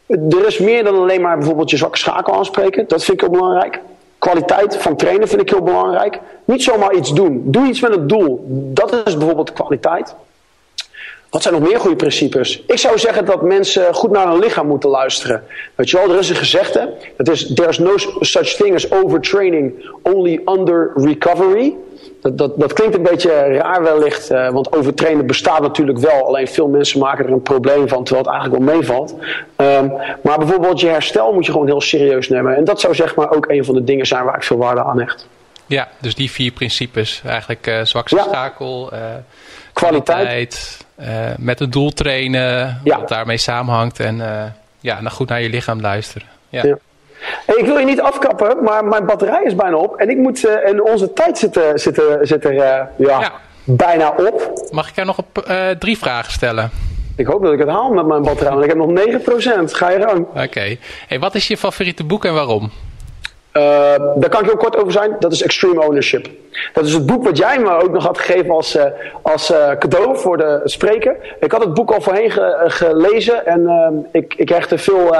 er 0.06 0.46
is 0.46 0.58
meer 0.58 0.84
dan 0.84 0.94
alleen 0.94 1.20
maar 1.20 1.36
bijvoorbeeld 1.36 1.70
je 1.70 1.76
zwakke 1.76 1.98
schakel 1.98 2.34
aanspreken. 2.34 2.84
Dat 2.88 3.04
vind 3.04 3.22
ik 3.22 3.28
heel 3.28 3.38
belangrijk. 3.38 3.80
Kwaliteit 4.18 4.76
van 4.76 4.96
trainen 4.96 5.28
vind 5.28 5.40
ik 5.40 5.50
heel 5.50 5.62
belangrijk. 5.62 6.20
Niet 6.44 6.62
zomaar 6.62 6.94
iets 6.94 7.14
doen. 7.14 7.42
Doe 7.44 7.66
iets 7.66 7.80
met 7.80 7.96
een 7.96 8.06
doel. 8.06 8.44
Dat 8.48 9.02
is 9.04 9.16
bijvoorbeeld 9.16 9.52
kwaliteit. 9.52 10.14
Wat 11.30 11.42
zijn 11.42 11.54
nog 11.54 11.68
meer 11.68 11.80
goede 11.80 11.96
principes? 11.96 12.62
Ik 12.66 12.78
zou 12.78 12.98
zeggen 12.98 13.24
dat 13.24 13.42
mensen 13.42 13.94
goed 13.94 14.10
naar 14.10 14.28
hun 14.28 14.38
lichaam 14.38 14.66
moeten 14.66 14.90
luisteren. 14.90 15.44
Weet 15.74 15.90
je 15.90 15.96
wel, 15.96 16.10
er 16.10 16.18
is 16.18 16.28
een 16.28 16.36
gezegde. 16.36 16.92
Dat 17.16 17.28
is, 17.28 17.54
there's 17.54 17.78
no 17.78 17.92
such 18.20 18.48
thing 18.48 18.74
as 18.74 18.90
overtraining, 18.90 19.90
only 20.02 20.40
under 20.44 20.92
recovery. 20.94 21.74
Dat, 22.26 22.38
dat, 22.38 22.60
dat 22.60 22.72
klinkt 22.72 22.96
een 22.96 23.02
beetje 23.02 23.30
raar 23.30 23.82
wellicht, 23.82 24.30
uh, 24.30 24.48
want 24.50 24.72
overtrainen 24.72 25.26
bestaat 25.26 25.60
natuurlijk 25.60 25.98
wel. 25.98 26.26
Alleen 26.26 26.48
veel 26.48 26.68
mensen 26.68 27.00
maken 27.00 27.26
er 27.26 27.32
een 27.32 27.42
probleem 27.42 27.88
van, 27.88 28.04
terwijl 28.04 28.26
het 28.26 28.34
eigenlijk 28.34 28.64
wel 28.64 28.74
meevalt. 28.74 29.14
Um, 29.56 29.92
maar 30.22 30.38
bijvoorbeeld 30.38 30.80
je 30.80 30.86
herstel 30.86 31.32
moet 31.32 31.46
je 31.46 31.52
gewoon 31.52 31.66
heel 31.66 31.80
serieus 31.80 32.28
nemen. 32.28 32.56
En 32.56 32.64
dat 32.64 32.80
zou 32.80 32.94
zeg 32.94 33.14
maar 33.14 33.30
ook 33.30 33.48
een 33.48 33.64
van 33.64 33.74
de 33.74 33.84
dingen 33.84 34.06
zijn 34.06 34.24
waar 34.24 34.36
ik 34.36 34.42
veel 34.42 34.56
waarde 34.56 34.84
aan 34.84 35.00
hecht. 35.00 35.28
Ja, 35.66 35.88
dus 36.00 36.14
die 36.14 36.30
vier 36.30 36.52
principes. 36.52 37.22
Eigenlijk 37.26 37.66
uh, 37.66 37.80
zwakste 37.82 38.16
ja. 38.16 38.22
schakel, 38.22 38.90
uh, 38.92 38.98
kwaliteit, 39.72 40.18
kwaliteit 40.18 40.86
met 41.38 41.58
het 41.58 41.72
doel 41.72 41.90
trainen, 41.90 42.80
ja. 42.84 42.98
wat 42.98 43.08
daarmee 43.08 43.38
samenhangt. 43.38 44.00
En 44.00 44.16
ja, 44.80 45.00
dan 45.00 45.10
goed 45.10 45.28
naar 45.28 45.42
je 45.42 45.48
lichaam 45.48 45.80
luisteren. 45.80 46.28
ja. 46.48 46.64
ja. 46.64 46.78
Hey, 47.46 47.56
ik 47.56 47.66
wil 47.66 47.78
je 47.78 47.84
niet 47.84 48.00
afkappen, 48.00 48.62
maar 48.62 48.84
mijn 48.84 49.06
batterij 49.06 49.42
is 49.44 49.54
bijna 49.54 49.76
op. 49.76 49.96
En 49.96 50.10
ik 50.10 50.16
moet, 50.16 50.44
uh, 50.44 50.68
en 50.68 50.84
onze 50.84 51.12
tijd 51.12 51.38
zit, 51.38 51.60
zit, 51.74 52.02
zit 52.20 52.44
er 52.44 52.52
uh, 52.52 52.58
ja, 52.58 52.88
ja, 52.96 53.32
bijna 53.64 54.14
op. 54.16 54.66
Mag 54.70 54.88
ik 54.88 54.96
er 54.96 55.04
nog 55.04 55.18
op, 55.18 55.44
uh, 55.48 55.70
drie 55.70 55.98
vragen 55.98 56.32
stellen? 56.32 56.70
Ik 57.16 57.26
hoop 57.26 57.42
dat 57.42 57.52
ik 57.52 57.58
het 57.58 57.68
haal 57.68 57.92
met 57.92 58.06
mijn 58.06 58.22
batterij, 58.22 58.52
want 58.52 58.64
ik 58.64 58.68
heb 58.68 58.78
nog 58.78 58.90
9%. 59.68 59.72
Ga 59.72 59.90
je 59.90 60.00
gang. 60.00 60.26
Oké. 60.26 60.42
Okay. 60.42 60.78
Hey, 61.08 61.18
wat 61.18 61.34
is 61.34 61.48
je 61.48 61.56
favoriete 61.56 62.04
boek 62.04 62.24
en 62.24 62.34
waarom? 62.34 62.70
Uh, 63.56 63.62
daar 64.14 64.28
kan 64.28 64.40
ik 64.40 64.46
heel 64.46 64.56
kort 64.56 64.76
over 64.76 64.92
zijn. 64.92 65.16
Dat 65.18 65.32
is 65.32 65.42
Extreme 65.42 65.84
Ownership. 65.84 66.28
Dat 66.72 66.84
is 66.84 66.92
het 66.92 67.06
boek 67.06 67.24
wat 67.24 67.36
jij 67.36 67.58
me 67.58 67.70
ook 67.70 67.90
nog 67.90 68.04
had 68.04 68.18
gegeven 68.18 68.50
als, 68.50 68.76
uh, 68.76 68.84
als 69.22 69.50
uh, 69.50 69.70
cadeau 69.78 70.16
voor 70.16 70.36
de 70.36 70.60
spreker. 70.64 71.16
Ik 71.40 71.52
had 71.52 71.64
het 71.64 71.74
boek 71.74 71.90
al 71.90 72.00
voorheen 72.00 72.30
ge 72.30 72.64
gelezen 72.66 73.46
en 73.46 74.08
ik, 74.12 74.34
ik 74.36 74.48
hecht 74.48 74.70
er 74.70 74.78
veel, 74.78 75.14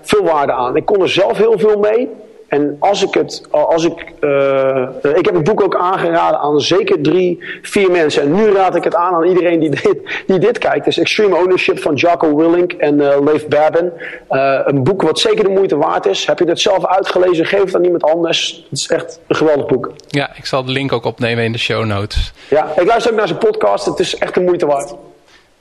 veel 0.00 0.24
waarde 0.24 0.52
aan. 0.52 0.76
Ik 0.76 0.84
kon 0.84 1.00
er 1.02 1.08
zelf 1.08 1.36
heel 1.36 1.58
veel 1.58 1.78
mee. 1.78 2.08
En 2.48 2.76
als 2.78 3.02
ik 3.02 3.14
het, 3.14 3.42
als 3.50 3.84
ik, 3.84 4.12
uh, 4.20 4.88
ik 5.02 5.24
heb 5.24 5.34
het 5.34 5.44
boek 5.44 5.62
ook 5.62 5.76
aangeraden 5.76 6.40
aan 6.40 6.60
zeker 6.60 7.00
drie, 7.00 7.38
vier 7.62 7.90
mensen. 7.90 8.22
En 8.22 8.32
nu 8.32 8.52
raad 8.52 8.74
ik 8.74 8.84
het 8.84 8.94
aan 8.94 9.14
aan 9.14 9.24
iedereen 9.24 9.60
die 9.60 9.70
dit, 9.70 9.96
die 10.26 10.38
dit 10.38 10.58
kijkt. 10.58 10.76
Het 10.84 10.86
is 10.86 10.98
Extreme 10.98 11.36
Ownership 11.36 11.78
van 11.78 11.94
Jocko 11.94 12.36
Willink 12.36 12.72
en 12.72 12.94
uh, 12.94 13.20
Leif 13.20 13.46
Babin. 13.46 13.92
Uh, 14.30 14.60
een 14.64 14.82
boek 14.82 15.02
wat 15.02 15.18
zeker 15.18 15.44
de 15.44 15.50
moeite 15.50 15.76
waard 15.76 16.06
is. 16.06 16.26
Heb 16.26 16.38
je 16.38 16.44
het 16.44 16.60
zelf 16.60 16.86
uitgelezen? 16.86 17.46
Geef 17.46 17.64
het 17.64 17.74
aan 17.74 17.84
iemand 17.84 18.02
anders. 18.02 18.66
Het 18.70 18.78
is 18.78 18.88
echt 18.88 19.20
een 19.26 19.36
geweldig 19.36 19.66
boek. 19.66 19.92
Ja, 20.06 20.30
ik 20.36 20.46
zal 20.46 20.64
de 20.64 20.72
link 20.72 20.92
ook 20.92 21.04
opnemen 21.04 21.44
in 21.44 21.52
de 21.52 21.58
show 21.58 21.84
notes. 21.84 22.32
Ja, 22.50 22.72
ik 22.76 22.86
luister 22.86 23.10
ook 23.12 23.18
naar 23.18 23.28
zijn 23.28 23.38
podcast. 23.38 23.84
Het 23.84 23.98
is 23.98 24.16
echt 24.16 24.34
de 24.34 24.40
moeite 24.40 24.66
waard. 24.66 24.94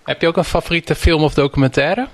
Heb 0.03 0.21
je 0.21 0.27
ook 0.27 0.37
een 0.37 0.43
favoriete 0.43 0.95
film 0.95 1.23
of 1.23 1.33
documentaire? 1.33 2.07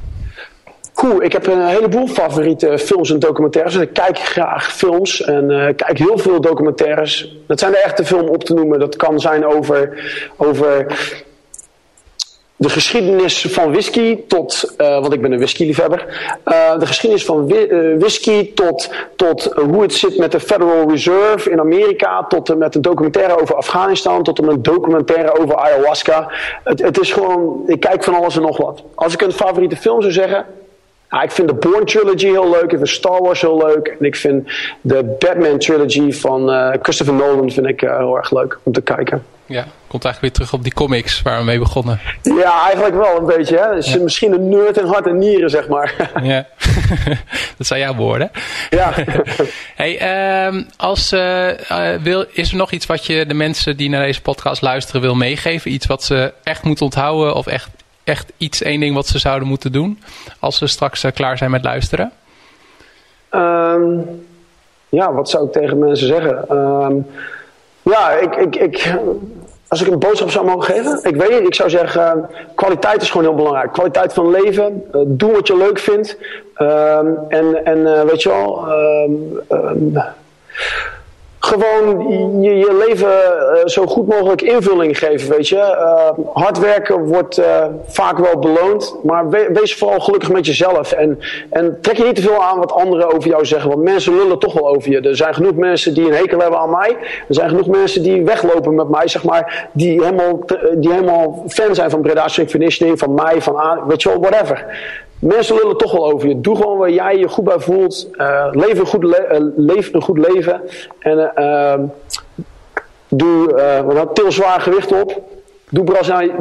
Ik 1.12 1.32
heb 1.32 1.48
een 1.48 1.66
heleboel 1.66 2.08
favoriete 2.08 2.78
films 2.78 3.12
en 3.12 3.20
documentaires. 3.20 3.76
Ik 3.76 3.94
kijk 3.94 4.20
graag 4.20 4.74
films 4.74 5.22
en 5.22 5.50
uh, 5.50 5.66
kijk 5.76 5.98
heel 5.98 6.18
veel 6.18 6.42
documentaires. 6.42 7.36
Dat 7.48 7.60
zijn 7.60 7.72
de 7.72 7.78
echte 7.78 8.06
film 8.06 8.28
op 8.28 8.44
te 8.44 8.54
noemen. 8.54 8.80
Dat 8.80 8.96
kan 8.96 9.20
zijn 9.20 9.46
over, 9.46 10.04
over 10.38 10.86
de 12.56 12.70
geschiedenis 12.70 13.46
van 13.50 13.72
whisky 13.72 14.20
tot, 14.28 14.74
uh, 14.78 15.00
want 15.00 15.14
ik 15.14 15.22
ben 15.22 15.32
een 15.32 15.38
whiskyliefhebber, 15.38 16.06
uh, 16.46 16.80
de 16.80 16.86
geschiedenis 16.86 17.26
van 17.26 17.48
whisky 18.00 18.54
tot, 18.54 18.90
tot 19.16 19.44
hoe 19.44 19.82
het 19.82 19.94
zit 19.94 20.18
met 20.18 20.32
de 20.32 20.40
Federal 20.40 20.90
Reserve 20.90 21.50
in 21.50 21.60
Amerika, 21.60 22.26
tot 22.28 22.58
met 22.58 22.76
een 22.76 22.82
documentaire 22.82 23.42
over 23.42 23.56
Afghanistan, 23.56 24.24
tot 24.24 24.40
een 24.40 24.62
documentaire 24.62 25.40
over 25.40 25.56
ayahuasca. 25.56 26.32
Het, 26.64 26.82
het 26.82 27.00
is 27.00 27.12
gewoon, 27.12 27.64
ik 27.66 27.80
kijk 27.80 28.04
van 28.04 28.14
alles 28.14 28.36
en 28.36 28.42
nog 28.42 28.58
wat. 28.58 28.84
Als 28.96 29.14
ik 29.14 29.22
een 29.22 29.32
favoriete 29.32 29.76
film 29.76 30.02
zou 30.02 30.14
zeggen, 30.14 30.46
ik 31.22 31.32
vind 31.32 31.48
de 31.48 31.54
Bourne 31.54 31.86
Trilogy 31.86 32.26
heel 32.26 32.50
leuk. 32.50 32.72
Ik 32.72 32.78
vind 32.78 32.90
Star 32.90 33.22
Wars 33.22 33.42
heel 33.42 33.58
leuk. 33.58 33.88
En 34.00 34.06
ik 34.06 34.16
vind 34.16 34.52
de 34.82 35.16
Batman 35.20 35.58
Trilogy 35.58 36.12
van 36.12 36.54
uh, 36.54 36.70
Christopher 36.82 37.14
Nolan 37.14 37.52
vind 37.52 37.68
ik, 37.68 37.82
uh, 37.82 37.98
heel 37.98 38.18
erg 38.18 38.32
leuk 38.32 38.60
om 38.64 38.74
te 38.74 38.82
kijken. 38.82 39.24
Ja, 39.46 39.66
komt 39.88 40.06
eigenlijk 40.06 40.20
weer 40.20 40.32
terug 40.32 40.54
op 40.54 40.64
die 40.64 40.74
comics 40.74 41.22
waar 41.22 41.38
we 41.38 41.44
mee 41.44 41.60
begonnen. 41.60 42.00
Ja, 42.22 42.64
eigenlijk 42.64 42.96
wel 42.96 43.18
een 43.18 43.26
beetje. 43.26 43.58
Hè? 43.58 43.76
Dus 43.76 43.98
misschien 43.98 44.34
een 44.34 44.50
nerd 44.50 44.78
in 44.78 44.86
hart 44.86 45.08
en 45.08 45.18
nieren, 45.18 45.50
zeg 45.50 45.68
maar. 45.68 46.12
ja, 46.24 46.48
dat 47.58 47.68
zijn 47.68 47.80
jouw 47.80 47.96
woorden. 47.96 48.32
Ja. 48.70 48.94
hey, 49.76 50.46
um, 50.46 50.68
als, 50.78 51.14
uh, 51.14 51.50
wil, 52.02 52.26
is 52.32 52.52
er 52.52 52.58
nog 52.58 52.72
iets 52.72 52.86
wat 52.86 53.06
je 53.06 53.26
de 53.26 53.34
mensen 53.34 53.78
die 53.78 53.90
naar 53.90 54.06
deze 54.06 54.22
podcast 54.22 54.62
luisteren 54.62 55.02
wil 55.02 55.16
meegeven? 55.16 55.72
Iets 55.72 55.86
wat 55.86 56.04
ze 56.04 56.34
echt 56.44 56.64
moeten 56.64 56.86
onthouden 56.86 57.36
of 57.36 57.48
echt 57.48 57.70
echt 58.04 58.32
iets, 58.38 58.62
één 58.62 58.80
ding 58.80 58.96
wat 58.96 59.08
ze 59.08 59.20
zouden 59.20 59.48
moeten 59.48 59.72
doen 59.72 60.00
als 60.40 60.58
ze 60.58 60.68
straks 60.68 61.04
uh, 61.04 61.12
klaar 61.12 61.38
zijn 61.38 61.52
met 61.52 61.64
luisteren? 61.64 62.12
Um, 63.32 64.26
ja, 64.90 65.14
wat 65.14 65.30
zou 65.30 65.46
ik 65.46 65.52
tegen 65.52 65.80
mensen 65.80 66.08
zeggen? 66.08 66.58
Um, 66.58 67.08
ja, 67.82 68.12
ik, 68.12 68.36
ik, 68.36 68.56
ik, 68.56 68.96
als 69.68 69.82
ik 69.82 69.88
een 69.88 70.00
boodschap 70.00 70.30
zou 70.30 70.46
mogen 70.46 70.76
geven, 70.76 71.00
ik 71.04 71.16
weet 71.16 71.30
niet, 71.30 71.48
ik 71.48 71.56
zou 71.56 71.70
zeggen, 71.70 72.30
kwaliteit 72.56 73.02
is 73.02 73.12
gewoon 73.12 73.28
heel 73.28 73.36
belangrijk. 73.36 73.72
Kwaliteit 73.72 74.14
van 74.14 74.32
leven, 74.32 74.84
uh, 74.96 75.02
doe 75.06 75.32
wat 75.32 75.48
je 75.48 75.58
leuk 75.58 75.80
vindt. 75.80 76.18
Um, 76.58 77.18
en 77.28 77.66
en 77.66 78.06
weet 78.06 78.22
je 78.22 78.30
wel, 78.30 78.68
gewoon 81.46 82.42
je, 82.42 82.58
je 82.58 82.84
leven 82.88 83.10
uh, 83.10 83.66
zo 83.66 83.86
goed 83.86 84.08
mogelijk 84.08 84.42
invulling 84.42 84.98
geven, 84.98 85.30
weet 85.30 85.48
je. 85.48 85.56
Uh, 85.56 86.26
hard 86.34 86.60
werken 86.60 87.06
wordt 87.06 87.40
uh, 87.40 87.66
vaak 87.88 88.18
wel 88.18 88.40
beloond, 88.40 88.96
maar 89.04 89.30
we, 89.30 89.50
wees 89.54 89.76
vooral 89.76 90.00
gelukkig 90.00 90.32
met 90.32 90.46
jezelf. 90.46 90.92
En, 90.92 91.20
en 91.50 91.78
trek 91.82 91.98
je 91.98 92.04
niet 92.04 92.16
te 92.16 92.22
veel 92.22 92.44
aan 92.44 92.58
wat 92.60 92.72
anderen 92.72 93.14
over 93.14 93.30
jou 93.30 93.46
zeggen, 93.46 93.70
want 93.70 93.84
mensen 93.84 94.16
lullen 94.16 94.40
toch 94.40 94.54
wel 94.54 94.76
over 94.76 94.92
je. 94.92 95.02
Er 95.02 95.16
zijn 95.16 95.34
genoeg 95.34 95.56
mensen 95.56 95.94
die 95.94 96.06
een 96.06 96.14
hekel 96.14 96.40
hebben 96.40 96.60
aan 96.60 96.70
mij. 96.70 96.98
Er 97.28 97.36
zijn 97.36 97.50
genoeg 97.50 97.68
mensen 97.68 98.04
die 98.04 98.24
weglopen 98.24 98.76
met 98.76 98.90
mij, 98.90 99.08
zeg 99.08 99.24
maar, 99.24 99.70
die 99.72 100.04
helemaal, 100.04 100.40
die 100.76 100.92
helemaal 100.92 101.44
fan 101.48 101.76
zijn 101.76 101.90
van 101.90 102.02
Breda 102.02 102.26
Conditioning, 102.52 103.00
van 103.00 103.14
mij, 103.14 103.42
van 103.42 103.58
aan, 103.58 103.88
weet 103.88 104.02
je 104.02 104.10
wel, 104.10 104.20
whatever. 104.20 104.66
Mensen 105.24 105.56
lullen 105.56 105.78
toch 105.78 105.92
wel 105.92 106.12
over 106.12 106.28
je. 106.28 106.42
Doe 106.42 106.56
gewoon 106.56 106.78
waar 106.78 106.92
jij 106.92 107.18
je 107.18 107.28
goed 107.28 107.44
bij 107.44 107.60
voelt. 107.60 108.08
Uh, 108.14 108.48
leef, 108.52 108.80
een 108.80 108.86
goed 108.86 109.04
uh, 109.04 109.12
leef 109.56 109.94
een 109.94 110.02
goed 110.02 110.18
leven. 110.18 110.62
En 111.00 111.32
uh, 111.36 111.74
doe 113.08 113.54
uh, 113.94 114.02
til 114.02 114.32
zwaar 114.32 114.62
gewicht 114.62 114.92
op. 114.92 115.22
Doe 115.70 115.84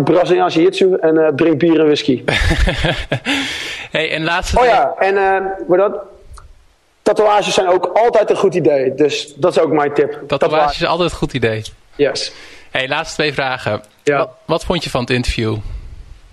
Braziliaanse 0.05 0.63
jitsu 0.63 0.95
en 0.95 1.33
drink 1.37 1.59
bier 1.59 1.81
en 1.81 1.85
whisky. 1.85 2.23
hey, 3.91 4.11
en 4.11 4.25
laatste... 4.25 4.59
Oh 4.59 4.65
ja, 4.65 4.95
en 4.99 5.15
maar 5.69 5.79
dat... 5.79 6.01
Tatoeages 7.03 7.55
zijn 7.55 7.69
ook 7.69 7.91
altijd 7.95 8.31
een 8.31 8.37
goed 8.37 8.55
idee. 8.55 8.95
Dus 8.95 9.35
dat 9.37 9.57
is 9.57 9.63
ook 9.63 9.73
mijn 9.73 9.95
tip. 9.95 10.11
Tatoeages 10.11 10.39
Tatoeage. 10.39 10.83
is 10.83 10.87
altijd 10.87 11.11
een 11.11 11.17
goed 11.17 11.33
idee. 11.33 11.63
Yes. 11.97 12.33
Hey, 12.71 12.89
laatste 12.89 13.15
twee 13.15 13.33
vragen. 13.33 13.83
Ja. 14.03 14.19
Wat, 14.19 14.31
wat 14.47 14.65
vond 14.65 14.85
je 14.85 14.91
van 14.91 15.01
het 15.01 15.11
interview? 15.11 15.57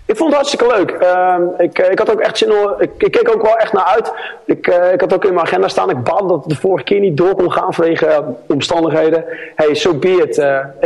Ik 0.10 0.18
vond 0.18 0.34
het 0.34 0.42
hartstikke 0.42 0.76
leuk. 0.76 0.98
Uh, 1.02 1.36
ik, 1.58 1.80
ik 1.80 2.00
had 2.00 2.12
ook 2.12 2.20
echt 2.20 2.38
zin 2.38 2.52
om. 2.52 2.74
Ik, 2.80 2.92
ik, 2.98 3.12
keek 3.12 3.36
ook 3.36 3.42
wel 3.42 3.58
echt 3.58 3.74
naar 3.74 3.84
uit. 3.84 4.14
Ik, 4.46 4.68
uh, 4.68 4.94
ik 4.94 5.02
had 5.02 5.14
ook 5.14 5.26
in 5.26 5.34
mijn 5.34 5.46
agenda 5.46 5.68
staan. 5.68 5.90
Ik 5.90 6.04
bad 6.04 6.30
dat 6.30 6.40
het 6.40 6.50
de 6.50 6.56
vorige 6.56 6.84
keer 6.84 7.00
niet 7.00 7.18
door 7.18 7.36
kon 7.36 7.52
gaan 7.52 7.74
vanwege 7.74 8.06
uh, 8.06 8.18
omstandigheden. 8.48 9.26
Hey, 9.56 9.76
so 9.76 9.94
be 9.94 10.10
it. 10.10 10.38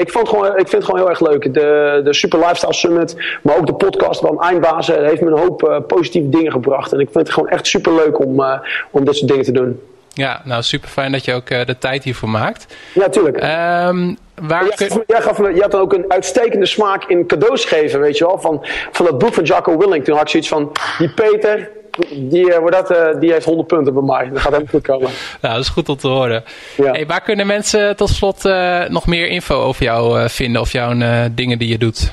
ik, 0.01 0.11
vond 0.11 0.29
gewoon, 0.29 0.45
ik 0.45 0.53
vind 0.55 0.71
het 0.71 0.83
gewoon 0.83 0.99
heel 0.99 1.09
erg 1.09 1.19
leuk. 1.19 1.53
De, 1.53 2.01
de 2.03 2.13
Super 2.13 2.39
Lifestyle 2.39 2.73
Summit, 2.73 3.15
maar 3.41 3.57
ook 3.57 3.65
de 3.65 3.73
podcast 3.73 4.19
van 4.19 4.41
Eindbazen, 4.41 5.05
heeft 5.05 5.21
me 5.21 5.31
een 5.31 5.39
hoop 5.39 5.83
positieve 5.87 6.29
dingen 6.29 6.51
gebracht. 6.51 6.93
En 6.93 6.99
ik 6.99 7.09
vind 7.11 7.27
het 7.27 7.33
gewoon 7.33 7.49
echt 7.49 7.67
super 7.67 7.93
leuk 7.93 8.19
om, 8.19 8.43
om 8.91 9.05
dit 9.05 9.15
soort 9.15 9.29
dingen 9.29 9.45
te 9.45 9.51
doen. 9.51 9.81
Ja, 10.13 10.41
nou 10.43 10.63
super 10.63 10.89
fijn 10.89 11.11
dat 11.11 11.25
je 11.25 11.33
ook 11.33 11.47
de 11.47 11.77
tijd 11.79 12.03
hiervoor 12.03 12.29
maakt. 12.29 12.75
Ja, 12.93 13.09
tuurlijk. 13.09 13.43
Um, 13.87 14.17
Waar 14.41 14.65
jij, 14.65 14.87
gaf, 14.87 14.99
jij, 15.07 15.21
gaf, 15.21 15.37
je 15.37 15.61
had 15.61 15.75
ook 15.75 15.93
een 15.93 16.05
uitstekende 16.07 16.65
smaak 16.65 17.03
in 17.05 17.27
cadeaus 17.27 17.65
geven, 17.65 17.99
weet 17.99 18.17
je 18.17 18.25
wel. 18.25 18.39
Van, 18.39 18.65
van 18.91 19.05
dat 19.05 19.17
boek 19.17 19.33
van 19.33 19.43
Jacco 19.43 19.77
Willing. 19.77 20.03
Toen 20.03 20.13
had 20.13 20.23
ik 20.23 20.29
zoiets 20.29 20.49
van, 20.49 20.71
die 20.97 21.09
Peter, 21.09 21.71
die, 22.09 22.45
uh, 22.49 22.65
dat, 22.65 22.91
uh, 22.91 23.19
die 23.19 23.31
heeft 23.31 23.45
100 23.45 23.67
punten 23.67 23.93
bij 23.93 24.03
mij. 24.03 24.29
Dat 24.29 24.39
gaat 24.39 24.51
helemaal 24.51 24.73
goed 24.73 24.81
komen. 24.81 25.09
Nou, 25.41 25.53
dat 25.53 25.63
is 25.63 25.69
goed 25.69 25.89
om 25.89 25.97
te 25.97 26.07
horen. 26.07 26.43
Ja. 26.77 26.91
Hey, 26.91 27.05
waar 27.05 27.21
kunnen 27.21 27.47
mensen 27.47 27.95
tot 27.95 28.09
slot 28.09 28.45
uh, 28.45 28.83
nog 28.87 29.07
meer 29.07 29.27
info 29.27 29.61
over 29.61 29.83
jou 29.83 30.29
vinden? 30.29 30.61
Of 30.61 30.71
jouw 30.71 30.93
dingen 31.31 31.57
die 31.57 31.67
je 31.67 31.77
doet? 31.77 32.11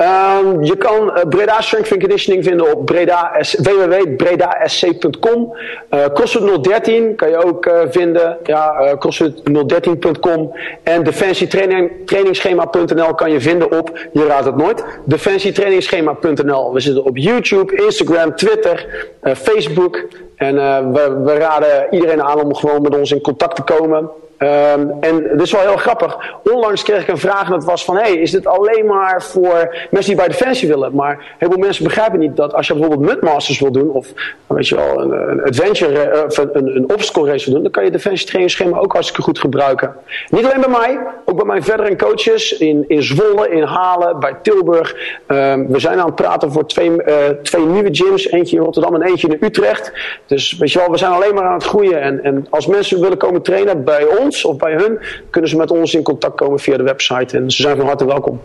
Um, 0.00 0.64
je 0.64 0.76
kan 0.76 1.08
uh, 1.08 1.14
Breda 1.28 1.60
Strength 1.60 1.92
and 1.92 2.00
Conditioning 2.00 2.44
vinden 2.44 2.76
op 2.76 2.90
www.bredasc.com. 2.90 5.56
Uh, 5.90 6.04
CrossFit 6.14 6.64
013 6.64 7.16
kan 7.16 7.28
je 7.28 7.44
ook 7.44 7.66
uh, 7.66 7.80
vinden. 7.88 8.36
Ja, 8.44 8.96
CrossFit013.com. 8.96 10.54
En 10.82 11.02
defensietrainingsschema.nl 11.02 13.14
kan 13.14 13.32
je 13.32 13.40
vinden 13.40 13.78
op, 13.78 14.08
je 14.12 14.26
raadt 14.26 14.44
het 14.44 14.56
nooit, 14.56 14.84
defensietrainingsschema.nl. 15.04 16.72
We 16.72 16.80
zitten 16.80 17.04
op 17.04 17.16
YouTube, 17.16 17.84
Instagram, 17.84 18.36
Twitter, 18.36 18.86
Facebook. 19.22 20.02
En 20.36 20.54
we, 20.92 21.20
we 21.24 21.34
raden 21.34 21.86
iedereen 21.90 22.22
aan 22.22 22.40
om 22.40 22.54
gewoon 22.54 22.82
met 22.82 22.98
ons 22.98 23.12
in 23.12 23.20
contact 23.20 23.56
te 23.56 23.62
komen. 23.62 24.10
Um, 24.42 24.96
en 25.00 25.28
dat 25.32 25.40
is 25.40 25.52
wel 25.52 25.60
heel 25.60 25.76
grappig. 25.76 26.18
Onlangs 26.44 26.82
kreeg 26.82 27.02
ik 27.02 27.08
een 27.08 27.18
vraag 27.18 27.44
en 27.44 27.50
dat 27.50 27.64
was 27.64 27.84
van... 27.84 27.96
Hey, 27.96 28.12
is 28.12 28.30
dit 28.30 28.46
alleen 28.46 28.86
maar 28.86 29.22
voor 29.22 29.76
mensen 29.90 30.16
die 30.16 30.24
bij 30.24 30.28
Defensie 30.28 30.68
willen? 30.68 30.94
Maar 30.94 31.34
heel 31.38 31.48
veel 31.48 31.58
mensen 31.58 31.84
begrijpen 31.84 32.18
niet 32.18 32.36
dat 32.36 32.54
als 32.54 32.66
je 32.66 32.74
bijvoorbeeld 32.74 33.08
Mudmasters 33.10 33.60
wil 33.60 33.72
doen... 33.72 33.90
of 33.90 34.06
weet 34.46 34.68
je 34.68 34.74
wel, 34.74 35.00
een, 35.00 35.30
een 35.30 35.42
adventure 35.44 36.12
uh, 36.14 36.24
of 36.26 36.36
een, 36.36 36.76
een 36.76 36.92
obstacle 36.92 37.30
race 37.30 37.44
wil 37.44 37.54
doen... 37.54 37.62
dan 37.62 37.72
kan 37.72 37.84
je 37.84 37.90
Defensie 37.90 38.26
trainingsschema 38.26 38.78
ook 38.78 38.92
hartstikke 38.92 39.22
goed 39.22 39.38
gebruiken. 39.38 39.94
Niet 40.30 40.44
alleen 40.44 40.60
bij 40.60 40.70
mij, 40.70 40.98
ook 41.24 41.36
bij 41.36 41.46
mijn 41.46 41.62
verdere 41.62 41.96
coaches 41.96 42.58
in, 42.58 42.84
in 42.88 43.02
Zwolle, 43.02 43.48
in 43.48 43.62
Halen, 43.62 44.20
bij 44.20 44.36
Tilburg. 44.42 44.96
Um, 45.26 45.68
we 45.68 45.78
zijn 45.78 45.98
aan 45.98 46.06
het 46.06 46.14
praten 46.14 46.52
voor 46.52 46.66
twee, 46.66 46.90
uh, 46.90 47.14
twee 47.42 47.66
nieuwe 47.66 47.88
gyms. 47.92 48.30
Eentje 48.30 48.56
in 48.56 48.62
Rotterdam 48.62 48.94
en 48.94 49.02
eentje 49.02 49.28
in 49.28 49.36
Utrecht. 49.40 49.92
Dus 50.26 50.56
weet 50.58 50.72
je 50.72 50.78
wel, 50.78 50.90
we 50.90 50.98
zijn 50.98 51.12
alleen 51.12 51.34
maar 51.34 51.44
aan 51.44 51.54
het 51.54 51.64
groeien. 51.64 52.00
En, 52.00 52.24
en 52.24 52.46
als 52.50 52.66
mensen 52.66 53.00
willen 53.00 53.18
komen 53.18 53.42
trainen 53.42 53.84
bij 53.84 54.06
ons 54.32 54.44
of 54.44 54.56
bij 54.56 54.72
hun, 54.72 54.98
kunnen 55.30 55.50
ze 55.50 55.56
met 55.56 55.70
ons 55.70 55.94
in 55.94 56.02
contact 56.02 56.36
komen 56.36 56.58
via 56.58 56.76
de 56.76 56.82
website. 56.82 57.36
En 57.36 57.50
ze 57.50 57.62
zijn 57.62 57.76
van 57.76 57.86
harte 57.86 58.04
welkom. 58.04 58.42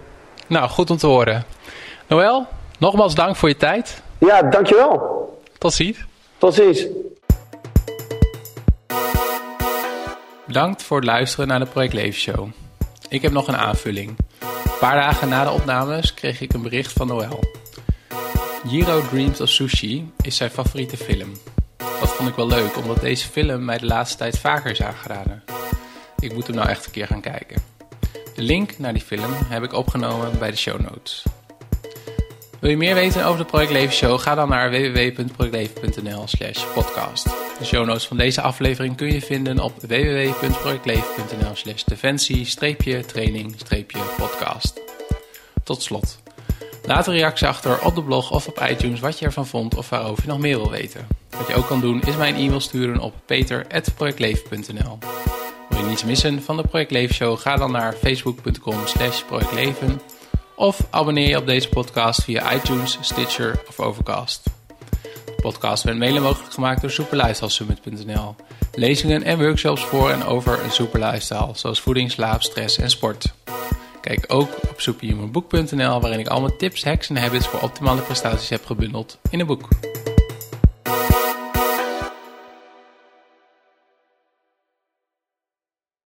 Nou, 0.47 0.69
goed 0.69 0.89
om 0.89 0.97
te 0.97 1.07
horen. 1.07 1.45
Noël, 2.07 2.45
nogmaals 2.79 3.15
dank 3.15 3.35
voor 3.35 3.49
je 3.49 3.57
tijd. 3.57 4.01
Ja, 4.17 4.41
dankjewel. 4.41 5.41
Tot 5.57 5.73
ziens. 5.73 5.97
Tot 6.38 6.53
ziens. 6.53 6.85
Bedankt 10.45 10.83
voor 10.83 10.97
het 10.97 11.05
luisteren 11.05 11.47
naar 11.47 11.59
de 11.59 11.65
Project 11.65 11.93
Leven 11.93 12.19
Show. 12.19 12.47
Ik 13.09 13.21
heb 13.21 13.31
nog 13.31 13.47
een 13.47 13.57
aanvulling. 13.57 14.15
Een 14.39 14.79
paar 14.79 14.95
dagen 14.95 15.29
na 15.29 15.43
de 15.43 15.51
opnames 15.51 16.13
kreeg 16.13 16.41
ik 16.41 16.53
een 16.53 16.61
bericht 16.61 16.93
van 16.93 17.07
Noël. 17.07 17.39
Jiro 18.63 19.01
Dreams 19.09 19.41
of 19.41 19.49
Sushi 19.49 20.11
is 20.21 20.35
zijn 20.35 20.49
favoriete 20.49 20.97
film. 20.97 21.31
Dat 21.77 22.15
vond 22.15 22.29
ik 22.29 22.35
wel 22.35 22.47
leuk, 22.47 22.77
omdat 22.77 23.01
deze 23.01 23.27
film 23.27 23.65
mij 23.65 23.77
de 23.77 23.85
laatste 23.85 24.17
tijd 24.17 24.39
vaker 24.39 24.71
is 24.71 24.81
aangeraden. 24.81 25.43
Ik 26.20 26.34
moet 26.34 26.47
hem 26.47 26.55
nou 26.55 26.70
echt 26.70 26.86
een 26.86 26.91
keer 26.91 27.07
gaan 27.07 27.22
kijken. 27.22 27.61
De 28.36 28.41
link 28.41 28.78
naar 28.78 28.93
die 28.93 29.01
film 29.01 29.34
heb 29.34 29.63
ik 29.63 29.74
opgenomen 29.74 30.39
bij 30.39 30.51
de 30.51 30.57
show 30.57 30.80
notes. 30.80 31.24
Wil 32.59 32.70
je 32.70 32.78
meer 32.78 32.95
weten 32.95 33.26
over 33.26 33.38
de 33.38 33.45
Project 33.45 33.72
Leven 33.72 33.93
Show? 33.93 34.20
Ga 34.20 34.36
dan 34.36 34.49
naar 34.49 34.70
www.projectleven.nl 34.70 36.28
slash 36.28 36.65
podcast. 36.74 37.24
De 37.59 37.65
show 37.65 37.86
notes 37.86 38.07
van 38.07 38.18
deze 38.18 38.41
aflevering 38.41 38.95
kun 38.95 39.13
je 39.13 39.22
vinden 39.22 39.59
op 39.59 39.82
www.projectleven.nl 39.82 41.55
slash 41.55 41.84
defensie-training-podcast. 41.84 44.82
Tot 45.63 45.82
slot. 45.82 46.20
Laat 46.84 47.07
een 47.07 47.13
reactie 47.13 47.47
achter 47.47 47.82
op 47.82 47.95
de 47.95 48.03
blog 48.03 48.32
of 48.32 48.47
op 48.47 48.68
iTunes 48.70 48.99
wat 48.99 49.20
je 49.20 49.26
ervan 49.26 49.47
vond 49.47 49.76
of 49.76 49.89
waarover 49.89 50.24
je 50.24 50.30
nog 50.30 50.39
meer 50.39 50.57
wil 50.57 50.70
weten. 50.70 51.07
Wat 51.38 51.47
je 51.47 51.55
ook 51.55 51.68
kan 51.68 51.82
doen 51.82 52.01
is 52.01 52.15
mij 52.15 52.30
een 52.30 52.36
e-mail 52.36 52.59
sturen 52.59 52.99
op 52.99 53.13
peter.projectleven.nl 53.26 54.97
Wil 55.70 55.80
je 55.80 55.86
niets 55.86 56.03
missen 56.03 56.41
van 56.41 56.57
de 56.57 56.63
Project 56.68 56.91
Leven 56.91 57.15
Show? 57.15 57.39
Ga 57.39 57.55
dan 57.55 57.72
naar 57.72 57.93
facebook.com 57.93 58.80
slash 58.86 59.24
projectleven 59.24 60.01
of 60.55 60.88
abonneer 60.89 61.30
je 61.30 61.38
op 61.38 61.45
deze 61.45 61.70
podcast 61.70 62.24
via 62.24 62.53
iTunes, 62.53 62.97
Stitcher 63.01 63.59
of 63.68 63.80
Overcast. 63.80 64.43
De 65.26 65.36
podcast 65.41 65.84
werd 65.84 65.97
mede 65.97 66.20
mogelijk 66.20 66.53
gemaakt 66.53 66.82
door 66.82 66.91
superlifestylesummit.nl. 66.91 68.36
Lezingen 68.74 69.24
en 69.24 69.38
workshops 69.38 69.84
voor 69.84 70.09
en 70.09 70.24
over 70.24 70.63
een 70.63 70.72
super 70.72 70.99
lifestyle, 70.99 71.51
zoals 71.53 71.82
voeding, 71.82 72.11
slaap, 72.11 72.41
stress 72.41 72.78
en 72.78 72.89
sport. 72.89 73.34
Kijk 74.01 74.26
ook 74.28 74.49
op 74.70 74.82
superhumanboek.nl 74.82 76.01
waarin 76.01 76.20
ik 76.20 76.28
al 76.28 76.41
mijn 76.41 76.57
tips, 76.57 76.84
hacks 76.84 77.09
en 77.09 77.18
habits 77.18 77.47
voor 77.47 77.59
optimale 77.59 78.01
prestaties 78.01 78.49
heb 78.49 78.65
gebundeld 78.65 79.18
in 79.30 79.39
een 79.39 79.45
boek. 79.45 79.68